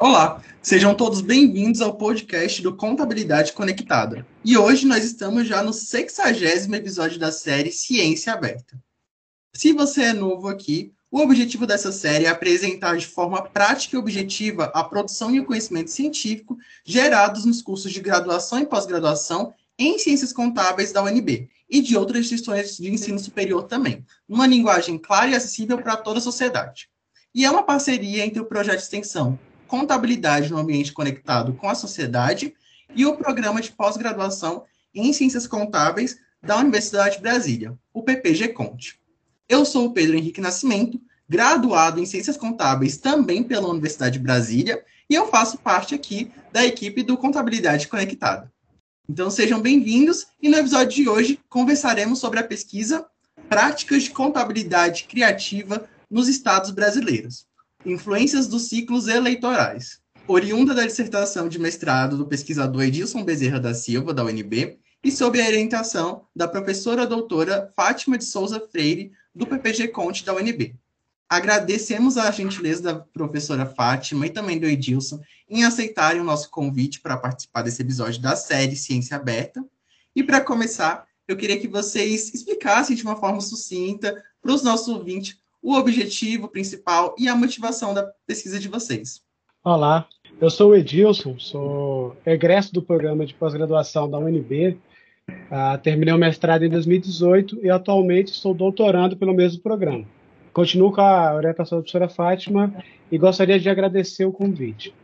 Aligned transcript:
Olá, 0.00 0.40
sejam 0.62 0.94
todos 0.94 1.20
bem-vindos 1.20 1.80
ao 1.80 1.96
podcast 1.96 2.62
do 2.62 2.76
Contabilidade 2.76 3.52
Conectada. 3.52 4.24
E 4.44 4.56
hoje 4.56 4.86
nós 4.86 5.04
estamos 5.04 5.48
já 5.48 5.60
no 5.60 5.72
60 5.72 6.76
episódio 6.76 7.18
da 7.18 7.32
série 7.32 7.72
Ciência 7.72 8.32
Aberta. 8.32 8.80
Se 9.52 9.72
você 9.72 10.02
é 10.02 10.12
novo 10.12 10.46
aqui, 10.46 10.92
o 11.10 11.18
objetivo 11.18 11.66
dessa 11.66 11.90
série 11.90 12.26
é 12.26 12.28
apresentar 12.28 12.96
de 12.96 13.08
forma 13.08 13.42
prática 13.42 13.96
e 13.96 13.98
objetiva 13.98 14.66
a 14.72 14.84
produção 14.84 15.34
e 15.34 15.40
o 15.40 15.44
conhecimento 15.44 15.90
científico 15.90 16.56
gerados 16.84 17.44
nos 17.44 17.60
cursos 17.60 17.90
de 17.90 17.98
graduação 17.98 18.60
e 18.60 18.66
pós-graduação 18.66 19.52
em 19.76 19.98
Ciências 19.98 20.32
Contábeis 20.32 20.92
da 20.92 21.02
UNB 21.02 21.50
e 21.68 21.82
de 21.82 21.96
outras 21.96 22.20
instituições 22.20 22.76
de 22.76 22.88
ensino 22.88 23.18
superior 23.18 23.64
também, 23.64 24.06
numa 24.28 24.46
linguagem 24.46 24.96
clara 24.96 25.30
e 25.30 25.34
acessível 25.34 25.76
para 25.76 25.96
toda 25.96 26.20
a 26.20 26.22
sociedade. 26.22 26.88
E 27.34 27.44
é 27.44 27.50
uma 27.50 27.64
parceria 27.64 28.24
entre 28.24 28.40
o 28.40 28.46
projeto 28.46 28.76
de 28.76 28.84
extensão 28.84 29.36
Contabilidade 29.68 30.50
no 30.50 30.58
Ambiente 30.58 30.92
Conectado 30.92 31.52
com 31.52 31.68
a 31.68 31.74
Sociedade 31.74 32.54
e 32.96 33.04
o 33.04 33.16
Programa 33.16 33.60
de 33.60 33.70
Pós-Graduação 33.70 34.64
em 34.94 35.12
Ciências 35.12 35.46
Contábeis 35.46 36.18
da 36.42 36.56
Universidade 36.56 37.16
de 37.16 37.22
Brasília, 37.22 37.78
o 37.92 38.02
PPG 38.02 38.48
Conte. 38.48 38.98
Eu 39.48 39.64
sou 39.64 39.86
o 39.86 39.92
Pedro 39.92 40.16
Henrique 40.16 40.40
Nascimento, 40.40 41.00
graduado 41.28 42.00
em 42.00 42.06
Ciências 42.06 42.36
Contábeis 42.36 42.96
também 42.96 43.42
pela 43.42 43.68
Universidade 43.68 44.18
de 44.18 44.24
Brasília, 44.24 44.82
e 45.08 45.14
eu 45.14 45.28
faço 45.28 45.58
parte 45.58 45.94
aqui 45.94 46.32
da 46.50 46.64
equipe 46.64 47.02
do 47.02 47.18
Contabilidade 47.18 47.88
Conectada. 47.88 48.50
Então 49.08 49.30
sejam 49.30 49.60
bem-vindos 49.60 50.26
e 50.40 50.48
no 50.48 50.56
episódio 50.56 51.02
de 51.02 51.08
hoje 51.08 51.40
conversaremos 51.48 52.18
sobre 52.18 52.40
a 52.40 52.44
pesquisa 52.44 53.06
Práticas 53.48 54.04
de 54.04 54.10
Contabilidade 54.10 55.04
Criativa 55.04 55.88
nos 56.10 56.28
Estados 56.28 56.70
Brasileiros. 56.70 57.47
Influências 57.86 58.48
dos 58.48 58.68
ciclos 58.68 59.06
eleitorais. 59.06 60.00
Oriunda 60.26 60.74
da 60.74 60.84
dissertação 60.84 61.48
de 61.48 61.60
mestrado 61.60 62.16
do 62.16 62.26
pesquisador 62.26 62.82
Edilson 62.82 63.24
Bezerra 63.24 63.60
da 63.60 63.72
Silva, 63.72 64.12
da 64.12 64.24
UNB, 64.24 64.78
e 65.02 65.12
sob 65.12 65.40
a 65.40 65.46
orientação 65.46 66.26
da 66.34 66.48
professora 66.48 67.06
doutora 67.06 67.72
Fátima 67.76 68.18
de 68.18 68.24
Souza 68.24 68.60
Freire, 68.60 69.12
do 69.32 69.46
PPG 69.46 69.88
Conte 69.88 70.24
da 70.24 70.34
UNB. 70.34 70.74
Agradecemos 71.28 72.16
a 72.16 72.28
gentileza 72.32 72.82
da 72.82 72.94
professora 72.96 73.64
Fátima 73.64 74.26
e 74.26 74.30
também 74.30 74.58
do 74.58 74.66
Edilson 74.66 75.20
em 75.48 75.62
aceitarem 75.62 76.20
o 76.20 76.24
nosso 76.24 76.50
convite 76.50 77.00
para 77.00 77.16
participar 77.16 77.62
desse 77.62 77.82
episódio 77.82 78.20
da 78.20 78.34
série 78.34 78.74
Ciência 78.74 79.16
Aberta. 79.16 79.64
E 80.16 80.24
para 80.24 80.40
começar, 80.40 81.06
eu 81.28 81.36
queria 81.36 81.60
que 81.60 81.68
vocês 81.68 82.34
explicassem 82.34 82.96
de 82.96 83.04
uma 83.04 83.14
forma 83.14 83.40
sucinta 83.40 84.20
para 84.42 84.52
os 84.52 84.62
nossos 84.62 84.88
ouvintes 84.88 85.38
o 85.62 85.74
objetivo 85.74 86.48
principal 86.48 87.14
e 87.18 87.28
a 87.28 87.34
motivação 87.34 87.92
da 87.92 88.10
pesquisa 88.26 88.58
de 88.58 88.68
vocês. 88.68 89.22
Olá, 89.64 90.06
eu 90.40 90.48
sou 90.50 90.70
o 90.70 90.76
Edilson, 90.76 91.38
sou 91.38 92.16
egresso 92.24 92.72
do 92.72 92.82
programa 92.82 93.26
de 93.26 93.34
pós-graduação 93.34 94.08
da 94.08 94.18
UNB. 94.18 94.78
Uh, 95.28 95.78
terminei 95.82 96.14
o 96.14 96.18
mestrado 96.18 96.64
em 96.64 96.70
2018 96.70 97.60
e 97.62 97.70
atualmente 97.70 98.32
estou 98.32 98.54
doutorando 98.54 99.16
pelo 99.16 99.34
mesmo 99.34 99.60
programa. 99.60 100.04
Continuo 100.52 100.92
com 100.92 101.00
a 101.00 101.34
orientação 101.34 101.78
da 101.78 101.82
professora 101.82 102.08
Fátima 102.08 102.74
e 103.12 103.18
gostaria 103.18 103.58
de 103.58 103.68
agradecer 103.68 104.24
o 104.24 104.32
convite. 104.32 104.94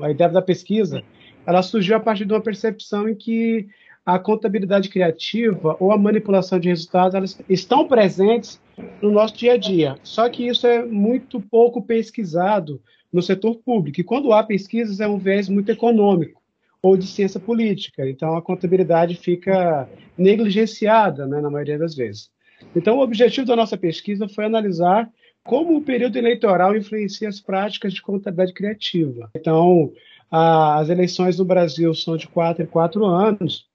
A 0.00 0.10
ideia 0.10 0.30
da 0.30 0.40
pesquisa 0.40 1.02
ela 1.46 1.62
surgiu 1.62 1.96
a 1.96 2.00
partir 2.00 2.24
de 2.24 2.32
uma 2.32 2.40
percepção 2.40 3.08
em 3.08 3.14
que 3.14 3.68
a 4.04 4.18
contabilidade 4.18 4.88
criativa 4.88 5.76
ou 5.80 5.90
a 5.90 5.98
manipulação 5.98 6.58
de 6.58 6.68
resultados 6.68 7.14
elas 7.14 7.40
estão 7.48 7.88
presentes 7.88 8.60
no 9.00 9.10
nosso 9.10 9.36
dia 9.36 9.54
a 9.54 9.56
dia. 9.56 9.96
Só 10.02 10.28
que 10.28 10.46
isso 10.46 10.66
é 10.66 10.84
muito 10.84 11.40
pouco 11.40 11.80
pesquisado 11.80 12.80
no 13.12 13.22
setor 13.22 13.56
público. 13.56 14.00
E 14.00 14.04
quando 14.04 14.32
há 14.32 14.42
pesquisas, 14.42 15.00
é 15.00 15.08
um 15.08 15.18
viés 15.18 15.48
muito 15.48 15.70
econômico 15.70 16.42
ou 16.82 16.96
de 16.98 17.06
ciência 17.06 17.40
política. 17.40 18.06
Então, 18.08 18.36
a 18.36 18.42
contabilidade 18.42 19.14
fica 19.14 19.88
negligenciada, 20.18 21.26
né, 21.26 21.40
na 21.40 21.48
maioria 21.48 21.78
das 21.78 21.94
vezes. 21.94 22.28
Então, 22.76 22.98
o 22.98 23.02
objetivo 23.02 23.46
da 23.46 23.56
nossa 23.56 23.76
pesquisa 23.76 24.28
foi 24.28 24.44
analisar 24.44 25.08
como 25.42 25.76
o 25.76 25.82
período 25.82 26.18
eleitoral 26.18 26.76
influencia 26.76 27.28
as 27.28 27.40
práticas 27.40 27.94
de 27.94 28.02
contabilidade 28.02 28.52
criativa. 28.52 29.30
Então, 29.34 29.92
a, 30.30 30.78
as 30.78 30.90
eleições 30.90 31.38
no 31.38 31.44
Brasil 31.44 31.94
são 31.94 32.16
de 32.16 32.26
quatro 32.26 32.62
em 32.62 32.66
quatro 32.66 33.04
anos, 33.06 33.66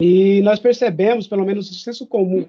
e 0.00 0.40
nós 0.42 0.58
percebemos, 0.58 1.26
pelo 1.26 1.44
menos 1.44 1.70
o 1.70 1.74
senso 1.74 2.06
comum 2.06 2.44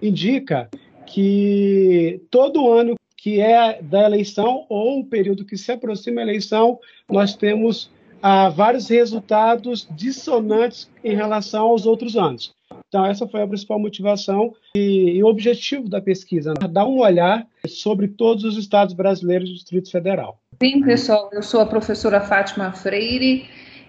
indica, 0.00 0.68
que 1.06 2.20
todo 2.30 2.70
ano 2.70 2.94
que 3.16 3.40
é 3.40 3.80
da 3.80 4.04
eleição 4.04 4.66
ou 4.68 5.00
o 5.00 5.04
período 5.06 5.44
que 5.44 5.56
se 5.56 5.72
aproxima 5.72 6.16
da 6.16 6.22
eleição, 6.22 6.78
nós 7.10 7.34
temos 7.34 7.90
ah, 8.22 8.48
vários 8.48 8.88
resultados 8.88 9.88
dissonantes 9.90 10.90
em 11.02 11.14
relação 11.14 11.66
aos 11.66 11.86
outros 11.86 12.16
anos. 12.16 12.54
Então, 12.88 13.04
essa 13.04 13.26
foi 13.26 13.42
a 13.42 13.46
principal 13.46 13.78
motivação 13.78 14.54
e, 14.76 15.16
e 15.16 15.22
o 15.22 15.26
objetivo 15.26 15.88
da 15.88 16.00
pesquisa, 16.00 16.52
né? 16.60 16.68
dar 16.68 16.86
um 16.86 16.98
olhar 16.98 17.46
sobre 17.66 18.08
todos 18.08 18.44
os 18.44 18.56
estados 18.56 18.94
brasileiros 18.94 19.48
do 19.48 19.54
Distrito 19.54 19.90
Federal. 19.90 20.38
Sim, 20.62 20.82
pessoal, 20.82 21.30
eu 21.32 21.42
sou 21.42 21.60
a 21.60 21.66
professora 21.66 22.20
Fátima 22.20 22.72
Freire, 22.72 23.46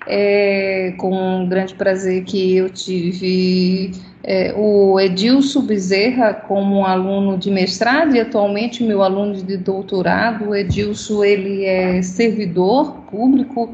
é 0.07 0.93
com 0.97 1.47
grande 1.47 1.73
prazer 1.75 2.23
que 2.23 2.55
eu 2.55 2.69
tive 2.69 3.91
é, 4.23 4.53
o 4.57 4.99
Edilson 4.99 5.61
Bezerra 5.61 6.33
como 6.33 6.83
aluno 6.83 7.38
de 7.38 7.51
mestrado 7.51 8.16
e 8.16 8.19
atualmente 8.19 8.83
meu 8.83 9.03
aluno 9.03 9.35
de 9.35 9.57
doutorado. 9.57 10.49
O 10.49 10.55
Edilson 10.55 11.23
ele 11.23 11.66
é 11.66 12.01
servidor 12.01 13.01
público 13.11 13.73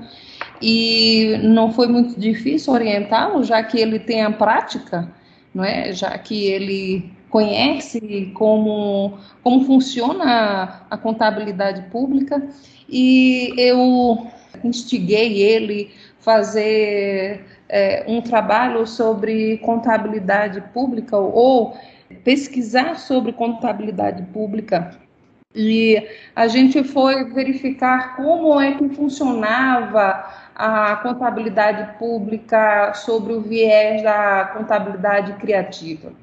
e 0.62 1.40
não 1.44 1.72
foi 1.72 1.88
muito 1.88 2.20
difícil 2.20 2.74
orientá-lo, 2.74 3.44
já 3.44 3.64
que 3.64 3.80
ele 3.80 3.98
tem 3.98 4.22
a 4.22 4.32
prática, 4.32 5.10
não 5.56 5.64
é? 5.64 5.94
Já 5.94 6.18
que 6.18 6.48
ele 6.48 7.12
conhece 7.30 8.30
como, 8.34 9.18
como 9.42 9.66
funciona 9.66 10.86
a 10.90 10.98
contabilidade 10.98 11.84
pública 11.90 12.46
e 12.90 13.54
eu 13.58 14.28
instiguei 14.64 15.42
ele 15.42 15.92
fazer 16.22 17.46
é, 17.68 18.06
um 18.08 18.22
trabalho 18.22 18.88
sobre 18.88 19.58
contabilidade 19.58 20.62
pública 20.74 21.18
ou 21.18 21.78
pesquisar 22.24 22.96
sobre 22.96 23.34
contabilidade 23.34 24.24
pública 24.34 24.98
e 25.54 26.08
a 26.36 26.48
gente 26.48 26.84
foi 26.84 27.26
verificar 27.26 28.16
como 28.16 28.60
é 28.60 28.74
que 28.74 28.90
funcionava 28.90 30.26
a 30.56 30.96
contabilidade 30.98 31.98
pública 31.98 32.94
sobre 32.94 33.34
o 33.34 33.42
viés 33.42 34.02
da 34.02 34.52
contabilidade 34.54 35.34
criativa. 35.34 36.14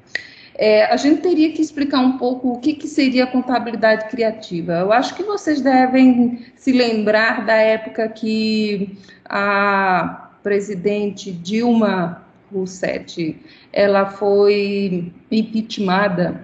É, 0.61 0.91
a 0.91 0.97
gente 0.97 1.21
teria 1.21 1.53
que 1.53 1.61
explicar 1.61 2.01
um 2.01 2.17
pouco 2.17 2.51
o 2.51 2.59
que, 2.59 2.73
que 2.73 2.85
seria 2.85 3.25
contabilidade 3.25 4.09
criativa. 4.09 4.73
Eu 4.73 4.91
acho 4.91 5.15
que 5.15 5.23
vocês 5.23 5.61
devem 5.61 6.45
se 6.57 6.73
lembrar 6.73 7.45
da 7.45 7.53
época 7.53 8.09
que 8.09 8.97
a 9.23 10.31
presidente 10.43 11.31
Dilma 11.31 12.25
Rousseff 12.51 13.39
ela 13.71 14.07
foi 14.07 15.13
impeachmentada 15.31 16.43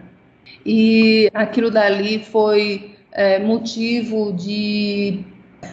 e 0.66 1.30
aquilo 1.34 1.70
dali 1.70 2.24
foi 2.24 2.96
é, 3.12 3.40
motivo 3.40 4.32
de 4.32 5.26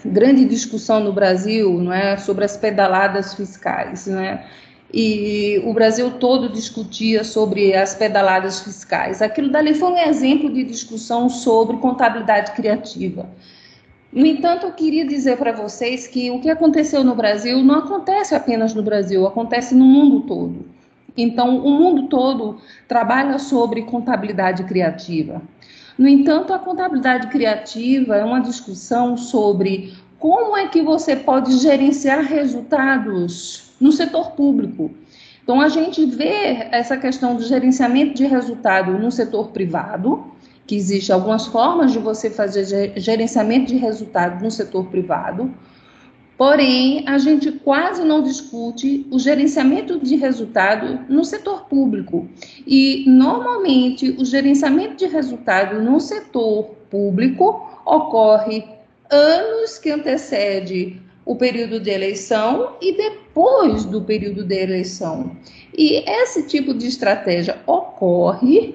grande 0.05 0.45
discussão 0.47 0.99
no 0.99 1.13
Brasil, 1.13 1.81
não 1.81 1.93
é, 1.93 2.17
sobre 2.17 2.45
as 2.45 2.57
pedaladas 2.57 3.35
fiscais, 3.35 4.09
não 4.09 4.19
é? 4.19 4.45
E 4.93 5.63
o 5.65 5.73
Brasil 5.73 6.11
todo 6.13 6.49
discutia 6.51 7.25
sobre 7.25 7.75
as 7.75 7.95
pedaladas 7.95 8.61
fiscais. 8.61 9.23
Aquilo 9.23 9.49
dali 9.49 9.75
foi 9.75 9.93
um 9.93 9.99
exemplo 9.99 10.53
de 10.53 10.65
discussão 10.65 11.31
sobre 11.31 11.79
contabilidade 11.79 12.53
criativa. 12.53 13.27
No 14.13 14.27
entanto, 14.27 14.67
eu 14.67 14.73
queria 14.73 15.07
dizer 15.07 15.39
para 15.39 15.53
vocês 15.53 16.07
que 16.07 16.31
o 16.31 16.41
que 16.41 16.51
aconteceu 16.51 17.03
no 17.03 17.15
Brasil 17.15 17.63
não 17.65 17.77
acontece 17.77 18.35
apenas 18.35 18.75
no 18.75 18.83
Brasil, 18.83 19.27
acontece 19.27 19.75
no 19.75 19.87
mundo 19.87 20.21
todo. 20.21 20.67
Então, 21.17 21.59
o 21.59 21.71
mundo 21.71 22.09
todo 22.09 22.59
trabalha 22.87 23.39
sobre 23.39 23.83
contabilidade 23.83 24.65
criativa. 24.65 25.41
No 25.97 26.07
entanto, 26.07 26.53
a 26.53 26.59
contabilidade 26.59 27.29
criativa 27.29 28.17
é 28.17 28.25
uma 28.25 28.41
discussão 28.41 29.17
sobre 29.17 29.95
como 30.19 30.57
é 30.57 30.69
que 30.69 30.83
você 30.83 31.17
pode 31.17 31.57
gerenciar 31.59 32.23
resultados 32.23 33.72
no 33.83 33.91
setor 33.91 34.31
público. 34.31 34.93
Então, 35.43 35.61
a 35.61 35.69
gente 35.69 36.07
vê 36.07 36.69
essa 36.71 36.97
questão 36.97 37.35
do 37.35 37.43
gerenciamento 37.43 38.15
de 38.15 38.25
resultado 38.25 38.93
no 38.93 39.11
setor 39.11 39.49
privado, 39.49 40.25
que 40.65 40.77
existe 40.77 41.13
algumas 41.13 41.47
formas 41.47 41.91
de 41.91 41.99
você 41.99 42.31
fazer 42.31 42.93
gerenciamento 42.97 43.67
de 43.67 43.77
resultado 43.77 44.41
no 44.41 44.53
setor 44.53 44.87
privado, 44.87 45.53
porém, 46.39 47.05
a 47.09 47.19
gente 47.19 47.51
quase 47.51 48.05
não 48.05 48.23
discute 48.23 49.05
o 49.11 49.19
gerenciamento 49.19 49.99
de 49.99 50.15
resultado 50.15 51.01
no 51.09 51.25
setor 51.25 51.65
público. 51.65 52.29
E, 52.65 53.05
normalmente, 53.09 54.15
o 54.17 54.25
gerenciamento 54.25 54.95
de 54.95 55.07
resultado 55.07 55.83
no 55.83 56.01
setor 56.01 56.67
público 56.89 57.69
ocorre 57.85 58.65
anos 59.11 59.77
que 59.77 59.91
antecede 59.91 61.03
o 61.25 61.35
período 61.37 61.81
de 61.81 61.91
eleição 61.91 62.77
e 62.81 62.97
depois 62.97 63.22
do 63.89 64.03
período 64.03 64.45
de 64.45 64.55
eleição. 64.55 65.37
E 65.77 66.05
esse 66.09 66.47
tipo 66.47 66.75
de 66.75 66.87
estratégia 66.87 67.61
ocorre 67.67 68.75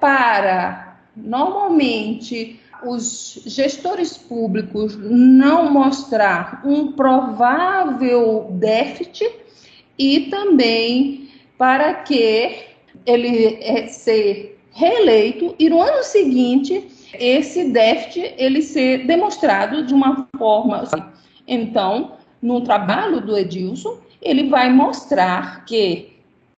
para, 0.00 0.98
normalmente, 1.16 2.60
os 2.84 3.42
gestores 3.46 4.16
públicos 4.16 4.96
não 4.96 5.70
mostrar 5.70 6.62
um 6.64 6.92
provável 6.92 8.48
déficit 8.52 9.30
e 9.98 10.20
também 10.22 11.28
para 11.56 11.94
que 11.94 12.58
ele 13.06 13.58
é, 13.60 13.86
ser 13.86 14.58
reeleito 14.72 15.54
e 15.58 15.70
no 15.70 15.80
ano 15.80 16.02
seguinte 16.02 16.88
esse 17.14 17.70
déficit 17.70 18.34
ele 18.36 18.60
ser 18.60 19.06
demonstrado 19.06 19.86
de 19.86 19.94
uma 19.94 20.28
forma 20.36 20.78
assim. 20.78 21.02
então 21.46 22.16
no 22.44 22.60
trabalho 22.60 23.22
do 23.22 23.34
Edilson 23.34 23.98
ele 24.20 24.50
vai 24.50 24.70
mostrar 24.70 25.64
que 25.64 26.12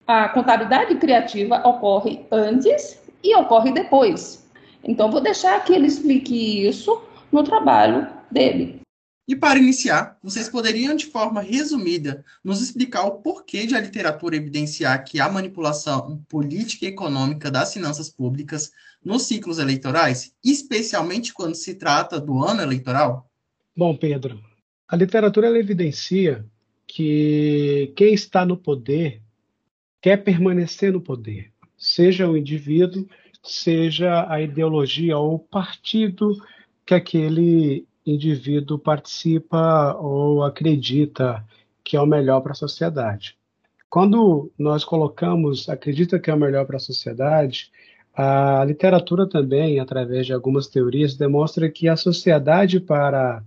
a 0.08 0.30
contabilidade 0.30 0.96
criativa 0.96 1.62
ocorre 1.68 2.26
antes 2.32 3.00
e 3.24 3.36
ocorre 3.36 3.72
depois 3.72 4.50
então 4.84 5.12
vou 5.12 5.22
deixar 5.22 5.64
que 5.64 5.74
ele 5.74 5.86
explique 5.86 6.68
isso 6.68 7.04
no 7.32 7.44
trabalho 7.44 8.08
dele 8.32 8.82
e 9.28 9.36
para 9.36 9.58
iniciar, 9.58 10.20
vocês 10.22 10.48
poderiam, 10.48 10.96
de 10.96 11.08
forma 11.08 11.42
resumida, 11.42 12.24
nos 12.44 12.62
explicar 12.62 13.06
o 13.06 13.14
porquê 13.24 13.66
de 13.66 13.76
a 13.76 13.80
literatura 13.80 14.36
evidenciar 14.36 15.04
que 15.04 15.20
há 15.20 15.28
manipulação 15.28 16.24
política 16.30 16.86
e 16.86 16.90
econômica 16.90 17.50
das 17.50 17.74
finanças 17.74 18.08
públicas 18.08 18.72
nos 19.04 19.24
ciclos 19.24 19.58
eleitorais, 19.58 20.32
especialmente 20.44 21.34
quando 21.34 21.56
se 21.56 21.74
trata 21.74 22.20
do 22.20 22.44
ano 22.44 22.62
eleitoral? 22.62 23.28
Bom, 23.76 23.98
Pedro, 23.98 24.40
a 24.88 24.96
literatura 24.96 25.48
evidencia 25.58 26.46
que 26.88 27.92
quem 27.96 28.14
está 28.14 28.46
no 28.46 28.56
poder 28.56 29.22
quer 30.02 30.18
permanecer 30.18 30.94
no 30.94 31.02
poder, 31.02 31.52
seja 31.78 32.30
o 32.30 32.38
indivíduo, 32.38 33.08
seja 33.44 34.30
a 34.32 34.40
ideologia 34.42 35.18
ou 35.18 35.36
o 35.36 35.40
partido 35.40 36.36
que 36.86 36.94
aquele 36.94 37.88
indivíduo 38.06 38.78
participa 38.78 39.96
ou 39.96 40.44
acredita 40.44 41.44
que 41.84 41.98
é 41.98 42.02
o 42.02 42.06
melhor 42.06 42.42
para 42.42 42.52
a 42.52 42.56
sociedade. 42.56 43.36
Quando 43.90 44.52
nós 44.58 44.84
colocamos 44.84 45.68
acredita 45.70 46.20
que 46.20 46.30
é 46.30 46.34
o 46.34 46.40
melhor 46.40 46.66
para 46.66 46.78
a 46.78 46.80
sociedade, 46.80 47.72
a 48.14 48.64
literatura 48.66 49.28
também, 49.28 49.80
através 49.80 50.26
de 50.26 50.34
algumas 50.34 50.68
teorias, 50.68 51.16
demonstra 51.16 51.70
que 51.70 51.90
a 51.90 51.98
sociedade 51.98 52.80
para 52.80 53.44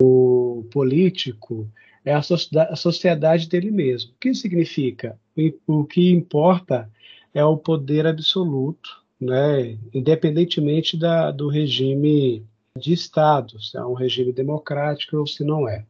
o 0.00 0.66
político 0.70 1.70
é 2.04 2.12
a 2.14 2.76
sociedade 2.76 3.48
dele 3.48 3.70
mesmo. 3.70 4.12
O 4.12 4.18
que 4.20 4.34
significa? 4.34 5.18
O 5.66 5.84
que 5.84 6.10
importa 6.10 6.90
é 7.32 7.44
o 7.44 7.56
poder 7.56 8.06
absoluto, 8.06 9.02
né? 9.20 9.78
independentemente 9.92 10.96
da, 10.96 11.30
do 11.30 11.48
regime 11.48 12.44
de 12.78 12.92
Estado, 12.92 13.60
se 13.62 13.76
é 13.76 13.84
um 13.84 13.94
regime 13.94 14.32
democrático 14.32 15.16
ou 15.16 15.26
se 15.26 15.44
não 15.44 15.68
é. 15.68 15.84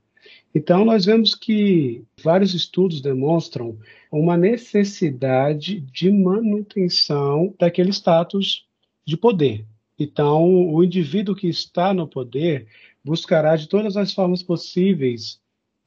Então, 0.55 0.85
nós 0.85 1.05
vemos 1.05 1.35
que 1.35 2.05
vários 2.23 2.55
estudos 2.55 3.01
demonstram 3.01 3.77
uma 4.11 4.37
necessidade 4.37 5.81
de 5.81 6.11
manutenção 6.11 7.53
daquele 7.59 7.91
status 7.91 8.65
de 9.05 9.17
poder. 9.17 9.67
Então, 9.99 10.73
o 10.73 10.83
indivíduo 10.83 11.35
que 11.35 11.49
está 11.49 11.93
no 11.93 12.07
poder 12.07 12.67
buscará 13.05 13.55
de 13.57 13.69
todas 13.69 13.97
as 13.97 14.13
formas 14.13 14.43
possíveis 14.43 15.41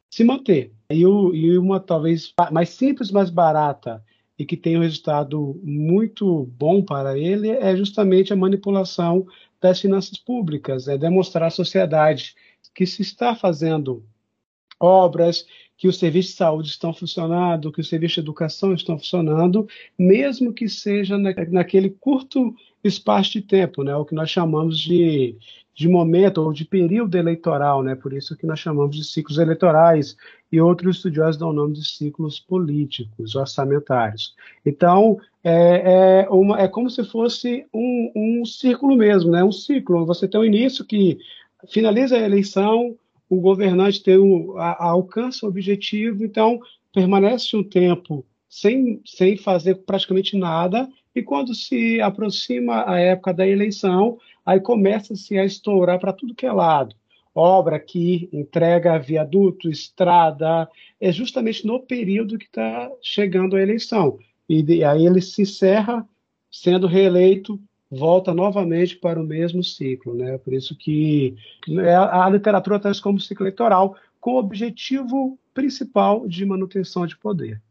se 0.10 0.24
manter. 0.24 0.72
E, 0.90 1.06
o, 1.06 1.34
e 1.34 1.58
uma 1.58 1.80
talvez 1.80 2.34
mais 2.52 2.70
simples, 2.70 3.12
mais 3.12 3.30
barata 3.30 4.04
e 4.38 4.46
que 4.46 4.56
tem 4.56 4.78
um 4.78 4.82
resultado 4.82 5.60
muito 5.64 6.46
bom 6.58 6.82
para 6.82 7.18
ele 7.18 7.50
é 7.50 7.76
justamente 7.76 8.32
a 8.32 8.36
manipulação 8.36 9.26
das 9.60 9.82
finanças 9.82 10.18
públicas, 10.20 10.88
é 10.88 10.98
demonstrar 10.98 11.48
à 11.48 11.50
sociedade 11.50 12.36
que 12.76 12.86
se 12.86 13.02
está 13.02 13.36
fazendo 13.36 14.04
obras, 14.80 15.48
que 15.76 15.88
os 15.88 15.98
serviços 15.98 16.32
de 16.32 16.38
saúde 16.38 16.70
estão 16.70 16.94
funcionando, 16.94 17.72
que 17.72 17.82
os 17.82 17.90
serviços 17.90 18.16
de 18.16 18.22
educação 18.22 18.74
estão 18.74 18.98
funcionando, 18.98 19.68
mesmo 19.98 20.54
que 20.54 20.70
seja 20.70 21.18
na, 21.18 21.34
naquele 21.50 21.90
curto 21.90 22.56
espaço 22.84 23.34
de 23.34 23.42
tempo, 23.42 23.84
né, 23.84 23.96
o 23.96 24.06
que 24.06 24.14
nós 24.14 24.30
chamamos 24.30 24.80
de, 24.80 25.36
de 25.78 25.88
momento 25.88 26.40
ou 26.40 26.52
de 26.52 26.66
período 26.66 27.16
eleitoral, 27.16 27.84
né, 27.84 27.94
por 27.94 28.12
isso 28.12 28.36
que 28.36 28.48
nós 28.48 28.60
chamamos 28.60 28.96
de 28.96 29.04
ciclos 29.04 29.38
eleitorais, 29.38 30.18
e 30.52 30.60
outros 30.60 30.96
estudiosos 30.96 31.38
dão 31.38 31.52
o 31.52 31.54
nome 31.54 31.76
de 31.76 31.86
ciclos 31.88 32.40
políticos, 32.40 33.36
orçamentários. 33.36 34.34
Então, 34.66 35.20
é, 35.44 36.24
é, 36.24 36.30
uma, 36.32 36.60
é 36.60 36.68
como 36.68 36.90
se 36.90 37.04
fosse 37.04 37.68
um, 37.72 38.12
um 38.16 38.44
círculo 38.44 38.96
mesmo, 38.96 39.30
né? 39.30 39.44
um 39.44 39.52
ciclo. 39.52 40.04
Você 40.08 40.28
tem 40.28 40.42
um 40.42 40.46
início 40.46 40.84
que 40.84 41.20
finaliza 41.70 42.16
a 42.16 42.26
eleição, 42.26 42.96
o 43.30 43.40
governante 43.40 44.02
tem 44.02 44.18
o, 44.18 44.58
a, 44.58 44.72
a 44.72 44.86
alcança 44.86 45.46
o 45.46 45.50
objetivo, 45.50 46.26
então 46.26 46.60
permanece 46.92 47.56
um 47.56 47.64
tempo 47.64 48.26
sem, 48.50 49.00
sem 49.06 49.38
fazer 49.38 49.76
praticamente 49.76 50.36
nada, 50.36 50.90
e 51.14 51.22
quando 51.22 51.54
se 51.54 52.02
aproxima 52.02 52.84
a 52.88 53.00
época 53.00 53.34
da 53.34 53.48
eleição, 53.48 54.18
aí 54.48 54.60
começa-se 54.60 55.38
a 55.38 55.46
estourar 55.46 56.00
para 56.00 56.12
tudo 56.12 56.34
que 56.34 56.48
é 56.48 56.52
lado 56.52 56.96
obra 57.38 57.80
que 57.80 58.28
entrega 58.34 58.98
viaduto, 58.98 59.70
estrada, 59.70 60.68
é 61.00 61.12
justamente 61.12 61.68
no 61.68 61.80
período 61.80 62.38
que 62.38 62.46
está 62.46 62.90
chegando 63.00 63.56
a 63.56 63.62
eleição. 63.62 64.18
E, 64.50 64.64
de, 64.64 64.84
aí 64.84 65.06
ele 65.06 65.22
se 65.22 65.44
encerra, 65.44 66.08
sendo 66.50 66.88
reeleito, 66.88 67.62
volta 67.92 68.34
novamente 68.34 68.96
para 68.96 69.22
o 69.22 69.26
mesmo 69.26 69.64
ciclo. 69.64 70.16
Né? 70.16 70.38
Por 70.40 70.54
isso 70.54 70.76
que 70.76 71.36
é, 71.70 71.94
a, 71.94 72.26
a 72.26 72.30
literatura 72.30 72.80
traz 72.80 73.00
como 73.00 73.20
ciclo 73.20 73.46
eleitoral, 73.46 73.96
com 74.20 74.32
o 74.32 74.40
objetivo 74.40 75.38
principal 75.54 76.28
de 76.28 76.44
manutenção 76.44 77.06
de 77.06 77.16
poder. 77.16 77.62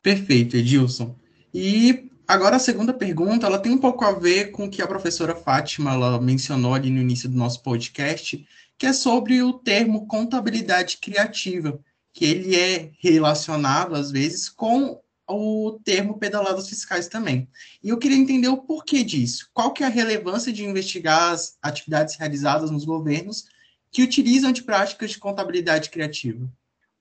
Perfeito, 0.00 0.56
Edilson. 0.56 1.16
E 1.52 2.10
agora 2.26 2.56
a 2.56 2.60
segunda 2.60 2.92
pergunta, 2.92 3.46
ela 3.46 3.58
tem 3.58 3.72
um 3.72 3.78
pouco 3.78 4.04
a 4.04 4.12
ver 4.12 4.50
com 4.50 4.64
o 4.64 4.70
que 4.70 4.82
a 4.82 4.86
professora 4.86 5.34
Fátima 5.34 5.92
ela 5.92 6.20
mencionou 6.20 6.74
ali 6.74 6.90
no 6.90 7.00
início 7.00 7.28
do 7.28 7.36
nosso 7.36 7.62
podcast, 7.62 8.46
que 8.78 8.86
é 8.86 8.92
sobre 8.92 9.42
o 9.42 9.52
termo 9.52 10.06
contabilidade 10.06 10.98
criativa, 10.98 11.78
que 12.12 12.24
ele 12.24 12.56
é 12.56 12.90
relacionado, 12.98 13.94
às 13.94 14.10
vezes, 14.10 14.48
com 14.48 15.00
o 15.28 15.80
termo 15.84 16.18
pedaladas 16.18 16.68
fiscais 16.68 17.08
também. 17.08 17.48
E 17.82 17.88
eu 17.88 17.98
queria 17.98 18.16
entender 18.16 18.48
o 18.48 18.58
porquê 18.58 19.02
disso. 19.02 19.50
Qual 19.52 19.72
que 19.72 19.82
é 19.82 19.86
a 19.86 19.90
relevância 19.90 20.52
de 20.52 20.64
investigar 20.64 21.32
as 21.32 21.58
atividades 21.60 22.16
realizadas 22.16 22.70
nos 22.70 22.84
governos 22.84 23.44
que 23.90 24.02
utilizam 24.02 24.52
de 24.52 24.62
práticas 24.62 25.10
de 25.10 25.18
contabilidade 25.18 25.90
criativa? 25.90 26.48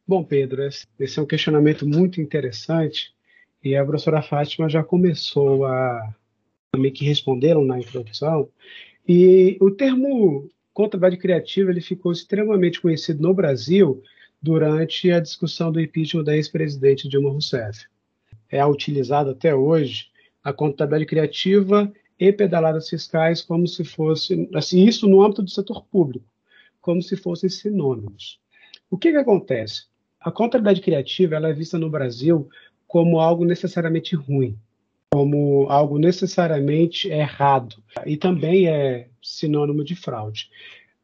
Bom, 0.07 0.23
Pedro, 0.23 0.61
esse 0.99 1.19
é 1.19 1.21
um 1.21 1.25
questionamento 1.25 1.87
muito 1.87 2.21
interessante 2.21 3.14
e 3.65 3.75
a 3.75 3.83
professora 3.83 4.21
Fátima 4.21 4.69
já 4.69 4.83
começou 4.83 5.65
a 5.65 6.13
meio 6.77 6.93
que 6.93 7.03
responderam 7.03 7.65
na 7.65 7.79
introdução. 7.79 8.47
E 9.07 9.57
o 9.59 9.71
termo 9.71 10.47
contabilidade 10.71 11.17
criativa 11.19 11.71
ele 11.71 11.81
ficou 11.81 12.11
extremamente 12.11 12.79
conhecido 12.79 13.23
no 13.23 13.33
Brasil 13.33 14.03
durante 14.39 15.11
a 15.11 15.19
discussão 15.19 15.71
do 15.71 15.81
impeachment 15.81 16.23
da 16.23 16.35
ex-presidente 16.35 17.09
Dilma 17.09 17.31
Rousseff. 17.31 17.87
É 18.51 18.63
utilizado 18.63 19.31
até 19.31 19.55
hoje 19.55 20.09
a 20.43 20.53
contabilidade 20.53 21.07
criativa 21.07 21.91
e 22.19 22.31
pedaladas 22.31 22.87
fiscais 22.87 23.41
como 23.41 23.67
se 23.67 23.83
fosse, 23.83 24.47
assim, 24.53 24.85
isso 24.85 25.07
no 25.07 25.23
âmbito 25.23 25.41
do 25.41 25.49
setor 25.49 25.83
público, 25.85 26.25
como 26.79 27.01
se 27.01 27.17
fossem 27.17 27.49
sinônimos. 27.49 28.39
O 28.91 28.97
que, 28.97 29.11
que 29.11 29.17
acontece? 29.17 29.85
A 30.19 30.31
contabilidade 30.31 30.81
criativa 30.81 31.35
ela 31.35 31.49
é 31.49 31.53
vista 31.53 31.79
no 31.79 31.89
Brasil 31.89 32.47
como 32.87 33.19
algo 33.19 33.45
necessariamente 33.45 34.15
ruim 34.15 34.57
como 35.15 35.67
algo 35.69 35.97
necessariamente 35.97 37.07
errado 37.07 37.77
e 38.05 38.17
também 38.17 38.67
é 38.67 39.07
sinônimo 39.23 39.81
de 39.81 39.95
fraude. 39.95 40.49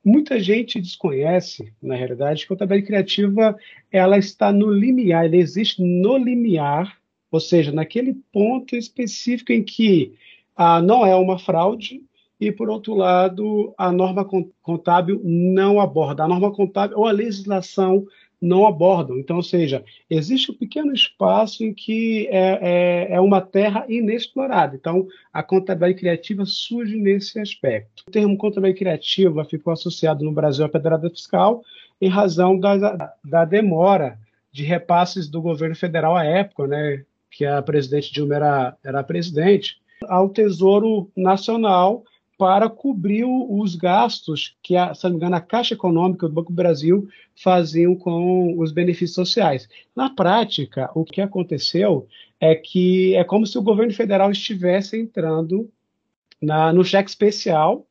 Muita 0.04 0.38
gente 0.38 0.82
desconhece, 0.82 1.72
na 1.82 1.96
realidade, 1.96 2.40
que 2.40 2.46
a 2.46 2.48
contabilidade 2.50 2.88
criativa 2.88 3.56
ela 3.90 4.18
está 4.18 4.52
no 4.52 4.70
limiar, 4.70 5.28
ela 5.28 5.38
existe 5.38 5.82
no 5.82 6.18
limiar, 6.18 6.98
ou 7.32 7.40
seja, 7.40 7.72
naquele 7.72 8.16
ponto 8.34 8.76
específico 8.76 9.54
em 9.54 9.64
que 9.64 10.14
ah, 10.58 10.82
não 10.82 11.06
é 11.06 11.16
uma 11.16 11.40
fraude 11.40 12.02
e, 12.38 12.52
por 12.52 12.70
outro 12.70 12.94
lado, 12.94 13.74
a 13.78 13.94
norma 13.94 14.28
contábil 14.62 15.22
não 15.24 15.80
aborda. 15.80 16.26
A 16.26 16.28
norma 16.28 16.52
contábil 16.52 16.98
ou 16.98 17.08
a 17.08 17.12
legislação 17.14 18.06
não 18.42 18.66
abordam. 18.66 19.20
Então, 19.20 19.38
ou 19.38 19.44
seja, 19.44 19.84
existe 20.10 20.52
um 20.52 20.56
pequeno 20.56 20.92
espaço 20.92 21.64
em 21.64 21.74
que 21.74 22.28
é, 22.32 22.60
é, 23.10 23.14
é, 23.14 23.22
uma 23.22 23.40
terra 23.40 23.86
inexplorada. 23.88 24.76
Então, 24.76 25.08
a 25.32 25.44
contabilidade 25.44 26.00
criativa 26.00 26.44
surge 26.46 26.98
nesse 26.98 27.40
aspecto. 27.40 28.04
O 28.08 28.12
termo 28.12 28.38
contabilidade 28.38 28.80
criativa 28.80 29.46
ficou 29.46 29.72
associado 29.72 30.26
no 30.26 30.32
Brasil 30.32 30.66
à 30.66 30.70
pedrada 30.70 31.10
fiscal 31.10 31.62
em 32.02 32.10
razão 32.10 32.60
da, 32.60 33.14
da 33.24 33.46
demora 33.46 34.18
de 34.52 34.64
repasses 34.64 35.30
do 35.30 35.42
governo 35.42 35.76
federal 35.76 36.16
à 36.16 36.26
época, 36.26 36.68
né, 36.68 37.04
que 37.30 37.46
a 37.46 37.62
presidente 37.62 38.12
Dilma 38.12 38.36
era, 38.36 38.78
era 38.84 39.04
presidente, 39.04 39.80
ao 40.10 40.28
Tesouro 40.28 41.10
Nacional 41.16 42.04
para 42.42 42.68
cobrir 42.68 43.24
os 43.24 43.76
gastos 43.76 44.56
que, 44.64 44.76
a, 44.76 44.96
se 44.96 45.04
não 45.04 45.12
me 45.12 45.18
engano, 45.18 45.36
a 45.36 45.40
Caixa 45.40 45.76
Econômica 45.76 46.28
do 46.28 46.34
Banco 46.34 46.52
do 46.52 46.56
Brasil 46.56 47.08
faziam 47.36 47.94
com 47.94 48.58
os 48.58 48.72
benefícios 48.72 49.14
sociais. 49.14 49.70
Na 49.96 50.10
prática, 50.10 50.90
o 50.96 51.06
que 51.06 51.22
aconteceu 51.22 52.08
é 52.40 52.56
que 52.56 53.14
é 53.14 53.24
como 53.24 53.46
se 53.46 53.60
o 53.60 53.62
governo 53.62 53.94
federal 53.94 54.32
estivesse 54.32 55.00
entrando 55.00 55.70
na, 56.42 56.74
no 56.74 56.84
cheque 56.84 57.12
especial, 57.12 57.86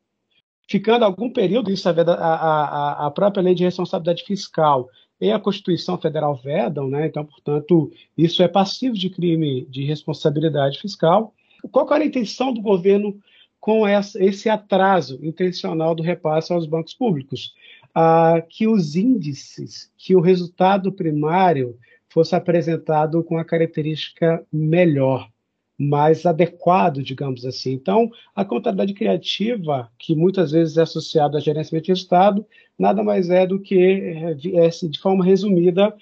ficando 0.67 1.05
algum 1.05 1.31
período, 1.31 1.71
isso 1.71 1.87
é 1.87 1.93
a, 1.93 2.11
a, 2.11 3.07
a 3.07 3.11
própria 3.11 3.41
lei 3.41 3.55
de 3.55 3.63
responsabilidade 3.63 4.25
fiscal 4.25 4.89
e 5.21 5.31
a 5.31 5.39
Constituição 5.39 5.97
Federal 5.97 6.35
vedam, 6.35 6.89
né? 6.89 7.07
então, 7.07 7.23
portanto, 7.23 7.89
isso 8.17 8.43
é 8.43 8.49
passivo 8.49 8.97
de 8.97 9.09
crime 9.09 9.65
de 9.69 9.85
responsabilidade 9.85 10.77
fiscal. 10.77 11.33
Qual 11.71 11.87
era 11.93 12.03
a 12.03 12.07
intenção 12.07 12.53
do 12.53 12.59
governo 12.59 13.17
com 13.61 13.87
esse 13.87 14.49
atraso 14.49 15.19
intencional 15.21 15.93
do 15.93 16.01
repasse 16.01 16.51
aos 16.51 16.65
bancos 16.65 16.95
públicos? 16.95 17.53
Ah, 17.93 18.41
que 18.49 18.67
os 18.67 18.95
índices, 18.95 19.91
que 19.95 20.15
o 20.15 20.19
resultado 20.19 20.91
primário 20.91 21.77
fosse 22.09 22.35
apresentado 22.35 23.23
com 23.23 23.37
a 23.37 23.45
característica 23.45 24.43
melhor, 24.51 25.29
mais 25.77 26.25
adequado, 26.25 27.03
digamos 27.03 27.45
assim. 27.45 27.73
Então, 27.73 28.09
a 28.35 28.43
contabilidade 28.43 28.93
criativa, 28.93 29.89
que 29.97 30.15
muitas 30.15 30.51
vezes 30.51 30.77
é 30.77 30.81
associada 30.81 31.37
a 31.37 31.41
gerenciamento 31.41 31.85
de 31.85 31.91
resultado, 31.91 32.45
nada 32.77 33.03
mais 33.03 33.29
é 33.29 33.45
do 33.45 33.59
que, 33.59 33.79
é, 33.79 34.65
é, 34.65 34.69
de 34.69 34.99
forma 34.99 35.23
resumida, 35.23 35.95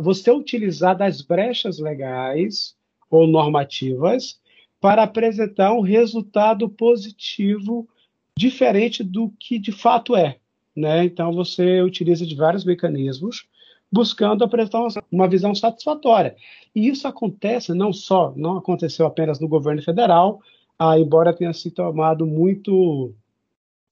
você 0.00 0.30
utilizar 0.32 0.96
das 0.96 1.22
brechas 1.22 1.78
legais 1.78 2.74
ou 3.08 3.26
normativas 3.26 4.40
para 4.84 5.04
apresentar 5.04 5.72
um 5.72 5.80
resultado 5.80 6.68
positivo 6.68 7.88
diferente 8.36 9.02
do 9.02 9.32
que 9.40 9.58
de 9.58 9.72
fato 9.72 10.14
é. 10.14 10.36
Né? 10.76 11.06
Então, 11.06 11.32
você 11.32 11.80
utiliza 11.80 12.26
de 12.26 12.34
vários 12.34 12.66
mecanismos 12.66 13.46
buscando 13.90 14.44
apresentar 14.44 14.86
uma 15.10 15.26
visão 15.26 15.54
satisfatória. 15.54 16.36
E 16.74 16.86
isso 16.86 17.08
acontece 17.08 17.72
não 17.72 17.94
só, 17.94 18.34
não 18.36 18.58
aconteceu 18.58 19.06
apenas 19.06 19.40
no 19.40 19.48
governo 19.48 19.80
federal, 19.80 20.42
ah, 20.78 20.98
embora 20.98 21.32
tenha 21.32 21.54
se 21.54 21.70
tomado 21.70 22.26
muito, 22.26 23.14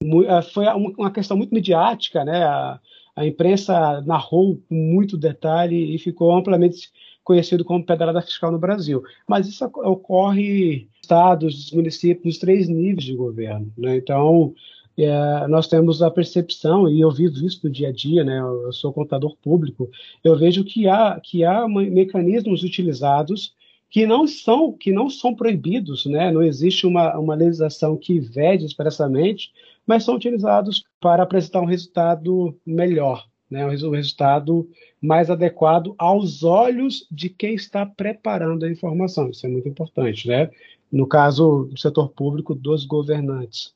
muito 0.03 0.29
ah, 0.29 0.43
foi 0.43 0.67
uma 0.67 1.09
questão 1.09 1.35
muito 1.35 1.55
midiática, 1.55 2.23
né? 2.23 2.43
A, 2.43 2.79
a, 3.15 3.25
imprensa 3.25 3.99
narrou 4.01 4.61
com 4.69 4.75
muito 4.75 5.17
detalhe 5.17 5.95
e 5.95 5.97
ficou 5.97 6.35
amplamente 6.35 6.91
conhecido 7.23 7.63
como 7.63 7.85
pedrada 7.85 8.21
fiscal 8.21 8.51
no 8.51 8.59
Brasil. 8.59 9.03
Mas 9.27 9.47
isso 9.47 9.65
ocorre 9.65 10.73
em 10.73 10.89
estados, 11.01 11.71
municípios, 11.71 12.25
nos 12.25 12.37
três 12.37 12.67
níveis 12.67 13.05
de 13.05 13.15
governo. 13.15 13.71
Né? 13.77 13.97
Então, 13.97 14.53
é, 14.97 15.47
nós 15.47 15.67
temos 15.67 16.01
a 16.01 16.11
percepção, 16.11 16.87
e 16.87 17.01
eu 17.01 17.09
vivo 17.11 17.43
isso 17.45 17.59
no 17.63 17.69
dia 17.69 17.89
a 17.89 17.91
dia, 17.91 18.23
né, 18.23 18.39
eu 18.39 18.71
sou 18.71 18.93
contador 18.93 19.35
público, 19.37 19.89
eu 20.23 20.37
vejo 20.37 20.63
que 20.63 20.87
há, 20.87 21.19
que 21.19 21.43
há 21.43 21.67
mecanismos 21.67 22.63
utilizados 22.63 23.55
que 23.89 24.05
não 24.05 24.27
são, 24.27 24.71
que 24.71 24.91
não 24.91 25.09
são 25.09 25.35
proibidos, 25.35 26.05
né, 26.05 26.31
não 26.31 26.43
existe 26.43 26.85
uma, 26.85 27.17
uma 27.17 27.35
legislação 27.35 27.97
que 27.97 28.19
vede 28.19 28.65
expressamente, 28.65 29.51
mas 29.85 30.03
são 30.03 30.15
utilizados 30.15 30.83
para 30.99 31.23
apresentar 31.23 31.61
um 31.61 31.65
resultado 31.65 32.55
melhor, 32.65 33.25
né, 33.53 33.63
um 33.67 33.91
resultado 33.91 34.67
mais 34.99 35.29
adequado 35.29 35.93
aos 35.95 36.43
olhos 36.43 37.05
de 37.11 37.29
quem 37.29 37.53
está 37.53 37.85
preparando 37.85 38.65
a 38.65 38.71
informação. 38.71 39.29
Isso 39.29 39.45
é 39.45 39.49
muito 39.49 39.69
importante, 39.69 40.27
né? 40.27 40.49
No 40.91 41.05
caso 41.05 41.67
do 41.69 41.79
setor 41.79 42.09
público, 42.09 42.55
dos 42.55 42.83
governantes. 42.83 43.71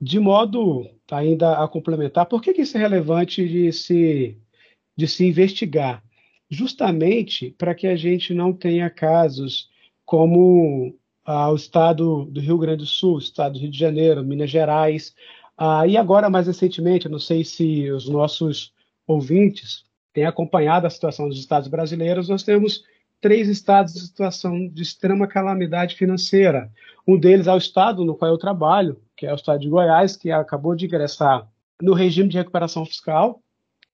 De 0.00 0.18
modo 0.18 0.84
ainda 1.08 1.62
a 1.62 1.68
complementar, 1.68 2.26
por 2.26 2.42
que, 2.42 2.52
que 2.52 2.62
isso 2.62 2.76
é 2.76 2.80
relevante 2.80 3.46
de 3.48 3.72
se, 3.72 4.36
de 4.96 5.06
se 5.06 5.24
investigar? 5.28 6.02
Justamente 6.48 7.54
para 7.56 7.72
que 7.72 7.86
a 7.86 7.94
gente 7.94 8.34
não 8.34 8.52
tenha 8.52 8.90
casos 8.90 9.70
como 10.04 10.92
ah, 11.24 11.52
o 11.52 11.54
estado 11.54 12.24
do 12.24 12.40
Rio 12.40 12.58
Grande 12.58 12.78
do 12.78 12.86
Sul, 12.86 13.14
o 13.14 13.18
estado 13.18 13.52
do 13.52 13.60
Rio 13.60 13.70
de 13.70 13.78
Janeiro, 13.78 14.24
Minas 14.24 14.50
Gerais, 14.50 15.14
ah, 15.56 15.86
e 15.86 15.96
agora 15.96 16.28
mais 16.28 16.48
recentemente, 16.48 17.08
não 17.08 17.20
sei 17.20 17.44
se 17.44 17.88
os 17.90 18.08
nossos 18.08 18.72
ouvintes 19.10 19.84
têm 20.12 20.24
acompanhado 20.24 20.86
a 20.86 20.90
situação 20.90 21.28
dos 21.28 21.38
estados 21.38 21.68
brasileiros, 21.68 22.28
nós 22.28 22.42
temos 22.42 22.84
três 23.20 23.48
estados 23.48 23.92
de 23.92 24.00
situação 24.00 24.68
de 24.68 24.82
extrema 24.82 25.26
calamidade 25.26 25.94
financeira. 25.96 26.70
Um 27.06 27.18
deles 27.18 27.46
é 27.46 27.52
o 27.52 27.58
estado 27.58 28.04
no 28.04 28.14
qual 28.14 28.30
eu 28.30 28.38
trabalho, 28.38 29.00
que 29.16 29.26
é 29.26 29.32
o 29.32 29.36
estado 29.36 29.60
de 29.60 29.68
Goiás, 29.68 30.16
que 30.16 30.30
acabou 30.30 30.74
de 30.74 30.86
ingressar 30.86 31.46
no 31.82 31.92
regime 31.92 32.28
de 32.28 32.38
recuperação 32.38 32.84
fiscal, 32.86 33.42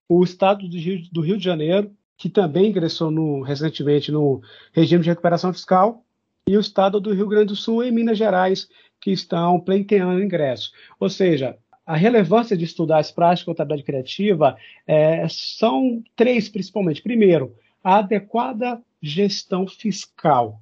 o 0.09 0.23
estado 0.23 0.69
do 0.69 0.77
Rio, 0.77 1.01
do 1.11 1.21
Rio 1.21 1.39
de 1.39 1.45
Janeiro, 1.45 1.91
que 2.17 2.29
também 2.29 2.69
ingressou 2.69 3.11
no, 3.11 3.43
recentemente 3.43 4.13
no 4.13 4.41
regime 4.73 5.03
de 5.03 5.11
recuperação 5.11 5.53
fiscal, 5.53 6.05
e 6.49 6.57
o 6.57 6.61
estado 6.61 7.01
do 7.01 7.13
Rio 7.13 7.27
Grande 7.27 7.47
do 7.47 7.57
Sul 7.57 7.85
e 7.85 7.91
Minas 7.91 8.17
Gerais, 8.17 8.69
que 9.01 9.11
estão 9.11 9.61
pleiteando 9.61 10.23
ingresso. 10.23 10.71
Ou 11.01 11.09
seja, 11.09 11.57
a 11.87 11.97
relevância 11.97 12.57
de 12.57 12.65
estudar 12.65 12.99
as 12.99 13.13
práticas 13.13 13.41
de 13.41 13.45
contabilidade 13.47 13.87
criativa 13.87 14.57
é, 14.87 15.27
são 15.29 16.03
três, 16.17 16.49
principalmente. 16.49 17.01
Primeiro, 17.01 17.55
a 17.83 17.99
adequada 17.99 18.83
gestão 19.01 19.69
fiscal, 19.69 20.61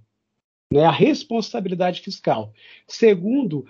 né, 0.71 0.85
a 0.85 0.91
responsabilidade 0.91 2.03
fiscal. 2.03 2.53
Segundo, 2.87 3.67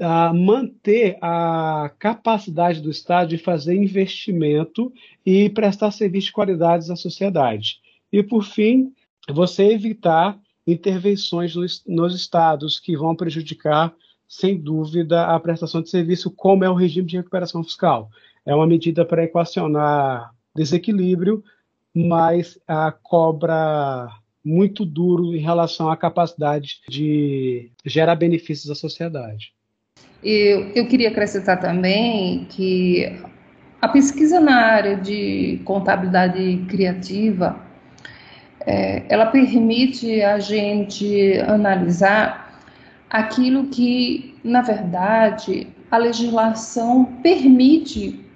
a 0.00 0.32
manter 0.32 1.18
a 1.20 1.90
capacidade 1.98 2.80
do 2.80 2.90
Estado 2.90 3.28
de 3.28 3.38
fazer 3.38 3.74
investimento 3.76 4.92
e 5.24 5.50
prestar 5.50 5.90
serviço 5.90 6.28
de 6.28 6.32
qualidade 6.32 6.90
à 6.90 6.96
sociedade. 6.96 7.80
E, 8.10 8.22
por 8.22 8.44
fim, 8.44 8.92
você 9.28 9.64
evitar 9.64 10.38
intervenções 10.66 11.54
nos, 11.54 11.84
nos 11.86 12.14
estados 12.14 12.80
que 12.80 12.96
vão 12.96 13.14
prejudicar, 13.14 13.94
sem 14.28 14.58
dúvida, 14.58 15.26
a 15.26 15.38
prestação 15.38 15.82
de 15.82 15.90
serviço, 15.90 16.30
como 16.30 16.64
é 16.64 16.70
o 16.70 16.74
regime 16.74 17.06
de 17.06 17.16
recuperação 17.16 17.62
fiscal. 17.62 18.10
É 18.44 18.54
uma 18.54 18.66
medida 18.66 19.04
para 19.04 19.24
equacionar 19.24 20.30
desequilíbrio, 20.54 21.42
mas 21.94 22.58
a 22.66 22.90
cobra 22.90 24.08
muito 24.44 24.84
duro 24.84 25.34
em 25.34 25.40
relação 25.40 25.88
à 25.88 25.96
capacidade 25.96 26.80
de 26.88 27.70
gerar 27.84 28.14
benefícios 28.16 28.70
à 28.70 28.74
sociedade. 28.74 29.52
Eu, 30.22 30.68
eu 30.74 30.86
queria 30.86 31.08
acrescentar 31.08 31.60
também 31.60 32.46
que 32.46 33.06
a 33.80 33.88
pesquisa 33.88 34.40
na 34.40 34.56
área 34.56 34.96
de 34.96 35.60
contabilidade 35.64 36.64
criativa, 36.68 37.60
é, 38.66 39.04
ela 39.10 39.26
permite 39.26 40.22
a 40.22 40.38
gente 40.38 41.38
analisar 41.46 42.43
aquilo 43.14 43.68
que, 43.68 44.34
na 44.42 44.60
verdade, 44.60 45.68
a 45.88 45.96
legislação 45.96 47.04
permite 47.22 48.26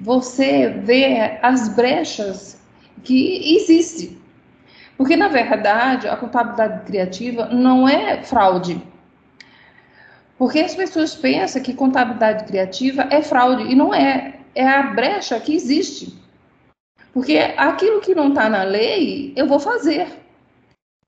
você 0.00 0.68
ver 0.70 1.38
as 1.42 1.68
brechas 1.68 2.58
que 3.04 3.56
existem. 3.56 4.18
Porque, 4.96 5.16
na 5.16 5.28
verdade, 5.28 6.08
a 6.08 6.16
contabilidade 6.16 6.86
criativa 6.86 7.44
não 7.50 7.86
é 7.86 8.22
fraude, 8.22 8.82
porque 10.38 10.60
as 10.60 10.74
pessoas 10.74 11.14
pensam 11.14 11.62
que 11.62 11.74
contabilidade 11.74 12.44
criativa 12.44 13.06
é 13.10 13.20
fraude 13.20 13.64
e 13.64 13.74
não 13.74 13.94
é. 13.94 14.36
É 14.54 14.66
a 14.66 14.82
brecha 14.84 15.38
que 15.38 15.54
existe. 15.54 16.18
Porque 17.12 17.36
aquilo 17.58 18.00
que 18.00 18.14
não 18.14 18.30
está 18.30 18.48
na 18.48 18.62
lei, 18.62 19.34
eu 19.36 19.46
vou 19.46 19.60
fazer. 19.60 20.08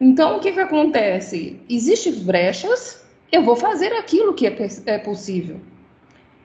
Então, 0.02 0.36
o 0.36 0.40
que, 0.40 0.50
que 0.50 0.58
acontece? 0.58 1.60
Existem 1.70 2.12
brechas, 2.24 3.06
eu 3.30 3.44
vou 3.44 3.54
fazer 3.54 3.92
aquilo 3.92 4.34
que 4.34 4.46
é, 4.46 4.56
é 4.86 4.98
possível. 4.98 5.60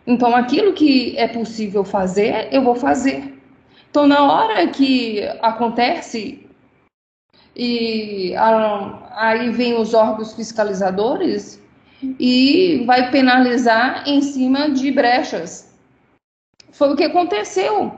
Então, 0.06 0.36
aquilo 0.36 0.74
que 0.74 1.18
é 1.18 1.28
possível 1.28 1.84
fazer, 1.84 2.50
eu 2.52 2.62
vou 2.62 2.76
fazer. 2.76 3.34
Então, 3.90 4.06
na 4.06 4.32
hora 4.32 4.68
que 4.68 5.24
acontece 5.42 6.48
e 7.56 8.36
aí 9.16 9.50
vem 9.50 9.74
os 9.74 9.96
órgãos 9.96 10.34
fiscalizadores, 10.34 11.60
e 12.20 12.84
vai 12.86 13.10
penalizar 13.10 14.08
em 14.08 14.22
cima 14.22 14.70
de 14.70 14.92
brechas. 14.92 15.74
Foi 16.72 16.94
o 16.94 16.96
que 16.96 17.04
aconteceu 17.04 17.92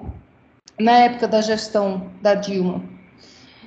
na 0.79 0.99
época 0.99 1.27
da 1.27 1.41
gestão 1.41 2.09
da 2.21 2.35
Dilma, 2.35 2.81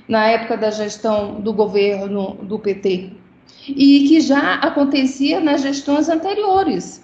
na 0.08 0.26
época 0.26 0.56
da 0.56 0.70
gestão 0.70 1.40
do 1.40 1.52
governo 1.52 2.34
do 2.42 2.58
PT, 2.58 3.10
e 3.68 4.08
que 4.08 4.20
já 4.20 4.54
acontecia 4.54 5.40
nas 5.40 5.62
gestões 5.62 6.08
anteriores. 6.08 7.02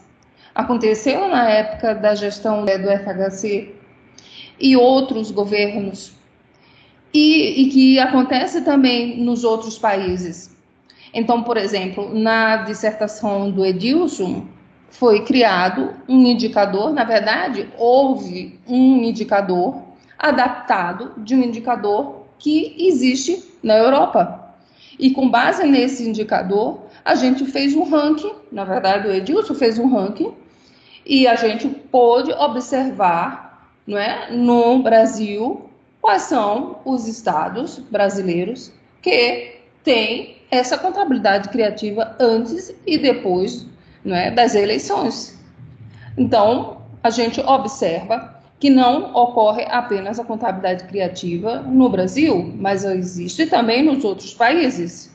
Aconteceu 0.55 1.28
na 1.28 1.49
época 1.49 1.95
da 1.95 2.14
gestão 2.14 2.64
do 2.64 2.71
FHC, 2.71 3.75
e 4.61 4.76
outros 4.76 5.31
governos, 5.31 6.12
e, 7.14 7.62
e 7.62 7.69
que 7.71 7.99
acontece 8.00 8.62
também 8.62 9.19
nos 9.23 9.45
outros 9.45 9.78
países. 9.78 10.57
Então, 11.14 11.43
por 11.43 11.57
exemplo, 11.57 12.12
na 12.12 12.59
dissertação 12.59 13.50
do 13.50 13.64
Edilson, 13.64 14.47
foi 14.90 15.25
criado 15.25 15.95
um 16.09 16.23
indicador, 16.26 16.93
na 16.93 17.05
verdade, 17.05 17.69
houve 17.76 18.59
um 18.67 19.02
indicador 19.02 19.83
adaptado 20.19 21.12
de 21.19 21.35
um 21.35 21.43
indicador 21.43 22.17
que 22.38 22.75
existe 22.78 23.42
na 23.62 23.76
Europa. 23.76 24.54
E 24.99 25.11
com 25.11 25.28
base 25.28 25.64
nesse 25.64 26.09
indicador, 26.09 26.80
a 27.04 27.14
gente 27.14 27.45
fez 27.47 27.75
um 27.75 27.85
ranking, 27.85 28.33
na 28.50 28.64
verdade, 28.64 29.09
o 29.09 29.12
Edilson 29.12 29.54
fez 29.54 29.78
um 29.78 29.88
ranking, 29.88 30.33
e 31.07 31.26
a 31.26 31.37
gente 31.37 31.68
pôde 31.68 32.33
observar 32.33 33.71
não 33.87 33.97
é, 33.97 34.30
no 34.30 34.83
Brasil 34.83 35.71
quais 36.00 36.23
são 36.23 36.80
os 36.85 37.09
estados 37.09 37.78
brasileiros 37.78 38.71
que 39.00 39.57
têm 39.83 40.37
essa 40.50 40.76
contabilidade 40.76 41.49
criativa 41.49 42.14
antes 42.21 42.75
e 42.87 42.99
depois 42.99 43.66
não 44.04 44.14
é, 44.14 44.30
das 44.30 44.54
eleições. 44.54 45.38
Então, 46.16 46.83
a 47.02 47.11
gente 47.11 47.40
observa 47.40 48.38
que 48.59 48.69
não 48.69 49.15
ocorre 49.15 49.65
apenas 49.69 50.19
a 50.19 50.25
contabilidade 50.25 50.85
criativa 50.85 51.61
no 51.61 51.88
Brasil, 51.88 52.53
mas 52.57 52.85
existe 52.85 53.47
também 53.47 53.85
nos 53.85 54.05
outros 54.05 54.35
países. 54.35 55.11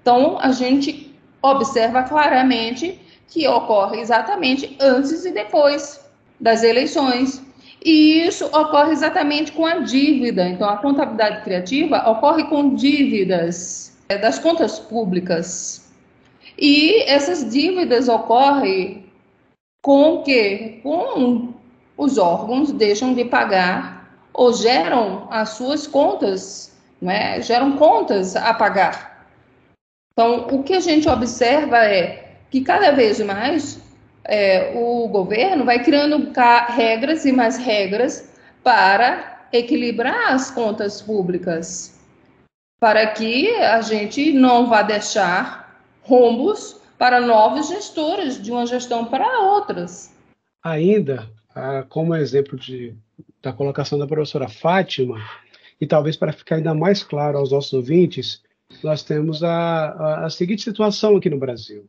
Então, 0.00 0.36
a 0.40 0.50
gente 0.50 1.14
observa 1.40 2.02
claramente 2.02 3.00
que 3.28 3.46
ocorre 3.46 4.00
exatamente 4.00 4.76
antes 4.80 5.24
e 5.24 5.30
depois 5.30 6.00
das 6.40 6.62
eleições. 6.62 7.40
E 7.84 8.26
isso 8.26 8.46
ocorre 8.46 8.92
exatamente 8.92 9.52
com 9.52 9.64
a 9.64 9.78
dívida. 9.78 10.48
Então, 10.48 10.68
a 10.68 10.76
contabilidade 10.76 11.42
criativa 11.42 12.08
ocorre 12.10 12.44
com 12.44 12.74
dívidas 12.74 13.96
é, 14.08 14.18
das 14.18 14.38
contas 14.38 14.78
públicas. 14.78 15.90
E 16.58 17.02
essas 17.04 17.48
dívidas 17.48 18.08
ocorrem 18.08 19.06
com 19.82 20.22
que? 20.22 20.80
Com 20.82 21.51
os 22.02 22.18
órgãos 22.18 22.72
deixam 22.72 23.14
de 23.14 23.24
pagar 23.24 24.26
ou 24.34 24.52
geram 24.52 25.28
as 25.30 25.50
suas 25.50 25.86
contas, 25.86 26.76
né? 27.00 27.40
geram 27.40 27.76
contas 27.76 28.34
a 28.34 28.52
pagar. 28.52 29.26
Então, 30.12 30.46
o 30.50 30.62
que 30.62 30.74
a 30.74 30.80
gente 30.80 31.08
observa 31.08 31.78
é 31.78 32.36
que 32.50 32.60
cada 32.60 32.90
vez 32.90 33.20
mais 33.20 33.80
é, 34.24 34.72
o 34.74 35.08
governo 35.08 35.64
vai 35.64 35.82
criando 35.82 36.32
regras 36.68 37.24
e 37.24 37.32
mais 37.32 37.56
regras 37.56 38.30
para 38.62 39.46
equilibrar 39.52 40.32
as 40.32 40.50
contas 40.50 41.00
públicas, 41.00 42.00
para 42.80 43.06
que 43.08 43.54
a 43.56 43.80
gente 43.80 44.32
não 44.32 44.68
vá 44.68 44.82
deixar 44.82 45.82
rombos 46.02 46.80
para 46.98 47.20
novos 47.20 47.68
gestores 47.68 48.40
de 48.40 48.50
uma 48.50 48.66
gestão 48.66 49.04
para 49.04 49.40
outras. 49.40 50.14
Ainda 50.64 51.28
ah, 51.54 51.84
como 51.88 52.14
exemplo 52.14 52.58
de, 52.58 52.94
da 53.42 53.52
colocação 53.52 53.98
da 53.98 54.06
professora 54.06 54.48
Fátima, 54.48 55.18
e 55.80 55.86
talvez 55.86 56.16
para 56.16 56.32
ficar 56.32 56.56
ainda 56.56 56.74
mais 56.74 57.02
claro 57.02 57.38
aos 57.38 57.50
nossos 57.50 57.72
ouvintes, 57.72 58.42
nós 58.82 59.02
temos 59.02 59.42
a, 59.42 59.50
a, 59.50 60.26
a 60.26 60.30
seguinte 60.30 60.62
situação 60.62 61.16
aqui 61.16 61.28
no 61.28 61.38
Brasil. 61.38 61.86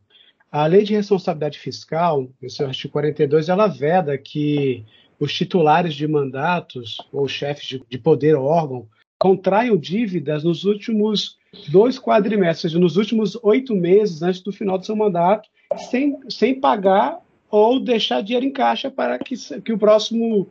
A 0.51 0.65
lei 0.65 0.83
de 0.83 0.93
responsabilidade 0.93 1.57
fiscal, 1.57 2.29
no 2.41 2.49
seu 2.49 2.67
artigo 2.67 2.93
42, 2.93 3.49
ela 3.49 3.67
veda 3.67 4.17
que 4.17 4.85
os 5.19 5.33
titulares 5.33 5.93
de 5.95 6.07
mandatos 6.07 6.97
ou 7.11 7.27
chefes 7.27 7.65
de, 7.65 7.83
de 7.89 7.97
poder 7.97 8.35
ou 8.35 8.45
órgão 8.45 8.87
contraiam 9.17 9.77
dívidas 9.77 10.43
nos 10.43 10.65
últimos 10.65 11.37
dois 11.69 11.97
quadrimestres, 11.97 12.73
nos 12.73 12.97
últimos 12.97 13.37
oito 13.41 13.75
meses 13.75 14.21
antes 14.21 14.41
do 14.41 14.51
final 14.51 14.77
do 14.77 14.85
seu 14.85 14.95
mandato, 14.95 15.47
sem, 15.89 16.19
sem 16.29 16.59
pagar 16.59 17.22
ou 17.53 17.79
deixar 17.79 18.23
dinheiro 18.23 18.47
em 18.47 18.51
caixa 18.51 18.89
para 18.89 19.19
que, 19.19 19.35
que 19.61 19.71
o 19.71 19.77
próximo 19.77 20.49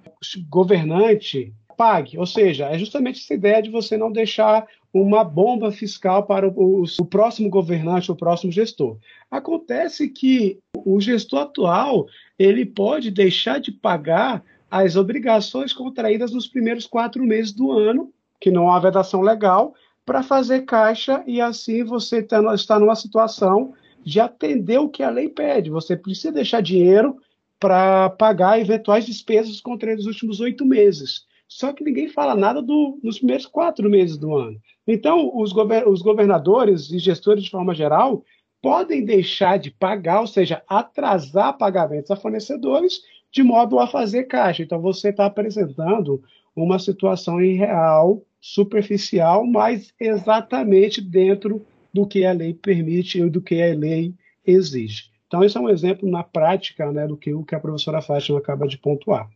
governante 0.48 1.52
pague. 1.76 2.16
Ou 2.16 2.24
seja, 2.24 2.66
é 2.66 2.78
justamente 2.78 3.18
essa 3.18 3.34
ideia 3.34 3.60
de 3.60 3.70
você 3.70 3.96
não 3.96 4.12
deixar 4.12 4.64
uma 4.94 5.24
bomba 5.24 5.72
fiscal 5.72 6.24
para 6.24 6.46
o, 6.46 6.52
o, 6.52 6.84
o, 7.00 7.04
próximo 7.04 7.50
governante, 7.50 8.12
o 8.12 8.14
próximo 8.14 8.52
gestor. 8.52 8.98
Acontece 9.28 10.08
que 10.10 10.60
o 10.76 11.00
gestor 11.00 11.40
atual 11.40 12.06
ele 12.38 12.64
pode 12.64 13.10
deixar 13.10 13.58
de 13.58 13.72
pagar 13.72 14.44
as 14.70 14.94
obrigações 14.94 15.72
contraídas 15.72 16.30
nos 16.30 16.46
primeiros 16.46 16.86
quatro 16.86 17.24
meses 17.24 17.50
do 17.50 17.72
ano, 17.72 18.12
que 18.40 18.48
não 18.48 18.70
há 18.70 18.78
vedação 18.78 19.22
legal, 19.22 19.74
para 20.06 20.22
fazer 20.22 20.60
caixa 20.60 21.24
e 21.26 21.40
assim 21.40 21.82
você 21.82 22.22
tá, 22.22 22.54
está 22.54 22.78
numa 22.78 22.94
situação 22.94 23.74
de 24.04 24.20
atender 24.20 24.78
o 24.78 24.88
que 24.88 25.02
a 25.02 25.10
lei 25.10 25.28
pede. 25.28 25.70
Você 25.70 25.96
precisa 25.96 26.32
deixar 26.32 26.60
dinheiro 26.60 27.16
para 27.58 28.10
pagar 28.10 28.60
eventuais 28.60 29.06
despesas 29.06 29.60
contra 29.60 29.94
os 29.94 30.06
últimos 30.06 30.40
oito 30.40 30.64
meses. 30.64 31.24
Só 31.46 31.72
que 31.72 31.84
ninguém 31.84 32.08
fala 32.08 32.34
nada 32.34 32.62
do, 32.62 32.98
nos 33.02 33.18
primeiros 33.18 33.46
quatro 33.46 33.88
meses 33.88 34.16
do 34.16 34.34
ano. 34.34 34.58
Então, 34.86 35.30
os, 35.34 35.52
os 35.86 36.02
governadores 36.02 36.90
e 36.90 36.98
gestores, 36.98 37.44
de 37.44 37.50
forma 37.50 37.74
geral, 37.74 38.24
podem 38.60 39.04
deixar 39.04 39.58
de 39.58 39.70
pagar, 39.70 40.20
ou 40.20 40.26
seja, 40.26 40.62
atrasar 40.66 41.56
pagamentos 41.56 42.10
a 42.10 42.16
fornecedores, 42.16 43.02
de 43.30 43.42
modo 43.42 43.78
a 43.78 43.86
fazer 43.86 44.24
caixa. 44.24 44.62
Então, 44.62 44.80
você 44.80 45.10
está 45.10 45.26
apresentando 45.26 46.22
uma 46.54 46.78
situação 46.78 47.40
irreal, 47.40 48.22
superficial, 48.40 49.46
mas 49.46 49.92
exatamente 50.00 51.00
dentro 51.00 51.64
do 51.92 52.06
que 52.06 52.24
a 52.24 52.32
lei 52.32 52.54
permite 52.54 53.20
e 53.20 53.28
do 53.28 53.40
que 53.40 53.60
a 53.62 53.74
lei 53.74 54.14
exige. 54.46 55.10
Então, 55.26 55.42
esse 55.42 55.56
é 55.56 55.60
um 55.60 55.68
exemplo 55.68 56.10
na 56.10 56.22
prática 56.22 56.90
né, 56.92 57.06
do 57.06 57.16
que 57.16 57.32
o 57.32 57.44
que 57.44 57.54
a 57.54 57.60
professora 57.60 58.02
Fátima 58.02 58.38
acaba 58.38 58.66
de 58.66 58.78
pontuar. 58.78 59.30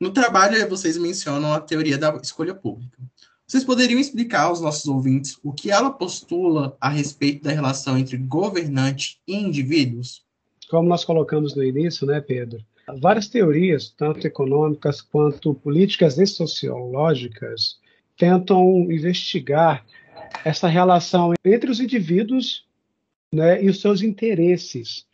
No 0.00 0.10
trabalho, 0.10 0.68
vocês 0.68 0.96
mencionam 0.98 1.52
a 1.52 1.60
teoria 1.60 1.96
da 1.98 2.14
escolha 2.16 2.54
pública. 2.54 2.98
Vocês 3.46 3.64
poderiam 3.64 4.00
explicar 4.00 4.44
aos 4.44 4.60
nossos 4.60 4.86
ouvintes 4.86 5.38
o 5.42 5.52
que 5.52 5.70
ela 5.70 5.90
postula 5.90 6.76
a 6.80 6.88
respeito 6.88 7.44
da 7.44 7.52
relação 7.52 7.98
entre 7.98 8.16
governante 8.16 9.20
e 9.26 9.34
indivíduos? 9.36 10.24
Como 10.70 10.88
nós 10.88 11.04
colocamos 11.04 11.54
no 11.54 11.62
início, 11.62 12.06
né, 12.06 12.20
Pedro? 12.20 12.64
Várias 13.00 13.28
teorias, 13.28 13.90
tanto 13.90 14.26
econômicas 14.26 15.00
quanto 15.00 15.54
políticas 15.54 16.18
e 16.18 16.26
sociológicas, 16.26 17.78
tentam 18.16 18.90
investigar 18.90 19.84
essa 20.44 20.68
relação 20.68 21.32
entre 21.44 21.70
os 21.70 21.80
indivíduos 21.80 22.66
né, 23.32 23.62
e 23.62 23.68
os 23.68 23.80
seus 23.80 24.02
interesses, 24.02 25.06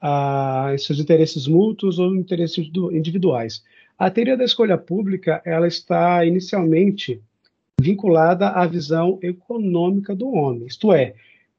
ah, 0.00 0.74
seus 0.78 0.98
interesses 0.98 1.46
mútuos 1.46 1.98
ou 1.98 2.14
interesses 2.14 2.70
individuais. 2.92 3.62
A 3.98 4.10
teoria 4.10 4.36
da 4.36 4.44
escolha 4.44 4.76
pública 4.76 5.40
ela 5.44 5.66
está 5.66 6.24
inicialmente 6.24 7.20
vinculada 7.80 8.48
à 8.48 8.66
visão 8.66 9.18
econômica 9.22 10.14
do 10.14 10.28
homem, 10.32 10.66
isto 10.66 10.92
é, 10.92 11.14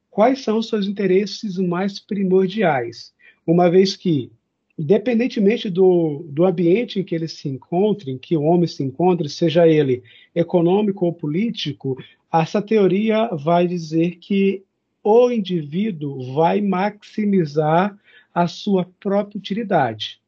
quais 0.10 0.44
são 0.44 0.60
os 0.60 0.70
seus 0.70 0.88
interesses 0.88 1.58
mais 1.58 2.00
primordiais, 2.00 3.14
uma 3.46 3.70
vez 3.70 3.96
que, 3.96 4.32
independentemente 4.78 5.70
do, 5.70 6.26
do 6.30 6.46
ambiente 6.46 7.00
em 7.00 7.04
que 7.04 7.16
ele 7.16 7.28
se 7.28 7.48
encontre, 7.48 8.12
em 8.12 8.18
que 8.18 8.36
o 8.36 8.44
homem 8.44 8.68
se 8.68 8.84
encontre, 8.84 9.30
seja 9.30 9.68
ele 9.68 10.04
econômico 10.34 11.06
ou 11.06 11.14
político, 11.14 11.98
essa 12.32 12.62
teoria 12.62 13.28
vai 13.28 13.68
dizer 13.68 14.18
que 14.18 14.64
o 15.04 15.32
indivíduo 15.32 16.34
vai 16.34 16.60
maximizar 16.62 17.98
a 18.34 18.48
sua 18.48 18.86
própria 19.00 19.38
utilidade. 19.38 20.20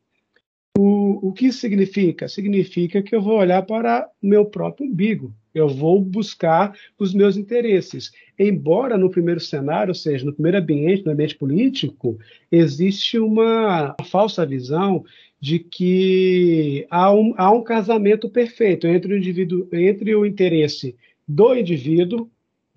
O, 0.78 1.30
o 1.30 1.34
que 1.34 1.52
significa? 1.52 2.28
Significa 2.28 3.02
que 3.02 3.16
eu 3.16 3.22
vou 3.22 3.38
olhar 3.38 3.64
para 3.64 4.08
o 4.22 4.28
meu 4.28 4.46
próprio 4.46 4.88
umbigo, 4.88 5.34
eu 5.54 5.68
vou 5.68 6.00
buscar 6.00 6.78
os 7.00 7.16
meus 7.16 7.36
interesses. 7.36 8.12
Embora 8.38 8.96
no 8.98 9.10
primeiro 9.10 9.40
cenário, 9.40 9.90
ou 9.90 9.96
seja, 9.96 10.24
no 10.24 10.34
primeiro 10.34 10.60
ambiente, 10.60 11.04
no 11.04 11.12
ambiente 11.12 11.36
político, 11.36 12.20
existe 12.52 13.18
uma 13.18 13.96
falsa 14.06 14.46
visão 14.46 15.04
de 15.40 15.60
que 15.60 16.86
há 16.90 17.12
um, 17.12 17.34
há 17.38 17.52
um 17.52 17.64
casamento 17.64 18.30
perfeito 18.30 18.86
entre 18.86 19.14
o 19.14 19.18
indivíduo, 19.18 19.68
entre 19.74 20.16
o 20.16 20.26
interesse 20.26 20.96
do 21.28 21.56
indivíduo, 21.56 22.30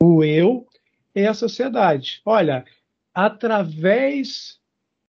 o 0.03 0.25
eu, 0.25 0.67
e 1.15 1.27
a 1.27 1.35
sociedade. 1.35 2.23
Olha, 2.25 2.65
através 3.15 4.60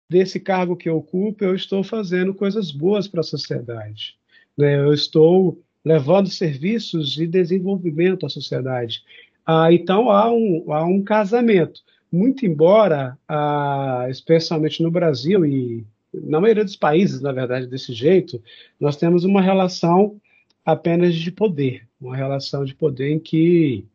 desse 0.10 0.40
cargo 0.40 0.76
que 0.76 0.88
eu 0.88 0.98
ocupo, 0.98 1.44
eu 1.44 1.56
estou 1.56 1.84
fazendo 1.84 2.34
coisas 2.34 2.72
boas 2.72 3.08
para 3.08 3.22
a 3.22 3.24
sociedade. 3.24 4.16
Né? 4.58 4.78
Eu 4.78 4.94
estou 4.94 5.62
levando 5.84 6.30
serviços 6.30 7.12
de 7.12 7.28
desenvolvimento 7.28 8.26
à 8.26 8.30
sociedade. 8.30 9.04
Ah, 9.46 9.72
então, 9.72 10.10
há 10.10 10.32
um, 10.32 10.72
há 10.72 10.84
um 10.86 11.04
casamento. 11.04 11.82
Muito 12.12 12.46
embora, 12.46 13.18
ah, 13.28 14.08
especialmente 14.10 14.82
no 14.82 14.90
Brasil 14.90 15.46
e 15.46 15.86
na 16.14 16.40
maioria 16.40 16.64
dos 16.64 16.76
países, 16.76 17.22
na 17.22 17.32
verdade, 17.32 17.68
desse 17.68 17.94
jeito, 17.94 18.42
nós 18.80 18.96
temos 18.96 19.26
uma 19.26 19.42
relação 19.42 20.20
apenas 20.64 21.14
de 21.14 21.32
poder, 21.32 21.88
uma 22.00 22.16
relação 22.16 22.64
de 22.64 22.74
poder 22.74 23.12
em 23.12 23.20
que, 23.20 23.86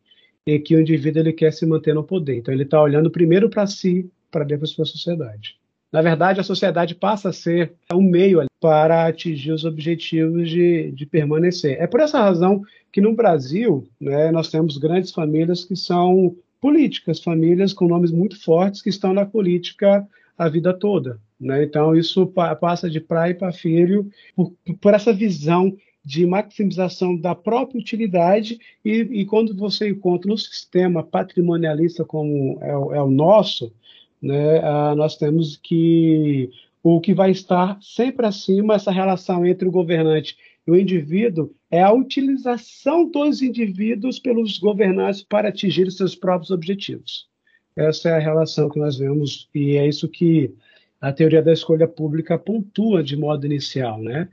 em 0.46 0.60
que 0.60 0.76
o 0.76 0.80
indivíduo 0.80 1.22
ele 1.22 1.32
quer 1.32 1.52
se 1.52 1.66
manter 1.66 1.94
no 1.94 2.04
poder. 2.04 2.36
Então, 2.36 2.52
ele 2.52 2.64
está 2.64 2.80
olhando 2.80 3.10
primeiro 3.10 3.48
para 3.48 3.66
si, 3.66 4.08
para 4.30 4.44
depois 4.44 4.72
para 4.72 4.82
a 4.84 4.86
sociedade. 4.86 5.59
Na 5.92 6.02
verdade, 6.02 6.40
a 6.40 6.44
sociedade 6.44 6.94
passa 6.94 7.30
a 7.30 7.32
ser 7.32 7.72
um 7.92 8.02
meio 8.02 8.44
para 8.60 9.06
atingir 9.06 9.52
os 9.52 9.64
objetivos 9.64 10.48
de, 10.48 10.92
de 10.92 11.06
permanecer. 11.06 11.76
É 11.80 11.86
por 11.86 12.00
essa 12.00 12.20
razão 12.20 12.62
que 12.92 13.00
no 13.00 13.14
Brasil 13.14 13.88
né, 14.00 14.30
nós 14.30 14.50
temos 14.50 14.78
grandes 14.78 15.10
famílias 15.10 15.64
que 15.64 15.74
são 15.74 16.36
políticas, 16.60 17.22
famílias 17.22 17.72
com 17.72 17.88
nomes 17.88 18.12
muito 18.12 18.40
fortes 18.40 18.82
que 18.82 18.90
estão 18.90 19.12
na 19.12 19.24
política 19.24 20.06
a 20.36 20.48
vida 20.48 20.72
toda. 20.72 21.18
Né? 21.40 21.64
Então, 21.64 21.94
isso 21.94 22.26
pa 22.26 22.54
passa 22.54 22.88
de 22.88 23.00
pai 23.00 23.34
para 23.34 23.52
filho 23.52 24.10
por, 24.36 24.52
por, 24.80 24.94
essa 24.94 25.12
visão 25.12 25.76
de 26.04 26.26
maximização 26.26 27.16
da 27.16 27.34
própria 27.34 27.80
utilidade 27.80 28.58
e, 28.84 29.00
e 29.10 29.24
quando 29.26 29.56
você 29.56 29.88
encontra 29.88 30.32
um 30.32 30.36
sistema 30.36 31.02
patrimonialista 31.02 32.04
como 32.04 32.58
é, 32.62 32.70
é 32.70 33.02
o 33.02 33.10
nosso, 33.10 33.72
né, 34.20 34.58
ah, 34.62 34.94
nós 34.94 35.16
temos 35.16 35.56
que 35.56 36.50
o 36.82 37.00
que 37.00 37.12
vai 37.12 37.30
estar 37.30 37.78
sempre 37.80 38.26
acima 38.26 38.74
essa 38.74 38.90
relação 38.90 39.44
entre 39.46 39.68
o 39.68 39.72
governante 39.72 40.36
e 40.66 40.70
o 40.70 40.76
indivíduo 40.76 41.52
é 41.70 41.82
a 41.82 41.92
utilização 41.92 43.10
dos 43.10 43.42
indivíduos 43.42 44.18
pelos 44.18 44.58
governantes 44.58 45.22
para 45.22 45.48
atingir 45.48 45.90
seus 45.90 46.14
próprios 46.14 46.50
objetivos. 46.50 47.28
Essa 47.76 48.10
é 48.10 48.12
a 48.16 48.18
relação 48.18 48.68
que 48.68 48.78
nós 48.78 48.98
vemos 48.98 49.48
e 49.54 49.76
é 49.76 49.86
isso 49.86 50.08
que 50.08 50.52
a 51.00 51.12
teoria 51.12 51.42
da 51.42 51.52
escolha 51.52 51.88
pública 51.88 52.38
pontua 52.38 53.02
de 53.02 53.16
modo 53.16 53.46
inicial, 53.46 54.00
né? 54.02 54.28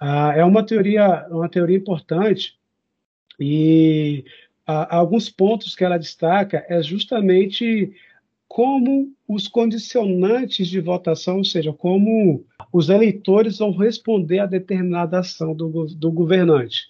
Ah, 0.00 0.32
é 0.36 0.44
uma 0.44 0.64
teoria, 0.64 1.26
uma 1.30 1.48
teoria 1.48 1.76
importante 1.76 2.56
e 3.38 4.24
ah, 4.66 4.96
alguns 4.96 5.28
pontos 5.28 5.74
que 5.74 5.84
ela 5.84 5.98
destaca 5.98 6.64
é 6.68 6.82
justamente 6.82 7.92
como 8.48 9.12
os 9.28 9.46
condicionantes 9.46 10.68
de 10.68 10.80
votação, 10.80 11.38
ou 11.38 11.44
seja, 11.44 11.72
como 11.72 12.44
os 12.72 12.88
eleitores 12.88 13.58
vão 13.58 13.70
responder 13.70 14.40
a 14.40 14.46
determinada 14.46 15.18
ação 15.18 15.54
do, 15.54 15.86
do 15.86 16.10
governante. 16.10 16.86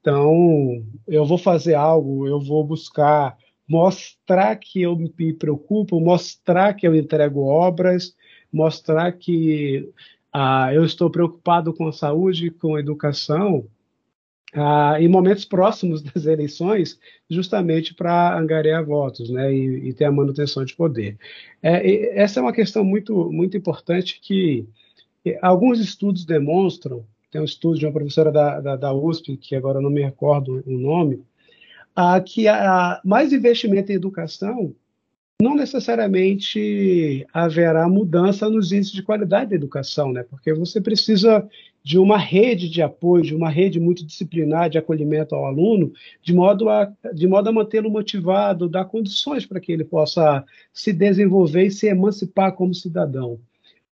Então, 0.00 0.84
eu 1.06 1.24
vou 1.24 1.38
fazer 1.38 1.74
algo, 1.74 2.26
eu 2.26 2.38
vou 2.40 2.64
buscar 2.64 3.36
mostrar 3.68 4.56
que 4.56 4.80
eu 4.80 4.96
me 4.96 5.32
preocupo, 5.34 6.00
mostrar 6.00 6.72
que 6.72 6.88
eu 6.88 6.94
entrego 6.94 7.40
obras, 7.40 8.16
mostrar 8.50 9.12
que 9.12 9.90
ah, 10.32 10.72
eu 10.72 10.84
estou 10.84 11.10
preocupado 11.10 11.74
com 11.74 11.86
a 11.86 11.92
saúde, 11.92 12.50
com 12.50 12.76
a 12.76 12.80
educação, 12.80 13.66
ah, 14.54 14.96
em 14.98 15.08
momentos 15.08 15.44
próximos 15.44 16.02
das 16.02 16.26
eleições, 16.26 16.98
justamente 17.28 17.94
para 17.94 18.38
angariar 18.38 18.84
votos 18.84 19.30
né, 19.30 19.52
e, 19.52 19.88
e, 19.88 19.92
ter 19.92 20.04
a 20.04 20.12
manutenção 20.12 20.64
de 20.64 20.74
poder. 20.74 21.18
É, 21.62 22.20
essa 22.20 22.40
é 22.40 22.42
uma 22.42 22.52
questão 22.52 22.84
muito, 22.84 23.30
muito 23.30 23.56
importante 23.56 24.20
que 24.22 24.66
alguns 25.42 25.78
estudos 25.78 26.24
demonstram, 26.24 27.04
tem 27.30 27.40
um 27.40 27.44
estudo 27.44 27.78
de 27.78 27.84
uma 27.84 27.92
professora 27.92 28.32
da, 28.32 28.60
da, 28.60 28.76
da 28.76 28.94
USP, 28.94 29.36
que 29.36 29.54
agora 29.54 29.80
não 29.80 29.90
me 29.90 30.02
recordo 30.02 30.62
o 30.66 30.78
nome, 30.78 31.22
ah, 31.94 32.20
que 32.20 32.48
há 32.48 33.00
mais 33.04 33.32
investimento 33.32 33.92
em 33.92 33.96
educação 33.96 34.74
não 35.40 35.54
necessariamente 35.54 37.24
haverá 37.32 37.88
mudança 37.88 38.50
nos 38.50 38.72
índices 38.72 38.92
de 38.92 39.04
qualidade 39.04 39.50
da 39.50 39.56
educação, 39.56 40.12
né? 40.12 40.24
Porque 40.24 40.52
você 40.52 40.80
precisa 40.80 41.48
de 41.88 41.98
uma 41.98 42.18
rede 42.18 42.68
de 42.68 42.82
apoio, 42.82 43.24
de 43.24 43.34
uma 43.34 43.48
rede 43.48 43.80
multidisciplinar 43.80 44.68
de 44.68 44.76
acolhimento 44.76 45.34
ao 45.34 45.46
aluno, 45.46 45.90
de 46.22 46.34
modo 46.34 46.68
a, 46.68 46.92
de 47.14 47.26
modo 47.26 47.48
a 47.48 47.52
mantê-lo 47.52 47.88
motivado, 47.88 48.68
dar 48.68 48.84
condições 48.84 49.46
para 49.46 49.58
que 49.58 49.72
ele 49.72 49.84
possa 49.84 50.44
se 50.70 50.92
desenvolver 50.92 51.64
e 51.64 51.70
se 51.70 51.86
emancipar 51.86 52.52
como 52.52 52.74
cidadão. 52.74 53.40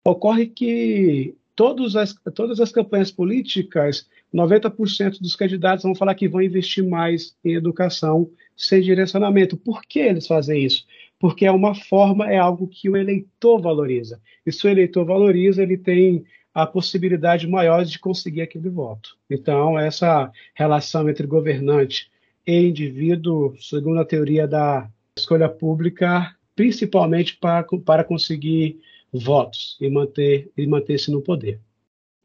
Ocorre 0.05 0.49
que 0.49 1.37
todas 1.55 1.95
as, 1.95 2.17
todas 2.35 2.59
as 2.59 2.73
campanhas 2.73 3.13
políticas, 3.13 4.09
90% 4.35 5.21
dos 5.21 5.37
candidatos 5.37 5.85
vão 5.85 5.95
falar 5.95 6.17
que 6.17 6.27
vão 6.27 6.43
investir 6.43 6.85
mais 6.85 7.37
em 7.45 7.55
educação 7.55 8.29
sem 8.57 8.83
direcionamento. 8.83 9.57
Por 9.57 9.83
que 9.83 10.01
eles 10.01 10.27
fazem 10.27 10.65
isso? 10.65 10.85
porque 11.17 11.47
é 11.47 11.51
uma 11.51 11.75
forma, 11.75 12.31
é 12.31 12.37
algo 12.37 12.69
que 12.69 12.91
o 12.91 12.97
eleitor 12.97 13.59
valoriza. 13.59 14.21
E 14.45 14.53
se 14.53 14.67
o 14.67 14.69
eleitor 14.69 15.07
valoriza, 15.07 15.63
ele 15.63 15.79
tem 15.79 16.23
a 16.55 16.65
possibilidade 16.65 17.49
maior 17.49 17.85
de 17.85 17.99
conseguir 17.99 18.43
aquele 18.43 18.71
voto. 18.71 19.17
Então, 19.29 19.77
essa 19.77 20.31
relação 20.55 21.09
entre 21.09 21.27
governante 21.27 22.09
e 22.47 22.69
indivíduo, 22.69 23.57
segundo 23.61 24.01
a 24.01 24.05
teoria 24.05 24.47
da 24.47 24.89
escolha 25.19 25.49
pública, 25.49 26.35
principalmente 26.55 27.37
para, 27.37 27.67
para 27.85 28.05
conseguir 28.05 28.81
votos 29.13 29.77
e 29.81 29.91
manter 29.91 30.51
e 30.57 30.67
manter-se 30.67 31.11
no 31.11 31.21
poder. 31.21 31.61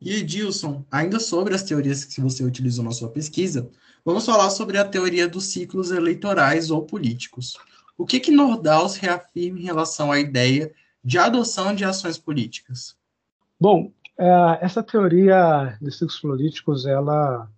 E 0.02 0.18
Edilson, 0.18 0.86
ainda 0.92 1.20
sobre 1.20 1.56
as 1.56 1.64
teorias 1.64 2.06
que 2.06 2.22
você 2.22 2.44
utilizou 2.44 2.86
na 2.86 2.92
sua 2.92 3.10
pesquisa, 3.10 3.70
vamos 4.06 4.26
falar 4.26 4.50
sobre 4.50 4.78
a 4.78 4.86
teoria 4.86 5.28
dos 5.28 5.46
ciclos 5.46 5.92
eleitorais 5.92 6.72
ou 6.72 6.84
políticos. 6.84 7.58
O 7.98 8.06
que, 8.06 8.20
que 8.20 8.32
Nordaus 8.32 8.96
reafirma 8.96 9.60
em 9.60 9.64
relação 9.64 10.12
à 10.12 10.20
ideia 10.20 10.72
de 11.04 11.18
adoção 11.18 11.76
de 11.76 11.84
ações 11.84 12.18
políticas? 12.18 12.96
Bom, 13.60 13.92
é, 14.20 14.66
essa 14.66 14.84
teoria 14.84 15.78
de 15.82 15.92
ciclos 15.92 16.20
políticos, 16.20 16.86
ela 16.86 17.50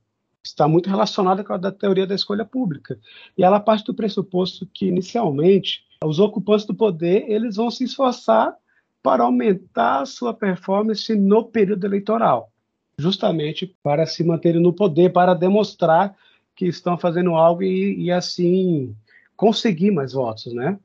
está 0.44 0.68
muito 0.68 0.90
relacionada 0.90 1.44
com 1.44 1.54
a 1.54 1.58
da 1.58 1.72
teoria 1.72 2.06
da 2.06 2.14
escolha 2.14 2.46
pública. 2.46 3.00
E 3.36 3.44
ela 3.44 3.60
parte 3.60 3.86
do 3.86 3.96
pressuposto 3.96 4.68
que, 4.72 4.86
inicialmente, 4.86 5.84
os 6.04 6.20
ocupantes 6.20 6.66
do 6.66 6.76
poder 6.76 7.26
eles 7.28 7.56
vão 7.56 7.72
se 7.72 7.84
esforçar 7.84 8.56
para 9.02 9.24
aumentar 9.24 10.02
a 10.02 10.06
sua 10.06 10.34
performance 10.34 11.14
no 11.16 11.44
período 11.44 11.86
eleitoral, 11.86 12.52
justamente 12.98 13.76
para 13.82 14.06
se 14.06 14.24
manterem 14.24 14.62
no 14.62 14.72
poder, 14.72 15.12
para 15.12 15.34
demonstrar 15.34 16.16
que 16.56 16.68
estão 16.68 16.96
fazendo 16.96 17.34
algo 17.34 17.64
e, 17.64 18.04
e 18.04 18.12
assim 18.12 18.96
conseguir 19.36 19.90
mais 19.90 20.14
votos, 20.14 20.54
né? 20.54 20.78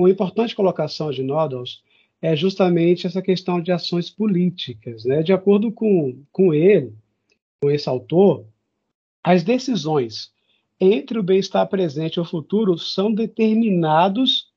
Uma 0.00 0.08
importante 0.08 0.56
colocação 0.56 1.10
de 1.10 1.22
Noddles 1.22 1.82
é 2.20 2.34
justamente 2.34 3.06
essa 3.06 3.22
questão 3.22 3.60
de 3.60 3.70
ações 3.70 4.10
políticas, 4.10 5.04
né? 5.04 5.22
De 5.22 5.32
acordo 5.32 5.70
com, 5.70 6.22
com 6.32 6.52
ele, 6.52 6.92
com 7.60 7.70
esse 7.70 7.88
autor, 7.88 8.44
as 9.22 9.42
decisões 9.42 10.32
entre 10.80 11.18
o 11.18 11.22
bem-estar 11.22 11.66
presente 11.68 12.16
e 12.16 12.20
o 12.20 12.24
futuro 12.24 12.78
são 12.78 13.12
determinados 13.12 14.48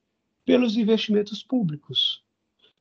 pelos 0.44 0.76
investimentos 0.76 1.42
públicos. 1.42 2.22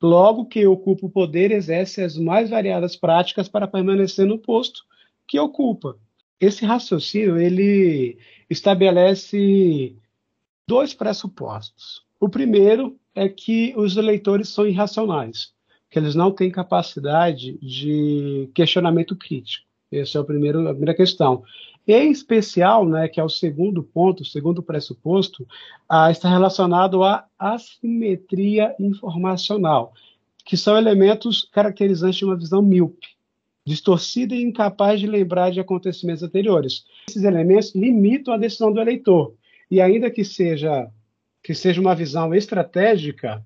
Logo 0.02 0.46
que 0.46 0.66
ocupa 0.66 1.06
o 1.06 1.10
poder, 1.10 1.52
exerce 1.52 2.02
as 2.02 2.18
mais 2.18 2.50
variadas 2.50 2.96
práticas 2.96 3.48
para 3.48 3.68
permanecer 3.68 4.26
no 4.26 4.40
posto 4.40 4.84
que 5.28 5.40
ocupa. 5.40 5.98
Esse 6.40 6.66
raciocínio 6.66 7.38
ele 7.38 8.18
estabelece 8.50 9.96
dois 10.68 10.94
pressupostos. 10.94 12.04
O 12.20 12.28
primeiro 12.28 13.00
é 13.16 13.28
que 13.28 13.74
os 13.76 13.98
eleitores 13.98 14.50
são 14.50 14.66
irracionais, 14.66 15.52
que 15.90 16.00
eles 16.00 16.16
não 16.16 16.32
têm 16.32 16.50
capacidade 16.50 17.58
de 17.60 18.50
questionamento 18.54 19.16
crítico. 19.16 19.66
Essa 19.92 20.20
é 20.20 20.22
a 20.22 20.24
primeira, 20.24 20.60
a 20.62 20.72
primeira 20.72 20.94
questão. 20.94 21.44
Em 21.88 22.12
especial, 22.12 22.88
né, 22.88 23.08
que 23.08 23.20
é 23.20 23.24
o 23.24 23.30
segundo 23.30 23.84
ponto, 23.84 24.22
o 24.22 24.26
segundo 24.26 24.64
pressuposto, 24.64 25.46
ah, 25.90 26.10
está 26.12 26.30
relacionado 26.30 27.04
à 27.04 27.28
assimetria 27.38 28.74
informacional, 28.80 29.94
que 30.46 30.56
são 30.56 30.78
elementos 30.78 31.50
caracterizantes 31.52 32.20
de 32.20 32.26
uma 32.26 32.38
visão 32.38 32.62
míope, 32.62 33.08
distorcida 33.66 34.34
e 34.34 34.44
incapaz 34.44 35.00
de 35.00 35.08
lembrar 35.08 35.52
de 35.52 35.60
acontecimentos 35.60 36.24
anteriores. 36.24 36.86
Esses 37.10 37.24
elementos 37.24 37.76
limitam 37.76 38.34
a 38.34 38.38
decisão 38.38 38.72
do 38.72 38.80
eleitor, 38.80 39.34
e 39.70 39.82
ainda 39.82 40.10
que 40.10 40.24
seja 40.24 40.90
que 41.44 41.54
seja 41.54 41.82
uma 41.82 41.96
visão 41.96 42.34
estratégica, 42.34 43.46